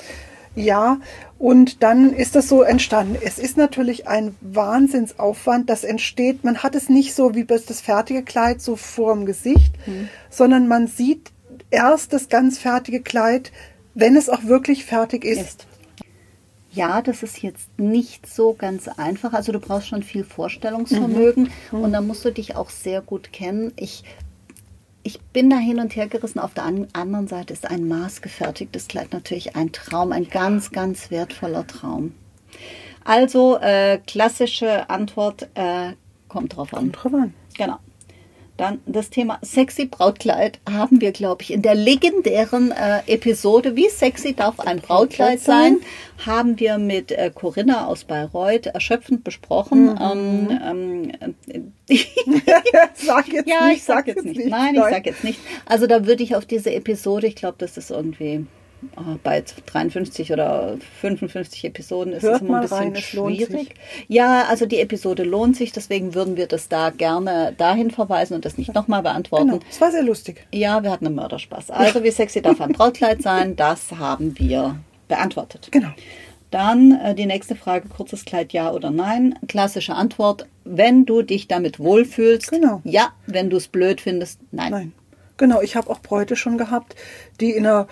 Ja, 0.54 0.98
und 1.38 1.82
dann 1.82 2.12
ist 2.12 2.34
das 2.34 2.48
so 2.48 2.62
entstanden. 2.62 3.16
Es 3.22 3.38
ist 3.38 3.56
natürlich 3.56 4.08
ein 4.08 4.34
Wahnsinnsaufwand, 4.40 5.70
das 5.70 5.84
entsteht. 5.84 6.44
Man 6.44 6.62
hat 6.62 6.74
es 6.74 6.88
nicht 6.88 7.14
so 7.14 7.34
wie 7.34 7.44
das 7.44 7.64
das 7.64 7.80
fertige 7.80 8.22
Kleid 8.22 8.60
so 8.60 8.76
vor 8.76 9.14
dem 9.14 9.26
Gesicht, 9.26 9.74
Hm. 9.84 10.08
sondern 10.30 10.66
man 10.68 10.86
sieht 10.88 11.30
erst 11.70 12.12
das 12.12 12.28
ganz 12.28 12.58
fertige 12.58 13.00
Kleid, 13.00 13.52
wenn 13.94 14.16
es 14.16 14.28
auch 14.28 14.44
wirklich 14.44 14.84
fertig 14.84 15.24
ist. 15.24 15.40
Ist. 15.40 15.66
Ja, 16.70 17.02
das 17.02 17.22
ist 17.22 17.42
jetzt 17.42 17.78
nicht 17.78 18.26
so 18.32 18.52
ganz 18.52 18.88
einfach. 18.88 19.32
Also 19.32 19.52
du 19.52 19.58
brauchst 19.58 19.88
schon 19.88 20.02
viel 20.02 20.22
Vorstellungsvermögen 20.22 21.50
und 21.72 21.92
da 21.92 22.00
musst 22.00 22.24
du 22.24 22.30
dich 22.30 22.56
auch 22.56 22.70
sehr 22.70 23.00
gut 23.00 23.32
kennen. 23.32 23.72
Ich, 23.76 24.04
ich 25.02 25.20
bin 25.20 25.50
da 25.50 25.56
hin 25.56 25.80
und 25.80 25.96
her 25.96 26.08
gerissen. 26.08 26.38
Auf 26.38 26.54
der 26.54 26.64
an 26.64 26.88
anderen 26.92 27.28
Seite 27.28 27.52
ist 27.52 27.68
ein 27.68 27.88
maßgefertigtes 27.88 28.88
Kleid 28.88 29.12
natürlich 29.12 29.56
ein 29.56 29.72
Traum, 29.72 30.12
ein 30.12 30.28
ganz, 30.28 30.70
ganz 30.70 31.10
wertvoller 31.10 31.66
Traum. 31.66 32.14
Also 33.04 33.58
äh, 33.58 33.98
klassische 34.06 34.90
Antwort 34.90 35.48
äh, 35.54 35.92
kommt 36.28 36.56
drauf 36.56 36.74
an. 36.74 36.92
Kommt 36.92 37.04
drauf 37.04 37.14
an. 37.14 37.34
Genau. 37.56 37.78
Dann 38.58 38.80
das 38.86 39.08
Thema 39.08 39.38
sexy 39.40 39.86
Brautkleid 39.86 40.58
haben 40.68 41.00
wir, 41.00 41.12
glaube 41.12 41.42
ich, 41.42 41.52
in 41.52 41.62
der 41.62 41.76
legendären 41.76 42.72
äh, 42.72 43.02
Episode 43.06 43.76
Wie 43.76 43.88
sexy 43.88 44.34
darf 44.34 44.58
ein 44.58 44.80
Brautkleid 44.80 45.38
sein, 45.38 45.78
haben 46.26 46.58
wir 46.58 46.76
mit 46.76 47.12
äh, 47.12 47.30
Corinna 47.32 47.86
aus 47.86 48.02
Bayreuth 48.02 48.66
erschöpfend 48.66 49.22
besprochen. 49.22 49.96
Ähm, 50.00 50.58
ähm, 50.66 51.74
sag 52.94 53.28
jetzt 53.28 53.48
ja, 53.48 53.66
nicht, 53.68 53.76
ich 53.76 53.84
sag 53.84 54.08
jetzt 54.08 54.24
nicht. 54.24 54.48
Nein, 54.48 54.74
ich 54.74 54.82
sag 54.82 55.06
jetzt 55.06 55.22
nicht. 55.22 55.38
Also 55.64 55.86
da 55.86 56.04
würde 56.04 56.24
ich 56.24 56.34
auf 56.34 56.44
diese 56.44 56.74
Episode, 56.74 57.28
ich 57.28 57.36
glaube, 57.36 57.58
das 57.58 57.76
ist 57.76 57.92
irgendwie 57.92 58.44
bei 59.22 59.42
53 59.66 60.32
oder 60.32 60.76
55 61.00 61.64
Episoden 61.64 62.12
ist 62.12 62.22
Hört 62.22 62.36
es 62.36 62.42
immer 62.42 62.56
ein 62.56 62.62
bisschen 62.62 62.78
rein, 62.78 62.96
schwierig. 62.96 63.74
Ja, 64.06 64.44
also 64.48 64.66
die 64.66 64.80
Episode 64.80 65.24
lohnt 65.24 65.56
sich, 65.56 65.72
deswegen 65.72 66.14
würden 66.14 66.36
wir 66.36 66.46
das 66.46 66.68
da 66.68 66.90
gerne 66.90 67.54
dahin 67.56 67.90
verweisen 67.90 68.34
und 68.34 68.44
das 68.44 68.56
nicht 68.56 68.74
nochmal 68.74 69.02
beantworten. 69.02 69.48
Genau, 69.48 69.60
es 69.68 69.80
war 69.80 69.90
sehr 69.90 70.02
lustig. 70.02 70.46
Ja, 70.52 70.82
wir 70.82 70.90
hatten 70.90 71.06
einen 71.06 71.16
Mörderspaß. 71.16 71.70
Also 71.70 72.02
wie 72.04 72.10
sexy 72.10 72.40
darf 72.40 72.60
ein 72.60 72.72
Brautkleid 72.72 73.22
sein, 73.22 73.56
das 73.56 73.92
haben 73.92 74.38
wir 74.38 74.78
beantwortet. 75.08 75.68
Genau. 75.70 75.88
Dann 76.50 76.98
äh, 77.02 77.14
die 77.14 77.26
nächste 77.26 77.56
Frage, 77.56 77.88
kurzes 77.88 78.24
Kleid, 78.24 78.52
ja 78.52 78.72
oder 78.72 78.90
nein. 78.90 79.38
Klassische 79.48 79.94
Antwort, 79.94 80.46
wenn 80.64 81.04
du 81.04 81.22
dich 81.22 81.46
damit 81.48 81.78
wohlfühlst, 81.78 82.50
Genau. 82.50 82.80
ja, 82.84 83.10
wenn 83.26 83.50
du 83.50 83.56
es 83.56 83.68
blöd 83.68 84.00
findest, 84.00 84.40
nein. 84.50 84.70
Nein. 84.70 84.92
Genau, 85.36 85.60
ich 85.60 85.76
habe 85.76 85.88
auch 85.90 86.00
Bräute 86.00 86.34
schon 86.36 86.58
gehabt, 86.58 86.96
die 87.40 87.52
in 87.52 87.64
einer 87.66 87.86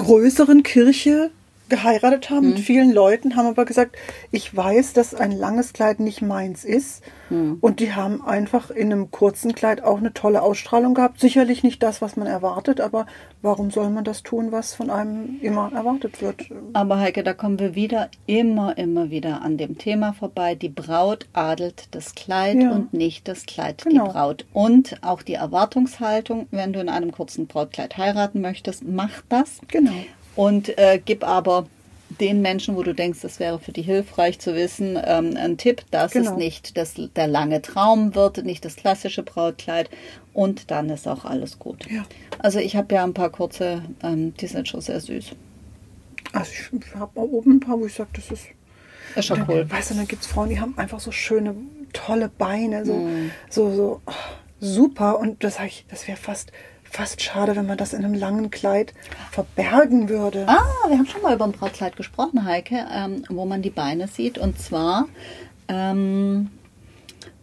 größeren 0.00 0.62
Kirche 0.62 1.30
geheiratet 1.70 2.28
haben 2.28 2.48
Mhm. 2.48 2.50
mit 2.54 2.60
vielen 2.60 2.92
Leuten, 2.92 3.36
haben 3.36 3.46
aber 3.46 3.64
gesagt, 3.64 3.96
ich 4.30 4.54
weiß, 4.54 4.92
dass 4.92 5.14
ein 5.14 5.32
langes 5.32 5.72
Kleid 5.72 6.00
nicht 6.00 6.20
meins 6.20 6.64
ist. 6.64 7.02
Mhm. 7.30 7.56
Und 7.62 7.80
die 7.80 7.94
haben 7.94 8.22
einfach 8.22 8.70
in 8.70 8.92
einem 8.92 9.10
kurzen 9.10 9.54
Kleid 9.54 9.82
auch 9.82 9.96
eine 9.98 10.12
tolle 10.12 10.42
Ausstrahlung 10.42 10.92
gehabt. 10.92 11.18
Sicherlich 11.20 11.62
nicht 11.62 11.82
das, 11.82 12.02
was 12.02 12.16
man 12.16 12.26
erwartet, 12.26 12.80
aber 12.80 13.06
warum 13.40 13.70
soll 13.70 13.88
man 13.88 14.04
das 14.04 14.22
tun, 14.22 14.52
was 14.52 14.74
von 14.74 14.90
einem 14.90 15.38
immer 15.40 15.72
erwartet 15.72 16.20
wird? 16.20 16.42
Aber 16.74 16.98
Heike, 16.98 17.22
da 17.22 17.32
kommen 17.32 17.58
wir 17.58 17.74
wieder, 17.74 18.10
immer, 18.26 18.76
immer 18.76 19.10
wieder 19.10 19.40
an 19.42 19.56
dem 19.56 19.78
Thema 19.78 20.12
vorbei. 20.12 20.54
Die 20.56 20.68
Braut 20.68 21.26
adelt 21.32 21.84
das 21.92 22.14
Kleid 22.14 22.60
Ja. 22.60 22.72
und 22.72 22.92
nicht 22.92 23.28
das 23.28 23.46
Kleid 23.46 23.84
Genau. 23.84 24.06
die 24.06 24.12
Braut. 24.12 24.44
Und 24.52 24.98
auch 25.02 25.22
die 25.22 25.34
Erwartungshaltung, 25.34 26.48
wenn 26.50 26.72
du 26.72 26.80
in 26.80 26.88
einem 26.88 27.12
kurzen 27.12 27.46
Brautkleid 27.46 27.96
heiraten 27.96 28.40
möchtest, 28.40 28.82
mach 28.84 29.22
das. 29.28 29.60
Genau. 29.68 29.92
Und 30.40 30.78
äh, 30.78 30.98
gib 31.04 31.22
aber 31.22 31.66
den 32.18 32.40
Menschen, 32.40 32.74
wo 32.74 32.82
du 32.82 32.94
denkst, 32.94 33.20
das 33.20 33.38
wäre 33.40 33.58
für 33.58 33.72
die 33.72 33.82
hilfreich 33.82 34.38
zu 34.38 34.54
wissen, 34.54 34.98
ähm, 35.04 35.36
einen 35.36 35.58
Tipp, 35.58 35.82
dass 35.90 36.12
Genau. 36.12 36.30
es 36.32 36.36
nicht 36.36 36.76
das, 36.78 36.94
der 37.14 37.26
lange 37.26 37.60
Traum 37.60 38.14
wird, 38.14 38.42
nicht 38.44 38.64
das 38.64 38.76
klassische 38.76 39.22
Brautkleid. 39.22 39.90
Und 40.32 40.70
dann 40.70 40.88
ist 40.88 41.06
auch 41.06 41.24
alles 41.26 41.58
gut. 41.58 41.86
Ja. 41.90 42.04
Also 42.38 42.58
ich 42.58 42.74
habe 42.74 42.94
ja 42.94 43.04
ein 43.04 43.12
paar 43.12 43.30
kurze, 43.30 43.82
ähm, 44.02 44.32
die 44.34 44.46
sind 44.46 44.66
schon 44.66 44.80
sehr 44.80 45.00
süß. 45.00 45.26
Also 46.32 46.50
ich 46.52 46.94
habe 46.94 47.20
auch 47.20 47.24
oben 47.24 47.56
ein 47.56 47.60
paar, 47.60 47.78
wo 47.78 47.84
ich 47.86 47.94
sage, 47.94 48.10
das 48.14 48.30
ist 48.30 48.46
Ist 49.16 49.26
schon 49.26 49.44
cool. 49.48 49.70
Weißt 49.70 49.90
du, 49.90 49.94
dann 49.94 50.08
gibt 50.08 50.22
es 50.22 50.28
Frauen, 50.28 50.48
die 50.48 50.60
haben 50.60 50.72
einfach 50.78 51.00
so 51.00 51.10
schöne, 51.12 51.54
tolle 51.92 52.28
Beine, 52.28 52.86
so, 52.86 52.94
Mhm. 52.94 53.30
so, 53.50 53.74
so 53.74 54.00
oh, 54.06 54.12
super. 54.60 55.18
Und 55.18 55.44
das 55.44 55.58
ich, 55.60 55.84
das 55.90 56.06
wäre 56.08 56.16
fast, 56.16 56.50
fast 56.90 57.22
schade, 57.22 57.56
wenn 57.56 57.66
man 57.66 57.78
das 57.78 57.92
in 57.92 58.04
einem 58.04 58.14
langen 58.14 58.50
Kleid 58.50 58.92
verbergen 59.30 60.08
würde. 60.08 60.44
Ah, 60.48 60.88
wir 60.88 60.98
haben 60.98 61.06
schon 61.06 61.22
mal 61.22 61.34
über 61.34 61.44
ein 61.44 61.52
Brautkleid 61.52 61.96
gesprochen, 61.96 62.44
Heike, 62.44 62.86
ähm, 62.92 63.24
wo 63.28 63.44
man 63.46 63.62
die 63.62 63.70
Beine 63.70 64.08
sieht. 64.08 64.38
Und 64.38 64.58
zwar 64.58 65.06
ähm, 65.68 66.50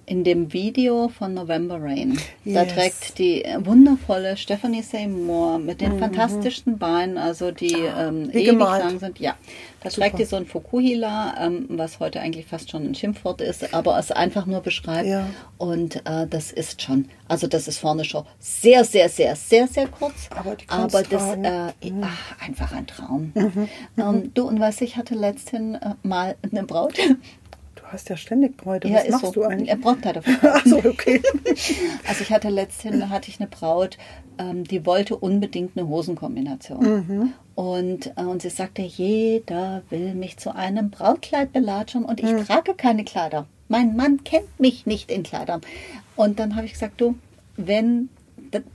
in 0.07 0.23
dem 0.23 0.53
Video 0.53 1.09
von 1.09 1.33
November 1.33 1.79
Rain. 1.81 2.17
Da 2.45 2.63
Yes. 2.63 2.73
trägt 2.73 3.19
die 3.19 3.43
wundervolle 3.59 4.37
Stephanie 4.37 4.81
Seymour 4.81 5.59
mit 5.59 5.81
den 5.81 5.99
fantastischsten 5.99 6.77
Beinen, 6.77 7.17
also 7.17 7.51
die 7.51 7.73
ähm, 7.73 8.23
Mhm. 8.23 8.27
wie 8.33 8.37
ewig 8.39 8.45
gemalt. 8.51 8.83
lang 8.83 8.99
sind. 8.99 9.19
Ja, 9.19 9.35
da 9.83 9.89
Super. 9.89 10.05
trägt 10.07 10.19
die 10.19 10.23
so 10.25 10.37
ein 10.37 10.45
Fukuhila, 10.45 11.35
ähm, 11.45 11.65
was 11.69 11.99
heute 11.99 12.21
eigentlich 12.21 12.45
fast 12.45 12.71
schon 12.71 12.85
ein 12.85 12.95
Schimpfwort 12.95 13.41
ist, 13.41 13.73
aber 13.73 13.99
es 13.99 14.11
einfach 14.11 14.45
nur 14.45 14.61
beschreibt. 14.61 15.07
Ja. 15.09 15.27
Und 15.57 15.97
äh, 16.07 16.25
das 16.25 16.53
ist 16.53 16.81
schon, 16.81 17.09
also 17.27 17.47
das 17.47 17.67
ist 17.67 17.79
vorne 17.79 18.05
schon 18.05 18.23
sehr, 18.39 18.85
sehr, 18.85 19.09
sehr, 19.09 19.35
sehr, 19.35 19.67
sehr 19.67 19.87
kurz. 19.89 20.29
Aber 20.29 20.55
aber 20.69 21.03
das 21.03 21.35
äh, 21.35 21.91
ach, 22.01 22.41
einfach 22.41 22.71
ein 22.71 22.87
Traum. 22.87 23.33
Ähm, 23.35 24.31
du, 24.33 24.47
und 24.47 24.57
du, 24.59 24.69
ich 24.79 24.95
hatte 24.95 25.15
letzthin 25.15 25.75
äh, 25.75 25.95
mal 26.03 26.35
eine 26.49 26.63
Braut. 26.63 26.93
Du 27.87 27.93
hast 27.93 28.09
ja 28.09 28.17
ständig 28.17 28.57
Bräute. 28.57 28.89
Ja, 28.89 28.95
Was 28.97 29.05
ist 29.05 29.11
machst 29.11 29.25
so. 29.27 29.31
du 29.31 29.43
eigentlich? 29.43 29.69
Er 29.69 29.77
Brautkleider 29.77 30.21
Ach 30.43 30.65
so, 30.65 30.77
okay. 30.79 31.21
Also 32.07 32.21
ich 32.21 32.31
hatte 32.31 32.49
letztens 32.49 33.05
hatte 33.09 33.29
ich 33.29 33.39
eine 33.39 33.47
Braut, 33.47 33.97
ähm, 34.37 34.65
die 34.65 34.85
wollte 34.85 35.15
unbedingt 35.15 35.77
eine 35.77 35.87
Hosenkombination. 35.87 36.83
Mhm. 37.07 37.33
Und, 37.55 38.07
äh, 38.17 38.21
und 38.23 38.41
sie 38.41 38.49
sagte, 38.49 38.81
jeder 38.81 39.83
will 39.89 40.13
mich 40.15 40.35
zu 40.37 40.53
einem 40.53 40.89
Brautkleid 40.89 41.53
belatschern 41.53 42.03
und 42.03 42.19
ich 42.19 42.25
Mhm. 42.31 42.45
trage 42.45 42.73
keine 42.75 43.05
Kleider. 43.05 43.47
Mein 43.69 43.95
Mann 43.95 44.23
kennt 44.25 44.59
mich 44.59 44.85
nicht 44.85 45.09
in 45.09 45.23
Kleidern. 45.23 45.61
Und 46.17 46.39
dann 46.39 46.55
habe 46.57 46.65
ich 46.65 46.73
gesagt, 46.73 46.99
du, 46.99 47.15
wenn, 47.55 48.09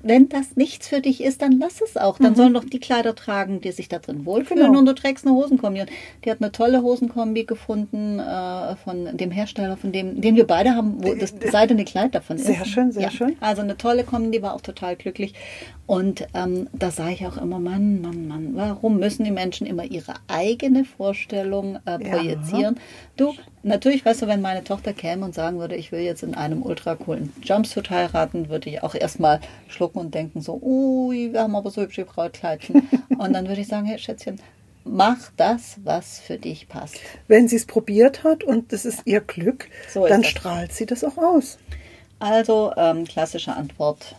wenn 0.02 0.28
das 0.28 0.56
nichts 0.56 0.88
für 0.88 1.00
dich 1.00 1.22
ist, 1.22 1.42
dann 1.42 1.52
lass 1.58 1.80
es 1.80 1.96
auch. 1.96 2.18
Dann 2.18 2.34
sollen 2.34 2.54
doch 2.54 2.64
die 2.64 2.80
Kleider 2.80 3.14
tragen, 3.14 3.60
die 3.60 3.72
sich 3.72 3.88
da 3.88 3.98
drin 3.98 4.24
wohlfühlen 4.26 4.62
Mhm. 4.62 4.66
Genau. 4.68 4.78
und 4.80 4.86
du 4.86 4.94
trägst 4.94 5.26
eine 5.26 5.34
Hosenkombi. 5.34 5.80
Und 5.82 5.90
die 6.24 6.30
hat 6.30 6.40
eine 6.40 6.52
tolle 6.52 6.82
Hosenkombi 6.82 7.44
gefunden 7.44 8.18
äh, 8.18 8.76
von 8.76 9.16
dem 9.16 9.30
Hersteller, 9.30 9.76
von 9.76 9.92
dem, 9.92 10.20
den 10.20 10.36
wir 10.36 10.46
beide 10.46 10.74
haben, 10.74 11.02
wo 11.04 11.14
das 11.14 11.34
seidene 11.50 11.84
Kleid 11.84 12.14
davon 12.14 12.36
ist. 12.36 12.46
Sehr 12.46 12.64
schön, 12.64 12.92
sehr 12.92 13.10
schön. 13.10 13.36
Also 13.40 13.62
eine 13.62 13.76
tolle 13.76 14.04
Kombi, 14.04 14.30
die 14.30 14.42
war 14.42 14.54
auch 14.54 14.60
total 14.60 14.96
glücklich. 14.96 15.34
Und 15.86 16.26
ähm, 16.34 16.68
da 16.72 16.90
sage 16.90 17.12
ich 17.12 17.26
auch 17.26 17.36
immer, 17.36 17.58
Mann, 17.58 18.00
Mann, 18.00 18.28
Mann, 18.28 18.50
warum 18.54 18.98
müssen 18.98 19.24
die 19.24 19.30
Menschen 19.30 19.66
immer 19.66 19.84
ihre 19.84 20.14
eigene 20.28 20.84
Vorstellung 20.84 21.76
äh, 21.84 21.90
Ja. 21.92 21.98
projizieren? 21.98 22.78
Du, 23.16 23.34
natürlich, 23.62 24.04
weißt 24.04 24.22
du, 24.22 24.26
wenn 24.26 24.40
meine 24.40 24.64
Tochter 24.64 24.92
käme 24.92 25.24
und 25.24 25.34
sagen 25.34 25.58
würde, 25.58 25.76
ich 25.76 25.92
will 25.92 26.00
jetzt 26.00 26.22
in 26.22 26.34
einem 26.34 26.62
ultra 26.62 26.94
coolen 26.94 27.32
Jumpsuit 27.42 27.90
heiraten, 27.90 28.48
würde 28.48 28.70
ich 28.70 28.82
auch 28.82 28.94
erstmal 28.94 29.40
schlucken 29.68 29.98
und 29.98 30.14
denken 30.14 30.40
so, 30.40 30.58
ui, 30.62 31.32
wir 31.32 31.42
haben 31.42 31.56
aber 31.56 31.70
so 31.70 31.82
hübsche 31.82 32.04
Brautkleidchen. 32.04 32.88
und 33.18 33.32
dann 33.32 33.48
würde 33.48 33.60
ich 33.60 33.68
sagen, 33.68 33.86
hey 33.86 33.98
Schätzchen, 33.98 34.40
mach 34.84 35.30
das, 35.36 35.76
was 35.84 36.20
für 36.20 36.38
dich 36.38 36.68
passt. 36.68 36.96
Wenn 37.28 37.48
sie 37.48 37.56
es 37.56 37.66
probiert 37.66 38.24
hat 38.24 38.44
und 38.44 38.72
das 38.72 38.84
ist 38.84 39.02
ihr 39.04 39.20
Glück, 39.20 39.68
So 39.88 40.04
ist 40.06 40.10
dann 40.10 40.22
das. 40.22 40.30
strahlt 40.30 40.72
sie 40.72 40.86
das 40.86 41.04
auch 41.04 41.16
aus. 41.18 41.58
Also, 42.18 42.72
ähm, 42.76 43.04
klassische 43.04 43.52
Antwort, 43.54 44.14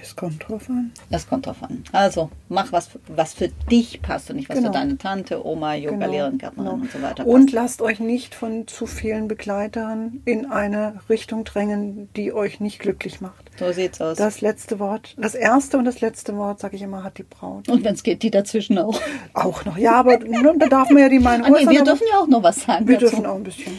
Es 0.00 0.16
kommt 0.16 0.48
drauf 0.48 0.68
an. 0.68 0.92
Es 1.10 1.28
kommt 1.28 1.46
drauf 1.46 1.62
an. 1.62 1.84
Also 1.92 2.30
mach 2.48 2.72
was, 2.72 2.90
was 3.08 3.32
für 3.34 3.48
dich 3.70 4.02
passt 4.02 4.28
und 4.30 4.36
nicht 4.36 4.48
was 4.48 4.56
Genau. 4.58 4.68
für 4.72 4.78
deine 4.78 4.98
Tante, 4.98 5.46
Oma, 5.46 5.74
Yoga-Lehrerin, 5.74 6.38
Gärtnerin 6.38 6.70
genau. 6.72 6.82
und 6.82 6.90
so 6.90 7.00
weiter 7.00 7.26
Und 7.26 7.46
passt. 7.46 7.54
lasst 7.54 7.82
euch 7.82 8.00
nicht 8.00 8.34
von 8.34 8.66
zu 8.66 8.86
vielen 8.86 9.28
Begleitern 9.28 10.20
in 10.24 10.46
eine 10.50 11.00
Richtung 11.08 11.44
drängen, 11.44 12.08
die 12.16 12.32
euch 12.32 12.60
nicht 12.60 12.80
glücklich 12.80 13.20
macht. 13.20 13.50
So 13.58 13.70
sieht's 13.72 14.00
aus. 14.00 14.18
Das 14.18 14.40
letzte 14.40 14.78
Wort, 14.80 15.14
das 15.16 15.34
erste 15.34 15.78
und 15.78 15.84
das 15.84 16.00
letzte 16.00 16.36
Wort, 16.36 16.58
sage 16.60 16.74
ich 16.76 16.82
immer, 16.82 17.04
hat 17.04 17.18
die 17.18 17.22
Braut. 17.22 17.68
und 17.68 17.84
wenn 17.84 17.94
es 17.94 18.02
geht, 18.02 18.22
die 18.22 18.30
dazwischen 18.30 18.78
auch. 18.78 19.00
Auch 19.32 19.64
noch. 19.64 19.78
Ja, 19.78 19.92
aber 19.94 20.18
da 20.58 20.66
darf 20.66 20.90
man 20.90 20.98
ja 21.02 21.08
die 21.08 21.20
Meinung 21.20 21.46
Ah, 21.46 21.58
nee, 21.60 21.68
wir 21.70 21.84
dürfen 21.84 22.06
ja 22.10 22.18
auch 22.18 22.26
noch 22.28 22.42
was 22.42 22.62
sagen. 22.62 22.88
wir 22.88 22.98
dazu. 22.98 23.10
dürfen 23.10 23.26
auch 23.26 23.36
ein 23.36 23.44
bisschen. 23.44 23.72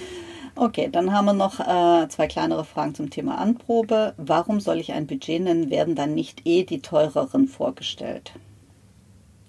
Okay, 0.56 0.89
dann 0.91 1.12
haben 1.12 1.26
wir 1.26 1.34
noch 1.34 1.60
äh, 1.60 2.08
zwei 2.08 2.28
kleinere 2.28 2.64
Fragen 2.64 2.95
zum 2.95 3.10
Thema 3.10 3.38
Anprobe. 3.38 4.14
Warum 4.18 4.60
soll 4.62 4.80
ich 4.80 4.93
ein 4.93 5.06
Budget 5.08 5.41
nennen? 5.43 5.70
Werden 5.70 5.95
dann 5.95 6.14
nicht 6.16 6.41
eh 6.45 6.64
die 6.64 6.80
teureren 6.82 7.47
vorgestellt? 7.47 8.32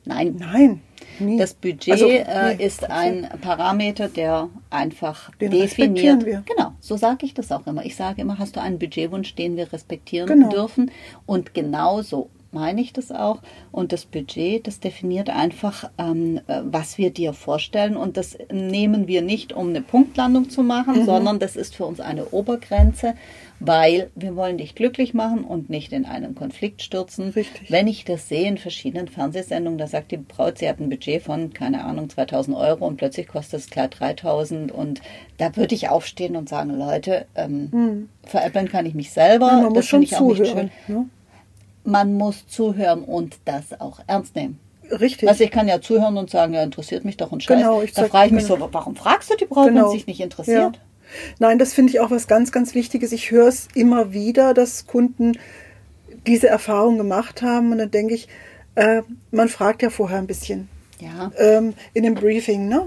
Nein. 0.05 0.37
Nein, 0.39 0.81
nie. 1.19 1.37
Das 1.37 1.55
Budget 1.55 1.93
Also, 1.93 2.09
äh, 2.09 2.55
nee, 2.57 2.65
ist 2.65 2.89
ein 2.89 3.29
Parameter, 3.41 4.09
der 4.09 4.49
einfach 4.71 5.31
Den 5.41 5.51
definiert. 5.51 6.25
wir. 6.25 6.43
Genau, 6.47 6.73
so 6.81 6.97
sage 6.97 7.27
ich 7.27 7.35
das 7.35 7.51
auch 7.51 7.67
immer. 7.67 7.85
Ich 7.85 7.97
sage 7.97 8.21
immer, 8.23 8.39
hast 8.39 8.55
du 8.57 8.61
einen 8.61 8.79
Budgetwunsch, 8.79 9.35
den 9.35 9.57
wir 9.57 9.73
respektieren 9.73 10.29
Genau. 10.29 10.49
dürfen? 10.51 10.91
Und 11.27 11.55
genau 11.55 12.03
so 12.03 12.31
meine 12.53 12.81
ich 12.81 12.93
das 12.93 13.13
auch. 13.13 13.41
Und 13.73 13.93
das 13.93 14.05
Budget, 14.07 14.67
das 14.67 14.81
definiert 14.81 15.29
einfach, 15.31 15.91
ähm, 15.99 16.41
äh, 16.47 16.61
was 16.65 16.99
wir 16.99 17.11
dir 17.11 17.33
vorstellen. 17.33 17.97
Und 17.97 18.17
das 18.17 18.39
nehmen 18.53 19.07
wir 19.07 19.23
nicht, 19.23 19.53
um 19.53 19.69
eine 19.71 19.83
Punktlandung 19.83 20.49
zu 20.51 20.63
machen, 20.63 21.01
Mhm. 21.01 21.05
sondern 21.05 21.39
das 21.39 21.57
ist 21.57 21.77
für 21.77 21.85
uns 21.87 22.01
eine 22.01 22.27
Obergrenze, 22.31 23.15
weil 23.59 24.11
wir 24.15 24.37
wollen 24.37 24.59
dich 24.59 24.75
glücklich 24.75 25.15
machen 25.15 25.43
und 25.45 25.71
nicht 25.71 25.93
in 25.93 26.05
einen 26.05 26.35
Konflikt 26.35 26.83
stürzen. 26.83 27.31
Richtig. 27.31 27.71
Wenn 27.71 27.87
ich 27.87 28.05
das 28.05 28.29
sehe 28.29 28.47
in 28.49 28.59
verschiedenen 28.59 29.09
Fernsehsendungen, 29.09 29.79
da 29.79 29.87
sagt 29.87 30.11
die 30.13 30.19
Braut, 30.19 30.59
sie 30.59 30.69
hat 30.69 30.79
ein 30.79 30.91
Budget 30.91 31.23
von, 31.23 31.53
keine 31.55 31.85
Ahnung, 31.85 32.11
2000 32.11 32.57
Euro 32.57 32.87
und 32.87 32.97
plötzlich 32.99 33.29
kostet 33.29 33.61
das 33.61 33.71
Kleid 33.71 33.99
3000 33.99 34.73
und 34.73 35.01
da 35.39 35.57
würde 35.57 35.75
ich 35.75 35.89
aufstehen 35.89 36.37
und 36.37 36.49
sagen, 36.49 36.77
Leute, 36.79 37.27
ähm, 37.35 38.09
veräppeln 38.25 38.69
kann 38.69 38.85
ich 38.87 38.95
mich 38.95 39.11
selber. 39.11 39.47
Ja, 39.49 39.55
man 39.57 39.65
muss 39.67 39.75
das 39.75 39.87
schon 39.87 40.01
finde 40.07 40.15
ich 40.15 40.21
auch 40.21 40.29
nicht 40.29 40.47
zuhören. 40.47 40.71
schön. 40.87 40.97
Ne? 40.97 41.09
Man 41.87 42.15
muss 42.15 42.47
zuhören 42.47 43.03
und 43.03 43.37
das 43.45 43.81
auch 43.81 44.01
ernst 44.07 44.35
nehmen. 44.35 44.59
Richtig. 44.91 45.29
Also 45.29 45.43
ich 45.45 45.51
kann 45.51 45.69
ja 45.69 45.81
zuhören 45.81 46.17
und 46.17 46.31
sagen, 46.31 46.55
ja, 46.55 46.63
interessiert 46.63 47.05
mich 47.05 47.17
doch 47.17 47.33
ein 47.33 47.41
Scheiß. 47.41 47.59
Genau, 47.59 47.83
ich 47.83 47.93
da 47.93 48.05
frage 48.05 48.27
ich 48.27 48.33
mich 48.33 48.47
genau. 48.47 48.67
so, 48.67 48.69
warum 48.73 48.95
fragst 48.95 49.31
du 49.31 49.37
die 49.37 49.47
Braut, 49.47 49.67
wenn 49.67 49.75
Genau. 49.75 49.87
es 49.87 49.93
sich 49.93 50.07
nicht 50.07 50.21
interessiert? 50.21 50.77
Ja. 50.77 50.83
Nein, 51.39 51.59
das 51.59 51.73
finde 51.73 51.91
ich 51.93 52.01
auch 52.01 52.11
was 52.11 52.29
ganz, 52.29 52.53
ganz 52.53 52.75
Wichtiges. 52.75 53.13
Ich 53.13 53.31
höre 53.31 53.49
es 53.49 53.69
immer 53.75 54.13
wieder, 54.13 54.55
dass 54.55 54.87
Kunden 54.87 55.39
diese 56.27 56.49
Erfahrung 56.49 56.99
gemacht 56.99 57.43
haben. 57.43 57.73
Und 57.73 57.79
dann 57.79 57.91
denke 57.91 58.15
ich, 58.15 58.29
äh, 58.75 59.03
man 59.31 59.49
fragt 59.49 59.83
ja 59.83 59.91
vorher 59.91 60.19
ein 60.19 60.27
bisschen 60.27 60.69
Ja. 61.01 61.31
ähm, 61.37 61.75
in 61.93 62.05
dem 62.05 62.15
Briefing, 62.15 62.69
ne? 62.69 62.87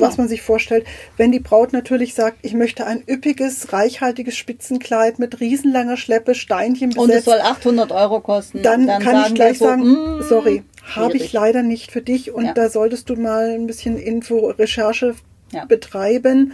was 0.00 0.18
man 0.18 0.26
sich 0.26 0.42
vorstellt. 0.42 0.84
Wenn 1.16 1.30
die 1.30 1.38
Braut 1.38 1.72
natürlich 1.72 2.14
sagt, 2.14 2.38
ich 2.42 2.54
möchte 2.54 2.86
ein 2.86 3.02
üppiges, 3.08 3.72
reichhaltiges 3.72 4.36
Spitzenkleid 4.36 5.18
mit 5.20 5.38
riesenlanger 5.40 5.96
Schleppe, 5.96 6.34
Steinchen 6.34 6.90
besetzt, 6.90 7.04
Und 7.04 7.10
es 7.10 7.24
soll 7.24 7.40
800 7.40 7.92
Euro 7.92 8.20
kosten. 8.20 8.62
dann, 8.62 8.86
kann 8.86 9.02
sagen 9.02 9.26
ich 9.28 9.34
gleich 9.34 9.58
so, 9.58 9.66
sagen, 9.66 9.82
mm, 10.18 10.22
sorry, 10.28 10.64
habe 10.94 11.16
ich 11.16 11.32
leider 11.32 11.62
nicht 11.62 11.92
für 11.92 12.02
dich 12.02 12.32
und 12.32 12.46
Ja. 12.46 12.52
da 12.52 12.68
solltest 12.68 13.08
du 13.10 13.16
mal 13.16 13.50
ein 13.50 13.66
bisschen 13.66 13.96
Info, 13.96 14.48
Recherche 14.50 15.14
Ja. 15.52 15.64
betreiben. 15.66 16.52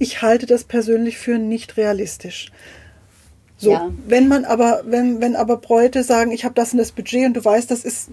Ich 0.00 0.22
halte 0.22 0.46
das 0.46 0.64
persönlich 0.64 1.18
für 1.18 1.38
nicht 1.38 1.76
realistisch. 1.76 2.50
So, 3.56 3.72
Ja. 3.72 3.90
wenn 4.06 4.28
man 4.28 4.44
aber, 4.44 4.82
wenn, 4.84 5.20
wenn 5.20 5.34
aber 5.36 5.56
Bräute 5.58 6.02
sagen, 6.04 6.30
ich 6.32 6.44
habe 6.44 6.54
das 6.54 6.72
und 6.72 6.78
das 6.78 6.92
Budget 6.92 7.26
und 7.26 7.34
du 7.34 7.44
weißt, 7.44 7.70
das 7.70 7.84
ist 7.84 8.08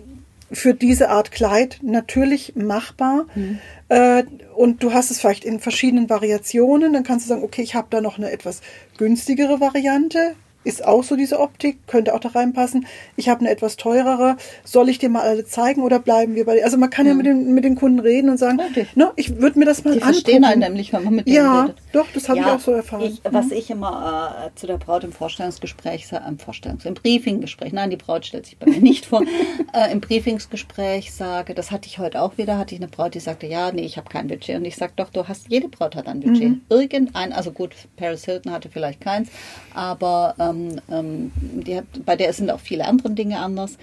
für 0.52 0.74
diese 0.74 1.10
Art 1.10 1.32
Kleid 1.32 1.80
natürlich 1.82 2.56
machbar. 2.56 3.26
Mhm. 3.36 3.60
äh, 3.90 4.24
und 4.56 4.84
du 4.84 4.94
hast 4.94 5.12
es 5.12 5.20
vielleicht 5.20 5.44
in 5.44 5.60
verschiedenen 5.60 6.10
Variationen, 6.10 6.94
dann 6.94 7.04
kannst 7.04 7.26
du 7.26 7.30
sagen, 7.30 7.44
okay, 7.44 7.62
ich 7.62 7.76
habe 7.76 7.88
da 7.90 8.02
noch 8.02 8.18
eine 8.18 8.32
etwas 8.32 8.62
günstigere 8.98 9.60
Variante, 9.60 10.36
ist 10.66 10.84
auch 10.86 11.04
so 11.04 11.16
diese 11.16 11.40
Optik, 11.40 11.88
könnte 11.88 12.14
auch 12.14 12.20
da 12.20 12.30
reinpassen. 12.30 12.86
Ich 13.16 13.30
habe 13.30 13.42
eine 13.42 13.50
etwas 13.52 13.78
teurere, 13.78 14.36
soll 14.64 14.90
ich 14.90 14.98
dir 15.00 15.10
mal 15.10 15.22
alle 15.22 15.46
zeigen 15.46 15.82
oder 15.84 16.00
bleiben 16.00 16.36
wir 16.36 16.46
bei 16.46 16.64
Also 16.64 16.78
man 16.78 16.90
kann 16.90 17.06
ja, 17.06 17.14
mit, 17.14 17.26
den, 17.26 17.54
mit 17.54 17.64
den 17.64 17.76
Kunden 17.76 18.00
reden 18.00 18.30
und 18.30 18.38
sagen, 18.38 18.60
Richtig. 18.60 18.96
ne, 18.96 19.12
ich 19.16 19.38
würde 19.40 19.60
mir 19.60 19.66
das 19.66 19.84
mal 19.84 19.92
Die 19.94 20.02
angucken. 20.02 20.14
verstehen 20.14 20.44
einen 20.44 20.60
nämlich, 20.62 20.92
wenn 20.92 21.04
man 21.04 21.16
mit 21.16 21.28
denen 21.28 21.36
Ja, 21.38 21.62
redet. 21.62 21.78
doch, 21.94 22.08
das 22.14 22.28
habe 22.28 22.40
ich 22.40 22.46
auch 22.46 22.60
so 22.60 22.72
erfahren. 22.72 23.04
Ich, 23.04 23.22
was 23.24 23.52
ich 23.52 23.70
immer 23.70 24.48
äh, 24.48 24.60
zu 24.60 24.68
der 24.68 24.78
Braut 24.78 25.04
im 25.04 25.12
Vorstellungsgespräch, 25.12 26.08
sa- 26.08 26.18
im 26.28 26.38
Vorstellungs-, 26.38 26.86
im 26.86 26.96
Briefinggespräch, 26.96 27.72
nein, 27.72 27.90
die 27.92 27.98
Braut 27.98 28.26
stellt 28.26 28.46
sich 28.48 28.58
bei 28.58 28.66
mir 28.66 28.80
nicht 28.82 29.06
vor, 29.06 29.22
äh, 29.74 29.92
im 29.92 30.02
Briefingsgespräch 30.02 31.14
sage, 31.14 31.54
das 31.54 31.72
hatte 31.72 31.88
ich 31.88 32.00
heute 32.00 32.22
auch 32.22 32.38
wieder, 32.38 32.58
hatte 32.58 32.74
ich 32.76 32.82
eine 32.82 32.90
Braut, 32.90 33.14
die 33.14 33.20
sagte, 33.20 33.46
ja, 33.48 33.72
nee, 33.72 33.84
ich 33.84 33.98
habe 33.98 34.10
kein 34.10 34.28
Budget. 34.28 34.56
Und 34.58 34.66
ich 34.66 34.76
sage, 34.76 34.94
doch, 34.96 35.10
du 35.12 35.28
hast, 35.28 35.48
jede 35.50 35.68
Braut 35.68 35.96
hat 35.96 36.08
ein 36.08 36.20
Budget. 36.22 36.50
Mhm. 36.50 36.62
Irgendein, 36.70 37.34
also 37.34 37.52
gut, 37.52 37.72
Paris 37.98 38.26
Hilton 38.26 38.52
hatte 38.52 38.70
vielleicht 38.70 39.02
keins, 39.02 39.30
aber 39.74 40.36
ähm, 40.40 40.55
ähm, 40.92 41.32
die 41.36 41.78
hat, 41.78 41.86
bei 42.06 42.16
der 42.16 42.34
sind 42.34 42.50
auch 42.52 42.60
viele 42.60 42.86
andere 42.86 43.12
Dinge 43.12 43.40
anders. 43.40 43.78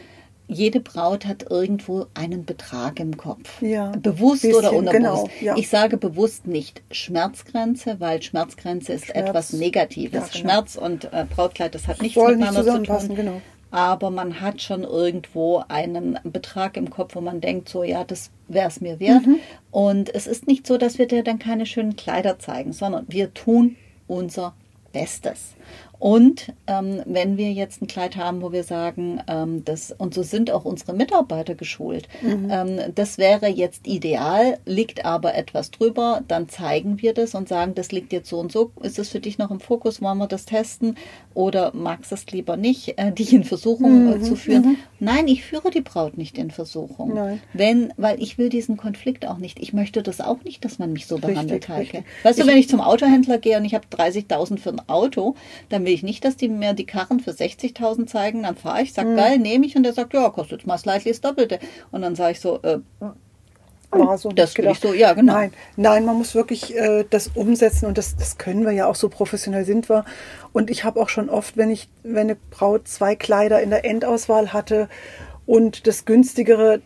Jede 0.48 0.80
Braut 0.80 1.24
hat 1.24 1.50
irgendwo 1.50 2.06
einen 2.14 2.44
Betrag 2.44 3.00
im 3.00 3.16
Kopf. 3.16 3.62
Ja, 3.62 3.92
Bewusst 3.92 4.42
bisschen, 4.42 4.56
oder 4.56 4.72
unbewusst. 4.72 4.92
genau, 4.92 5.30
ja. 5.40 5.56
Ich 5.56 5.68
sage 5.68 5.96
bewusst 5.96 6.46
nicht 6.46 6.82
Schmerzgrenze, 6.90 8.00
weil 8.00 8.20
Schmerzgrenze 8.22 8.92
ist 8.92 9.06
Schmerz, 9.06 9.28
etwas 9.28 9.52
Negatives. 9.54 10.12
ja, 10.12 10.20
genau. 10.20 10.38
Schmerz 10.38 10.76
und 10.76 11.04
äh, 11.12 11.24
Brautkleid, 11.34 11.74
das 11.74 11.86
hat 11.88 12.02
nichts 12.02 12.14
Soll 12.14 12.36
nicht 12.36 12.50
miteinander 12.52 12.84
zu 12.84 13.06
tun. 13.06 13.16
genau. 13.16 13.42
Aber 13.70 14.10
man 14.10 14.42
hat 14.42 14.60
schon 14.60 14.82
irgendwo 14.82 15.64
einen 15.68 16.18
Betrag 16.24 16.76
im 16.76 16.90
Kopf, 16.90 17.14
wo 17.14 17.22
man 17.22 17.40
denkt, 17.40 17.70
so 17.70 17.82
ja, 17.82 18.04
das 18.04 18.30
wäre 18.48 18.68
es 18.68 18.82
mir 18.82 19.00
wert. 19.00 19.26
Mhm. 19.26 19.38
Und 19.70 20.14
es 20.14 20.26
ist 20.26 20.46
nicht 20.46 20.66
so, 20.66 20.76
dass 20.76 20.98
wir 20.98 21.06
dir 21.06 21.24
dann 21.24 21.38
keine 21.38 21.64
schönen 21.64 21.96
Kleider 21.96 22.38
zeigen, 22.38 22.74
sondern 22.74 23.06
wir 23.08 23.32
tun 23.32 23.76
unser 24.06 24.54
Bestes. 24.92 25.54
Und 26.02 26.52
ähm, 26.66 27.00
wenn 27.06 27.36
wir 27.36 27.52
jetzt 27.52 27.80
ein 27.80 27.86
Kleid 27.86 28.16
haben, 28.16 28.42
wo 28.42 28.50
wir 28.50 28.64
sagen, 28.64 29.20
ähm, 29.28 29.64
das, 29.64 29.94
und 29.96 30.14
so 30.14 30.24
sind 30.24 30.50
auch 30.50 30.64
unsere 30.64 30.94
Mitarbeiter 30.94 31.54
geschult, 31.54 32.08
ähm, 32.24 32.80
das 32.92 33.18
wäre 33.18 33.46
jetzt 33.46 33.86
ideal, 33.86 34.58
liegt 34.66 35.04
aber 35.04 35.36
etwas 35.36 35.70
drüber, 35.70 36.22
dann 36.26 36.48
zeigen 36.48 37.00
wir 37.00 37.14
das 37.14 37.36
und 37.36 37.48
sagen, 37.48 37.76
das 37.76 37.92
liegt 37.92 38.12
jetzt 38.12 38.28
so 38.28 38.40
und 38.40 38.50
so. 38.50 38.72
Ist 38.82 38.98
es 38.98 39.10
für 39.10 39.20
dich 39.20 39.38
noch 39.38 39.52
im 39.52 39.60
Fokus? 39.60 40.02
Wollen 40.02 40.18
wir 40.18 40.26
das 40.26 40.44
testen? 40.44 40.96
Oder 41.34 41.70
magst 41.72 42.10
du 42.10 42.16
es 42.16 42.26
lieber 42.32 42.56
nicht, 42.56 42.98
äh, 42.98 43.12
dich 43.12 43.32
in 43.32 43.44
Versuchung 43.44 44.12
äh, 44.12 44.20
zu 44.22 44.34
führen? 44.34 44.78
Nein, 44.98 45.28
ich 45.28 45.44
führe 45.44 45.70
die 45.70 45.82
Braut 45.82 46.18
nicht 46.18 46.36
in 46.36 46.50
Versuchung. 46.50 47.14
Nein. 47.14 47.40
Wenn, 47.52 47.94
weil 47.96 48.20
ich 48.20 48.38
will 48.38 48.48
diesen 48.48 48.76
Konflikt 48.76 49.24
auch 49.24 49.38
nicht. 49.38 49.60
Ich 49.60 49.72
möchte 49.72 50.02
das 50.02 50.20
auch 50.20 50.42
nicht, 50.42 50.64
dass 50.64 50.80
man 50.80 50.92
mich 50.92 51.06
so 51.06 51.14
Richtig, 51.14 51.32
behandelt, 51.34 51.68
Heike. 51.68 51.80
richtig. 51.80 52.04
Weißt 52.24 52.40
du, 52.40 52.46
wenn 52.48 52.58
ich 52.58 52.68
zum 52.68 52.80
Autohändler 52.80 53.38
gehe 53.38 53.56
und 53.56 53.64
ich 53.64 53.74
habe 53.74 53.86
30.000 53.86 54.58
für 54.58 54.70
ein 54.70 54.88
Auto, 54.88 55.36
dann 55.68 55.84
will 55.84 55.91
ich 55.94 56.02
nicht, 56.02 56.24
dass 56.24 56.36
die 56.36 56.48
mir 56.48 56.72
die 56.74 56.86
Karren 56.86 57.20
für 57.20 57.30
60.000 57.32 58.06
zeigen. 58.06 58.42
Dann 58.42 58.56
fahre 58.56 58.82
ich, 58.82 58.90
Mhm. 58.90 58.94
sag 58.94 59.16
geil, 59.16 59.38
nehme 59.38 59.66
ich 59.66 59.76
und 59.76 59.82
der 59.82 59.92
sagt, 59.92 60.14
ja, 60.14 60.28
kostet 60.30 60.66
mal 60.66 60.78
slightly 60.78 61.10
das 61.10 61.20
Doppelte. 61.20 61.58
Und 61.90 62.02
dann 62.02 62.14
sage 62.14 62.32
ich 62.32 62.40
so, 62.40 62.60
äh, 62.62 62.78
war 63.90 64.16
so. 64.16 64.30
Das 64.30 64.56
will 64.56 64.64
gedacht. 64.64 64.80
so, 64.80 64.94
ja, 64.94 65.12
genau. 65.12 65.34
Nein, 65.34 65.52
nein, 65.76 66.04
man 66.06 66.16
muss 66.16 66.34
wirklich 66.34 66.74
äh, 66.76 67.04
das 67.10 67.28
umsetzen 67.34 67.86
und 67.86 67.98
das, 67.98 68.16
das 68.16 68.38
können 68.38 68.64
wir 68.64 68.72
ja 68.72 68.86
auch 68.86 68.94
so 68.94 69.08
professionell 69.10 69.64
sind 69.66 69.88
wir. 69.90 70.04
Und 70.52 70.70
ich 70.70 70.84
habe 70.84 71.00
auch 71.00 71.08
schon 71.10 71.28
oft, 71.28 71.56
wenn 71.56 71.70
ich, 71.70 71.88
wenn 72.02 72.28
eine 72.30 72.36
Braut 72.50 72.88
zwei 72.88 73.16
Kleider 73.16 73.60
in 73.60 73.70
der 73.70 73.84
Endauswahl 73.84 74.52
hatte 74.54 74.88
und 75.44 75.86
das 75.86 76.04
günstigere 76.06 76.80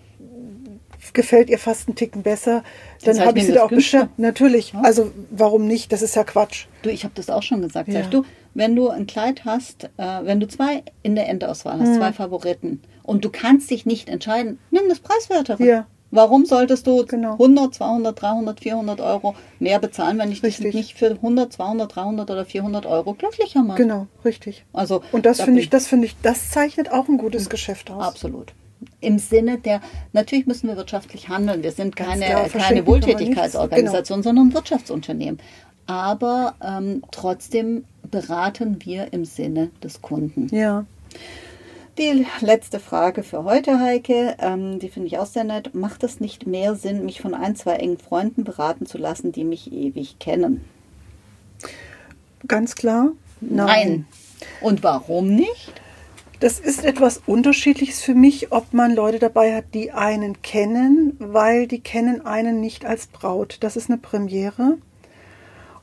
gefällt 1.13 1.49
ihr 1.49 1.59
fast 1.59 1.87
einen 1.89 1.95
Ticken 1.95 2.23
besser, 2.23 2.65
dann 3.05 3.21
habe 3.21 3.39
ich 3.39 3.47
sie 3.47 3.53
da 3.53 3.63
auch 3.63 3.71
beschert. 3.71 4.09
Natürlich. 4.19 4.75
Also 4.83 5.13
warum 5.31 5.67
nicht? 5.69 5.93
Das 5.93 6.03
ist 6.03 6.17
ja 6.17 6.25
Quatsch. 6.25 6.67
Du, 6.83 6.91
ich 6.91 7.05
habe 7.05 7.15
das 7.15 7.31
auch 7.31 7.43
schon 7.45 7.63
gesagt. 7.63 7.89
Ja. 7.89 8.03
Sag 8.03 8.11
du, 8.11 8.25
wenn 8.57 8.75
du 8.75 8.89
ein 8.89 9.07
Kleid 9.07 9.45
hast, 9.45 9.85
äh, 9.97 10.21
wenn 10.23 10.41
du 10.41 10.49
zwei 10.49 10.83
in 11.03 11.15
der 11.15 11.29
Endauswahl 11.29 11.79
hast, 11.79 11.95
zwei 11.97 12.13
Favoriten 12.13 12.81
und 13.03 13.25
du 13.25 13.31
kannst 13.31 13.71
dich 13.71 13.87
nicht 13.87 14.09
entscheiden, 14.09 14.59
nimm 14.71 14.89
das 14.89 15.01
preiswertere. 15.01 15.63
Ja. 15.65 15.87
Warum 16.13 16.47
solltest 16.47 16.87
du 16.87 17.05
Genau. 17.05 17.33
100, 17.33 17.75
200, 17.75 18.23
300, 18.23 18.61
400 18.61 19.01
Euro 19.01 19.35
mehr 19.59 19.79
bezahlen, 19.81 20.19
wenn 20.19 20.31
ich 20.33 20.41
dich 20.41 20.59
Richtig. 20.59 20.75
nicht 20.75 20.95
für 20.95 21.11
100, 21.11 21.53
200, 21.53 21.95
300 21.95 22.31
oder 22.31 22.45
400 22.47 22.87
Euro 22.87 23.15
glücklicher 23.15 23.63
mache? 23.63 23.83
Genau, 23.83 24.07
richtig. 24.25 24.65
Also, 24.73 25.03
Und 25.13 25.27
das 25.27 25.39
da 25.39 25.45
finde 25.45 25.61
ich, 25.61 25.69
das 25.69 25.87
finde 25.89 26.07
ich, 26.07 26.17
das 26.23 26.51
zeichnet 26.51 26.93
auch 26.93 27.09
ein 27.09 27.19
gutes 27.19 27.51
Geschäft 27.51 27.91
aus. 27.91 28.03
Absolut. 28.03 28.53
Im 29.01 29.19
Sinne 29.19 29.59
der, 29.59 29.81
natürlich 30.13 30.47
müssen 30.47 30.69
wir 30.69 30.77
wirtschaftlich 30.77 31.29
handeln. 31.29 31.63
Wir 31.63 31.73
sind 31.73 31.97
Ganz 31.97 32.11
keine, 32.11 32.27
klar, 32.27 32.49
keine 32.49 32.87
Wohltätigkeitsorganisation, 32.87 34.23
sondern 34.23 34.55
Wirtschaftsunternehmen. 34.55 35.41
Aber 35.87 36.55
ähm, 36.63 37.03
trotzdem 37.11 37.85
beraten 38.11 38.79
wir 38.85 39.13
im 39.13 39.25
Sinne 39.25 39.71
des 39.83 40.03
Kunden. 40.03 40.49
Ja. 40.55 40.85
Die 41.99 42.27
letzte 42.41 42.79
Frage 42.79 43.23
für 43.23 43.45
heute, 43.45 43.81
Heike, 43.81 44.37
ähm, 44.39 44.79
die 44.79 44.89
finde 44.89 45.07
ich 45.07 45.19
auch 45.19 45.27
sehr 45.27 45.45
nett. 45.45 45.75
Macht 45.75 46.05
es 46.05 46.21
nicht 46.21 46.47
mehr 46.47 46.75
Sinn, 46.75 47.07
mich 47.07 47.23
von 47.23 47.33
ein, 47.33 47.57
zwei 47.57 47.77
engen 47.77 47.97
Freunden 47.97 48.45
beraten 48.45 48.85
zu 48.85 48.99
lassen, 48.99 49.33
die 49.33 49.45
mich 49.45 49.73
ewig 49.73 50.19
kennen? 50.19 50.63
Ganz 52.47 52.75
klar. 52.75 53.13
Und 54.61 54.83
warum 54.83 55.35
nicht? 55.35 55.73
Das 56.41 56.61
ist 56.61 56.85
etwas 56.85 57.23
Unterschiedliches 57.25 58.03
für 58.03 58.15
mich, 58.15 58.53
ob 58.53 58.75
man 58.75 58.95
Leute 58.95 59.19
dabei 59.19 59.55
hat, 59.55 59.73
die 59.73 59.93
einen 59.93 60.43
kennen, 60.43 61.17
weil 61.19 61.67
die 61.67 61.81
kennen 61.81 62.27
einen 62.27 62.61
nicht 62.61 62.85
als 62.85 63.07
Braut. 63.07 63.57
Das 63.61 63.77
ist 63.77 63.89
eine 63.89 63.97
Premiere. 63.99 64.77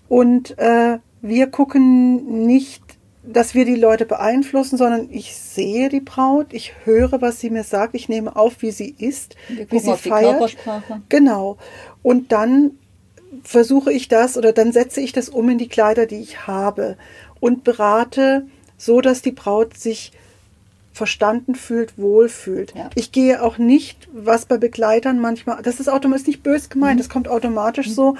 Und 0.09 0.57
äh, 0.59 0.99
wir 1.23 1.47
gucken 1.47 2.45
nicht, 2.45 2.83
dass 3.23 3.55
wir 3.55 3.63
die 3.63 3.75
Leute 3.77 4.05
beeinflussen, 4.05 4.77
sondern 4.77 5.07
ich 5.09 5.33
sehe 5.35 5.87
die 5.87 6.01
Braut, 6.01 6.47
ich 6.51 6.73
höre, 6.83 7.21
was 7.21 7.39
sie 7.39 7.49
mir 7.49 7.63
sagt, 7.63 7.95
ich 7.95 8.09
nehme 8.09 8.35
auf, 8.35 8.61
wie 8.61 8.71
sie 8.71 8.93
ist, 8.99 9.35
Wir 9.47 9.71
wie 9.71 9.79
sie 9.79 9.95
feiert. 9.95 10.57
Genau. 11.07 11.57
Und 12.03 12.33
dann 12.33 12.71
versuche 13.43 13.91
ich 13.93 14.09
das 14.09 14.37
oder 14.37 14.51
dann 14.51 14.73
setze 14.73 14.99
ich 14.99 15.13
das 15.13 15.29
um 15.29 15.47
in 15.49 15.57
die 15.57 15.69
Kleider, 15.69 16.05
die 16.05 16.19
ich 16.19 16.45
habe 16.45 16.97
und 17.39 17.63
berate 17.63 18.45
so, 18.77 18.99
dass 18.99 19.21
die 19.21 19.31
Braut 19.31 19.77
sich 19.77 20.11
verstanden 20.91 21.55
fühlt, 21.55 21.97
wohlfühlt. 21.97 22.73
Ja. 22.75 22.89
Ich 22.95 23.11
gehe 23.13 23.41
auch 23.41 23.57
nicht, 23.57 24.09
was 24.13 24.45
bei 24.45 24.57
Begleitern 24.57 25.19
manchmal, 25.19 25.61
das 25.63 25.79
ist 25.79 25.87
automatisch 25.87 26.27
nicht 26.27 26.43
bös 26.43 26.69
gemeint, 26.69 26.95
Mhm. 26.95 26.97
das 26.99 27.09
kommt 27.09 27.27
automatisch 27.29 27.89
so. 27.89 28.17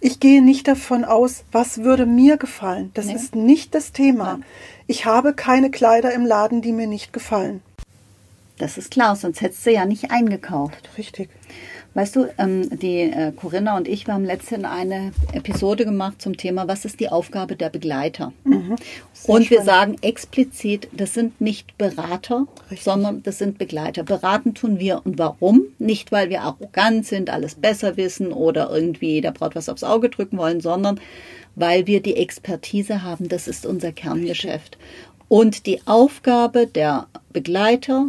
Ich 0.00 0.20
gehe 0.20 0.42
nicht 0.42 0.68
davon 0.68 1.04
aus, 1.04 1.44
was 1.52 1.78
würde 1.82 2.06
mir 2.06 2.36
gefallen. 2.36 2.90
Das 2.94 3.06
Nee. 3.06 3.14
ist 3.14 3.34
nicht 3.34 3.74
das 3.74 3.92
Thema. 3.92 4.32
Nein. 4.38 4.44
Ich 4.86 5.06
habe 5.06 5.32
keine 5.34 5.70
Kleider 5.70 6.12
im 6.12 6.26
Laden, 6.26 6.60
die 6.60 6.72
mir 6.72 6.86
nicht 6.86 7.12
gefallen. 7.12 7.62
Das 8.58 8.76
ist 8.78 8.90
klar, 8.90 9.16
sonst 9.16 9.40
hättest 9.40 9.64
du 9.66 9.72
ja 9.72 9.84
nicht 9.84 10.10
eingekauft. 10.10 10.88
Richtig. 10.98 11.28
Weißt 11.94 12.16
du, 12.16 12.26
ähm, 12.38 12.68
die 12.78 13.02
äh, 13.02 13.30
Corinna 13.32 13.76
und 13.76 13.86
ich, 13.86 14.06
wir 14.08 14.14
haben 14.14 14.24
letztens 14.24 14.64
eine 14.64 15.12
Episode 15.32 15.84
gemacht 15.84 16.20
zum 16.20 16.36
Thema, 16.36 16.66
was 16.66 16.84
ist 16.84 16.98
die 16.98 17.08
Aufgabe 17.08 17.54
der 17.54 17.70
Begleiter? 17.70 18.32
Mhm. 18.42 18.74
Und 19.28 19.50
wir 19.50 19.60
spannend. 19.60 19.64
sagen 19.64 19.96
explizit, 20.02 20.88
das 20.92 21.14
sind 21.14 21.40
nicht 21.40 21.78
Berater, 21.78 22.46
Richtig. 22.68 22.82
sondern 22.82 23.22
das 23.22 23.38
sind 23.38 23.58
Begleiter. 23.58 24.02
Beraten 24.02 24.54
tun 24.54 24.80
wir. 24.80 25.02
Und 25.04 25.18
warum? 25.18 25.62
Nicht, 25.78 26.10
weil 26.10 26.30
wir 26.30 26.42
arrogant 26.42 27.06
sind, 27.06 27.30
alles 27.30 27.54
besser 27.54 27.96
wissen 27.96 28.32
oder 28.32 28.70
irgendwie 28.70 29.20
der 29.20 29.30
Braut 29.30 29.54
was 29.54 29.68
aufs 29.68 29.84
Auge 29.84 30.08
drücken 30.08 30.36
wollen, 30.36 30.60
sondern 30.60 31.00
weil 31.54 31.86
wir 31.86 32.02
die 32.02 32.16
Expertise 32.16 33.04
haben. 33.04 33.28
Das 33.28 33.46
ist 33.46 33.66
unser 33.66 33.92
Kerngeschäft. 33.92 34.78
Und 35.28 35.66
die 35.66 35.80
Aufgabe 35.86 36.66
der 36.66 37.06
Begleiter, 37.32 38.06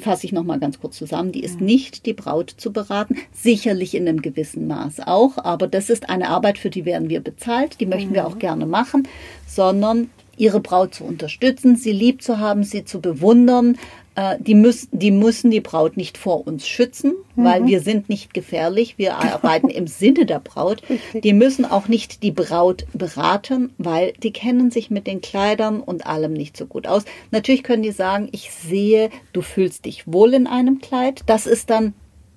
fasse 0.00 0.26
ich 0.26 0.32
nochmal 0.32 0.58
ganz 0.58 0.80
kurz 0.80 0.96
zusammen, 0.98 1.32
die 1.32 1.42
ist 1.42 1.60
nicht, 1.60 2.06
die 2.06 2.12
Braut 2.12 2.50
zu 2.50 2.72
beraten, 2.72 3.16
sicherlich 3.32 3.94
in 3.94 4.08
einem 4.08 4.22
gewissen 4.22 4.66
Maß 4.66 5.00
auch, 5.06 5.38
aber 5.38 5.66
das 5.66 5.90
ist 5.90 6.10
eine 6.10 6.28
Arbeit, 6.28 6.58
für 6.58 6.70
die 6.70 6.84
werden 6.84 7.08
wir 7.08 7.20
bezahlt, 7.20 7.80
die 7.80 7.86
möchten 7.86 8.14
wir 8.14 8.26
auch 8.26 8.38
gerne 8.38 8.66
machen, 8.66 9.08
sondern 9.46 10.10
ihre 10.36 10.60
Braut 10.60 10.94
zu 10.94 11.04
unterstützen, 11.04 11.76
sie 11.76 11.92
lieb 11.92 12.22
zu 12.22 12.38
haben, 12.38 12.64
sie 12.64 12.84
zu 12.84 13.00
bewundern. 13.00 13.78
Äh, 14.14 14.36
Die 14.40 14.54
müssen, 14.54 14.88
die 14.92 15.10
müssen 15.10 15.50
die 15.50 15.60
Braut 15.60 15.96
nicht 15.96 16.18
vor 16.18 16.46
uns 16.46 16.66
schützen, 16.66 17.14
weil 17.34 17.66
wir 17.66 17.80
sind 17.80 18.08
nicht 18.08 18.34
gefährlich. 18.34 18.98
Wir 18.98 19.16
arbeiten 19.16 19.68
im 19.68 19.86
Sinne 19.86 20.26
der 20.26 20.38
Braut. 20.40 20.82
Richtig. 20.90 21.22
Die 21.22 21.32
müssen 21.32 21.64
auch 21.64 21.88
nicht 21.88 22.22
die 22.22 22.30
Braut 22.30 22.84
beraten, 22.92 23.70
weil 23.78 24.12
die 24.22 24.32
kennen 24.32 24.70
sich 24.70 24.90
mit 24.90 25.06
den 25.06 25.20
Kleidern 25.22 25.80
und 25.80 26.06
allem 26.06 26.34
nicht 26.34 26.56
so 26.56 26.66
gut 26.66 26.86
aus. 26.86 27.04
Natürlich 27.30 27.62
können 27.62 27.82
die 27.82 27.92
sagen, 27.92 28.28
ich 28.32 28.50
sehe, 28.50 29.08
du 29.32 29.40
fühlst 29.40 29.86
dich 29.86 30.10
wohl 30.10 30.34
in 30.34 30.46
einem 30.46 30.80
Kleid. 30.80 31.22
Das 31.26 31.46
ist 31.46 31.70
dann 31.70 31.94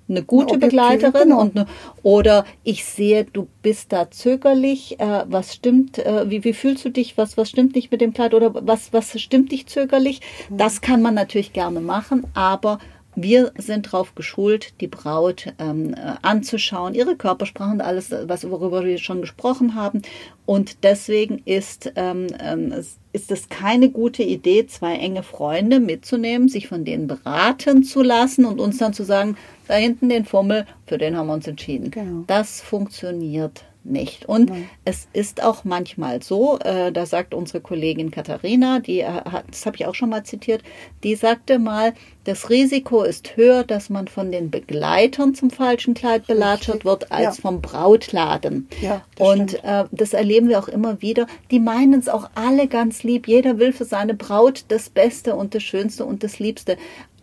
eine 0.08 0.22
gute 0.22 0.54
Eine 0.54 0.58
Begleiterin 0.66 1.28
genau. 1.28 1.40
und 1.40 1.56
eine, 1.56 1.66
oder 2.02 2.44
ich 2.64 2.84
sehe, 2.84 3.24
du 3.24 3.48
bist 3.62 3.92
da 3.92 4.10
zögerlich. 4.10 5.00
Äh, 5.00 5.24
was 5.28 5.54
stimmt? 5.54 5.98
Äh, 5.98 6.30
wie, 6.30 6.44
wie 6.44 6.52
fühlst 6.52 6.84
du 6.84 6.90
dich? 6.90 7.18
Was 7.18 7.36
was 7.36 7.50
stimmt 7.50 7.74
nicht 7.74 7.90
mit 7.90 8.00
dem 8.00 8.12
Kleid 8.12 8.34
oder 8.34 8.52
was 8.66 8.92
was 8.92 9.20
stimmt 9.20 9.52
dich 9.52 9.66
zögerlich? 9.66 10.20
Mhm. 10.48 10.58
Das 10.58 10.80
kann 10.80 11.02
man 11.02 11.14
natürlich 11.14 11.52
gerne 11.52 11.80
machen, 11.80 12.26
aber 12.34 12.78
wir 13.18 13.52
sind 13.56 13.86
darauf 13.86 14.14
geschult, 14.14 14.74
die 14.82 14.88
Braut 14.88 15.46
ähm, 15.58 15.94
äh, 15.94 16.16
anzuschauen, 16.20 16.94
ihre 16.94 17.16
Körpersprache 17.16 17.72
und 17.72 17.80
alles, 17.80 18.10
was 18.26 18.48
worüber 18.48 18.84
wir 18.84 18.98
schon 18.98 19.22
gesprochen 19.22 19.74
haben. 19.74 20.02
Und 20.44 20.84
deswegen 20.84 21.40
ist 21.46 21.92
ähm, 21.96 22.26
ähm, 22.38 22.72
ist 23.16 23.32
es 23.32 23.48
keine 23.48 23.88
gute 23.88 24.22
Idee, 24.22 24.66
zwei 24.66 24.96
enge 24.96 25.22
Freunde 25.22 25.80
mitzunehmen, 25.80 26.48
sich 26.48 26.68
von 26.68 26.84
denen 26.84 27.06
beraten 27.06 27.82
zu 27.82 28.02
lassen 28.02 28.44
und 28.44 28.60
uns 28.60 28.76
dann 28.76 28.92
zu 28.92 29.04
sagen, 29.04 29.38
da 29.68 29.74
hinten 29.74 30.08
den 30.08 30.24
Fummel, 30.24 30.66
für 30.86 30.98
den 30.98 31.16
haben 31.16 31.26
wir 31.28 31.34
uns 31.34 31.46
entschieden. 31.46 31.90
Genau. 31.90 32.24
Das 32.26 32.60
funktioniert 32.60 33.64
nicht. 33.88 34.26
Und 34.26 34.50
es 34.84 35.06
ist 35.12 35.44
auch 35.44 35.62
manchmal 35.64 36.20
so, 36.20 36.58
äh, 36.58 36.90
da 36.90 37.06
sagt 37.06 37.34
unsere 37.34 37.60
Kollegin 37.60 38.10
Katharina, 38.10 38.80
die 38.80 39.00
äh, 39.00 39.06
hat, 39.06 39.44
das 39.48 39.64
habe 39.64 39.76
ich 39.76 39.86
auch 39.86 39.94
schon 39.94 40.10
mal 40.10 40.24
zitiert, 40.24 40.62
die 41.04 41.14
sagte 41.14 41.60
mal, 41.60 41.94
das 42.24 42.50
Risiko 42.50 43.04
ist 43.04 43.36
höher, 43.36 43.62
dass 43.62 43.88
man 43.88 44.08
von 44.08 44.32
den 44.32 44.50
Begleitern 44.50 45.36
zum 45.36 45.50
falschen 45.50 45.94
Kleid 45.94 46.26
belatschert 46.26 46.84
wird, 46.84 47.12
als 47.12 47.36
Ja. 47.36 47.42
vom 47.42 47.60
Brautladen. 47.60 48.68
Ja, 48.82 49.02
das 49.14 49.28
Und 49.28 49.64
äh, 49.64 49.84
das 49.92 50.12
erleben 50.12 50.48
wir 50.48 50.58
auch 50.58 50.68
immer 50.68 51.00
wieder. 51.00 51.28
Die 51.52 51.60
meinen 51.60 52.00
es 52.00 52.08
auch 52.08 52.28
alle 52.34 52.66
ganz 52.66 53.04
lieb. 53.04 53.28
Jeder 53.28 53.58
will 53.60 53.72
für 53.72 53.84
seine 53.84 54.14
Braut 54.14 54.64
das 54.66 54.88
Beste 54.90 55.36
und 55.36 55.54
das 55.54 55.62
Schönste 55.62 56.04
und 56.04 56.24
das 56.24 56.40
Liebste. 56.40 56.76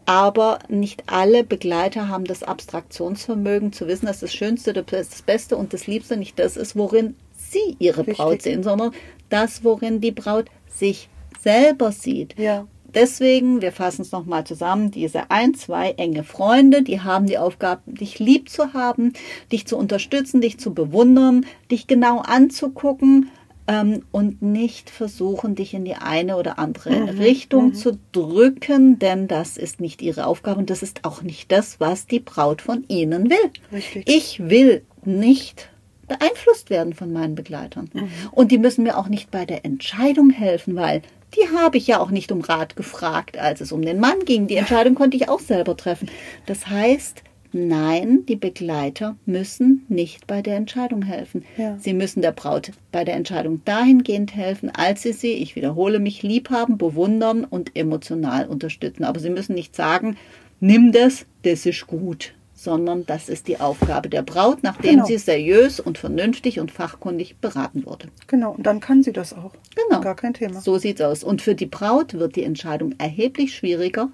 Aber 0.06 0.60
nicht 0.68 1.04
alle 1.08 1.44
Begleiter 1.44 2.10
haben 2.10 2.26
das 2.26 2.44
Abstraktionsvermögen 2.44 3.72
zu 3.72 3.88
wissen, 3.88 4.06
dass 4.06 4.20
das 4.20 4.34
Schönste, 4.34 4.74
das 4.74 5.22
Beste 5.22 5.56
und 5.56 5.74
das 5.74 5.88
Liebste 5.88 6.18
nicht 6.18 6.38
das 6.40 6.58
ist, 6.58 6.76
worin 6.76 7.16
sie 7.38 7.76
ihre 7.80 8.00
Richtig. 8.00 8.18
Braut 8.18 8.42
sehen, 8.42 8.64
sondern 8.64 8.92
das, 9.30 9.64
worin 9.64 10.02
die 10.02 10.12
Braut 10.12 10.46
sich 10.68 11.10
selber 11.42 11.92
sieht. 11.92 12.38
Ja. 12.38 12.68
Deswegen, 12.94 13.62
wir 13.62 13.72
fassen 13.72 14.04
es 14.04 14.12
nochmal 14.12 14.44
zusammen, 14.44 14.92
diese 14.92 15.32
ein, 15.32 15.56
zwei 15.56 15.92
enge 15.92 16.24
Freunde, 16.24 16.84
die 16.84 17.02
haben 17.02 17.26
die 17.26 17.40
Aufgabe, 17.40 17.82
dich 17.88 18.20
lieb 18.20 18.50
zu 18.50 18.74
haben, 18.74 19.14
dich 19.52 19.66
zu 19.66 19.78
unterstützen, 19.78 20.42
dich 20.42 20.60
zu 20.60 20.76
bewundern, 20.76 21.46
dich 21.72 21.88
genau 21.88 22.20
anzugucken 22.20 23.32
ähm, 23.68 24.04
und 24.12 24.42
nicht 24.42 24.90
versuchen, 24.90 25.56
dich 25.56 25.74
in 25.74 25.86
die 25.86 25.96
eine 25.96 26.38
oder 26.38 26.60
andere 26.60 26.92
Mhm, 26.92 27.10
Richtung 27.10 27.74
zu 27.74 27.98
drücken, 28.12 29.00
denn 29.00 29.28
das 29.28 29.58
ist 29.58 29.80
nicht 29.80 30.02
ihre 30.02 30.26
Aufgabe 30.26 30.60
und 30.60 30.70
das 30.70 30.84
ist 30.84 31.06
auch 31.06 31.22
nicht 31.22 31.52
das, 31.52 31.80
was 31.80 32.06
die 32.08 32.20
Braut 32.20 32.62
von 32.62 32.84
ihnen 32.88 33.30
will. 33.30 33.52
Richtig. 33.72 34.08
Ich 34.08 34.40
will 34.50 34.84
nicht 35.06 35.70
beeinflusst 36.08 36.70
werden 36.70 36.94
von 36.94 37.14
meinen 37.14 37.36
Begleitern. 37.36 37.90
Und 38.32 38.52
die 38.52 38.58
müssen 38.58 38.84
mir 38.84 38.98
auch 38.98 39.08
nicht 39.08 39.32
bei 39.32 39.46
der 39.46 39.64
Entscheidung 39.66 40.30
helfen, 40.30 40.76
weil 40.76 41.02
die 41.36 41.58
habe 41.58 41.78
ich 41.78 41.88
ja 41.88 42.00
auch 42.00 42.12
nicht 42.12 42.32
um 42.32 42.42
Rat 42.42 42.76
gefragt, 42.76 43.38
als 43.38 43.62
es 43.62 43.72
um 43.72 43.82
den 43.82 44.00
Mann 44.00 44.20
ging. 44.26 44.48
Die 44.48 44.58
Entscheidung 44.58 44.96
konnte 44.96 45.18
ich 45.18 45.30
auch 45.30 45.40
selber 45.40 45.76
treffen. 45.78 46.10
Das 46.46 46.68
heißt, 46.68 47.24
nein, 47.54 48.26
die 48.28 48.36
Begleiter 48.36 49.16
müssen 49.26 49.86
nicht 49.90 50.28
bei 50.28 50.42
der 50.42 50.56
Entscheidung 50.56 51.04
helfen. 51.04 51.46
Ja. 51.58 51.78
Sie 51.80 51.94
müssen 51.94 52.22
der 52.22 52.32
Braut 52.32 52.72
bei 52.92 53.04
der 53.04 53.16
Entscheidung 53.16 53.62
dahingehend 53.66 54.36
helfen, 54.36 54.70
als 54.70 55.04
sie 55.04 55.14
sie, 55.14 55.34
ich 55.34 55.56
wiederhole 55.56 56.00
mich, 56.00 56.24
lieb 56.24 56.50
haben, 56.50 56.78
bewundern 56.78 57.44
und 57.44 57.76
emotional 57.76 58.48
unterstützen. 58.48 59.04
Aber 59.04 59.20
sie 59.20 59.30
müssen 59.30 59.56
nicht 59.56 59.76
sagen, 59.76 60.18
nimm 60.60 60.92
das, 60.92 61.26
das 61.44 61.66
ist 61.66 61.88
gut 61.88 62.34
sondern 62.64 63.06
das 63.06 63.30
ist 63.30 63.48
die 63.48 63.60
Aufgabe 63.60 64.10
der 64.10 64.22
Braut, 64.22 64.60
nachdem 64.64 64.92
Genau. 64.92 65.06
sie 65.06 65.18
seriös 65.18 65.80
und 65.80 65.98
vernünftig 65.98 66.60
und 66.60 66.72
fachkundig 66.72 67.36
beraten 67.42 67.86
wurde. 67.86 68.08
Genau, 68.28 68.52
und 68.52 68.66
dann 68.66 68.80
kann 68.80 69.04
sie 69.04 69.12
das 69.12 69.34
auch. 69.34 69.52
Genau. 69.76 70.02
Gar 70.02 70.16
kein 70.16 70.34
Thema. 70.34 70.62
So 70.62 70.78
sieht's 70.78 71.02
aus. 71.02 71.24
Und 71.24 71.42
für 71.42 71.56
die 71.56 71.66
Braut 71.66 72.14
wird 72.14 72.36
die 72.36 72.44
Entscheidung 72.44 72.96
erheblich 72.98 73.54
schwieriger, 73.56 74.10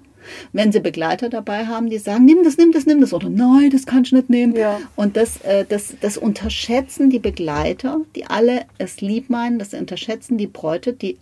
wenn 0.52 0.72
sie 0.72 0.80
Begleiter 0.80 1.28
dabei 1.28 1.66
haben, 1.66 1.90
die 1.90 1.98
sagen, 1.98 2.24
nimm 2.24 2.44
das, 2.44 2.56
nimm 2.56 2.72
das, 2.72 2.86
nimm 2.86 3.00
das 3.00 3.12
oder 3.12 3.28
nein, 3.28 3.70
das 3.70 3.86
kann 3.86 4.04
ich 4.04 4.12
nicht 4.12 4.30
nehmen. 4.30 4.54
Ja. 4.54 4.80
Und 4.96 5.16
das, 5.16 5.40
äh, 5.42 5.64
das, 5.68 5.94
das 6.00 6.16
unterschätzen 6.16 7.10
die 7.10 7.18
Begleiter, 7.18 8.00
die 8.14 8.26
alle 8.26 8.64
es 8.78 9.00
lieb 9.00 9.30
meinen, 9.30 9.58
das 9.58 9.74
unterschätzen 9.74 10.38
die 10.38 10.46
Bräute, 10.46 10.92
die 10.92 11.18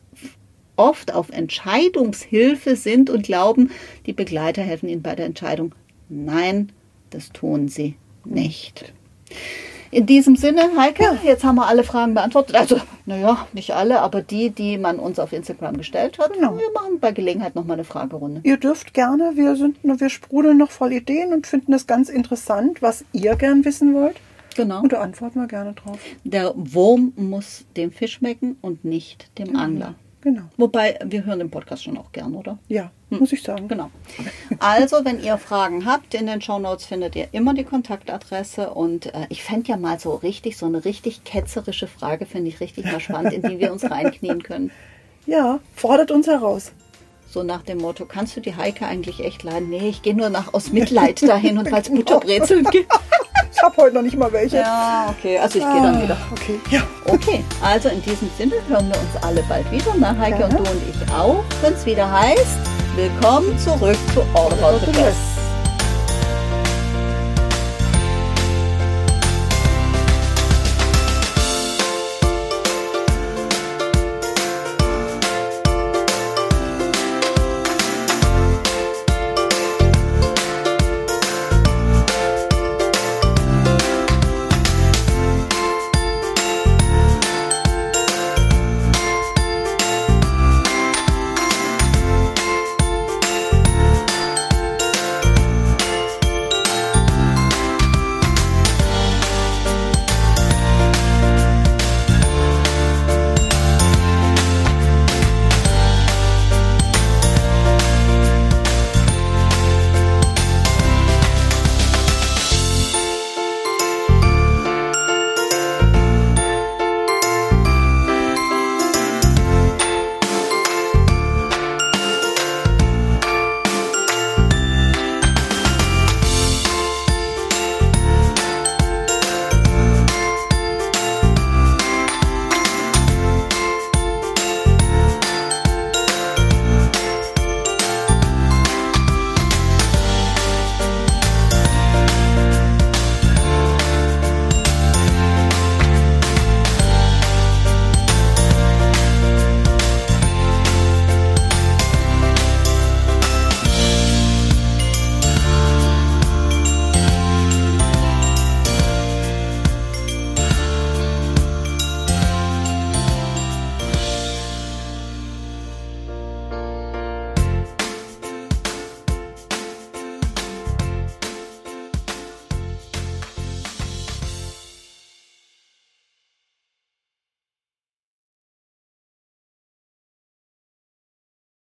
oft 0.76 1.12
auf 1.12 1.30
Entscheidungshilfe 1.30 2.76
sind 2.76 3.10
und 3.10 3.24
glauben, 3.24 3.70
die 4.06 4.12
Begleiter 4.12 4.62
helfen 4.62 4.88
ihnen 4.88 5.02
bei 5.02 5.14
der 5.14 5.26
Entscheidung. 5.26 5.74
Nein, 6.08 6.70
das 7.10 7.32
tun 7.32 7.68
sie 7.68 7.96
nicht. 8.24 8.92
In 9.90 10.06
diesem 10.06 10.36
Sinne, 10.36 10.62
Heike, 10.76 11.18
jetzt 11.24 11.44
haben 11.44 11.56
wir 11.56 11.66
alle 11.66 11.82
Fragen 11.82 12.14
beantwortet. 12.14 12.56
Also, 12.56 12.80
naja, 13.06 13.46
nicht 13.52 13.74
alle, 13.74 14.00
aber 14.00 14.20
die, 14.22 14.50
die 14.50 14.76
man 14.76 14.98
uns 14.98 15.18
auf 15.18 15.32
Instagram 15.32 15.78
gestellt 15.78 16.18
hat. 16.18 16.32
Genau. 16.34 16.56
Wir 16.58 16.70
machen 16.74 17.00
bei 17.00 17.12
Gelegenheit 17.12 17.54
nochmal 17.54 17.76
eine 17.76 17.84
Fragerunde. 17.84 18.40
Ihr 18.44 18.58
dürft 18.58 18.92
gerne, 18.92 19.32
wir 19.34 19.56
sind, 19.56 19.78
wir 19.82 20.10
sprudeln 20.10 20.58
noch 20.58 20.70
voll 20.70 20.92
Ideen 20.92 21.32
und 21.32 21.46
finden 21.46 21.72
es 21.72 21.86
ganz 21.86 22.08
interessant, 22.10 22.82
was 22.82 23.04
ihr 23.12 23.34
gern 23.36 23.64
wissen 23.64 23.94
wollt. 23.94 24.16
Genau. 24.56 24.82
Und 24.82 24.92
da 24.92 25.00
antworten 25.00 25.40
wir 25.40 25.46
gerne 25.46 25.72
drauf. 25.72 25.98
Der 26.24 26.52
Wurm 26.56 27.12
muss 27.16 27.64
dem 27.76 27.92
Fisch 27.92 28.14
schmecken 28.14 28.56
und 28.60 28.84
nicht 28.84 29.30
dem 29.38 29.56
Angler. 29.56 29.94
Genau. 30.28 30.42
Wobei, 30.58 30.98
wir 31.02 31.24
hören 31.24 31.38
den 31.38 31.50
Podcast 31.50 31.84
schon 31.84 31.96
auch 31.96 32.12
gern, 32.12 32.34
oder? 32.34 32.58
Ja, 32.68 32.90
muss 33.08 33.32
ich 33.32 33.42
sagen. 33.42 33.66
Genau. 33.66 33.90
Also, 34.58 35.02
wenn 35.02 35.22
ihr 35.22 35.38
Fragen 35.38 35.86
habt, 35.86 36.12
in 36.12 36.26
den 36.26 36.42
Shownotes 36.42 36.84
findet 36.84 37.16
ihr 37.16 37.28
immer 37.32 37.54
die 37.54 37.64
Kontaktadresse. 37.64 38.68
Und 38.68 39.06
äh, 39.14 39.26
ich 39.30 39.42
fände 39.42 39.70
ja 39.70 39.78
mal 39.78 39.98
so 39.98 40.16
richtig, 40.16 40.58
so 40.58 40.66
eine 40.66 40.84
richtig 40.84 41.24
ketzerische 41.24 41.86
Frage, 41.86 42.26
finde 42.26 42.50
ich 42.50 42.60
richtig 42.60 42.84
mal 42.84 43.00
spannend, 43.00 43.32
in 43.32 43.40
die 43.40 43.58
wir 43.58 43.72
uns 43.72 43.90
reinknien 43.90 44.42
können. 44.42 44.70
Ja, 45.24 45.60
fordert 45.74 46.10
uns 46.10 46.26
heraus. 46.26 46.72
So 47.30 47.42
nach 47.42 47.62
dem 47.62 47.78
Motto, 47.78 48.04
kannst 48.04 48.36
du 48.36 48.42
die 48.42 48.54
Heike 48.54 48.86
eigentlich 48.86 49.20
echt 49.20 49.42
leiden? 49.44 49.70
Nee, 49.70 49.88
ich 49.88 50.02
gehe 50.02 50.14
nur 50.14 50.28
nach 50.28 50.52
aus 50.52 50.72
Mitleid 50.72 51.26
dahin 51.26 51.56
und 51.56 51.72
weil 51.72 51.80
es 51.80 51.88
Butterbrezeln 51.88 52.64
gibt. 52.64 52.92
Ich 53.60 53.64
habe 53.64 53.76
heute 53.82 53.96
noch 53.96 54.02
nicht 54.02 54.16
mal 54.16 54.32
welche. 54.32 54.58
Ja, 54.58 55.12
okay, 55.18 55.36
also 55.36 55.58
ich 55.58 55.64
gehe 55.64 55.82
dann 55.82 56.00
wieder. 56.00 56.14
Ah, 56.16 56.32
Okay, 56.32 56.60
ja. 56.70 56.82
Okay, 57.06 57.44
also 57.60 57.88
in 57.88 58.00
diesem 58.02 58.30
Sinne 58.38 58.54
hören 58.68 58.88
wir 58.88 58.94
uns 59.00 59.20
alle 59.24 59.42
bald 59.48 59.68
wieder. 59.72 59.92
Na, 59.98 60.16
Heike 60.16 60.38
Gerne. 60.38 60.58
und 60.58 60.66
du 60.68 60.70
und 60.70 60.82
ich 60.88 61.12
auch, 61.12 61.42
wenn 61.60 61.72
es 61.72 61.84
wieder 61.84 62.08
heißt, 62.08 62.58
willkommen 62.94 63.58
zurück 63.58 63.96
zu 64.14 64.20
All 64.34 64.52
About 64.52 64.78
the 64.86 64.92
Best. 64.92 65.47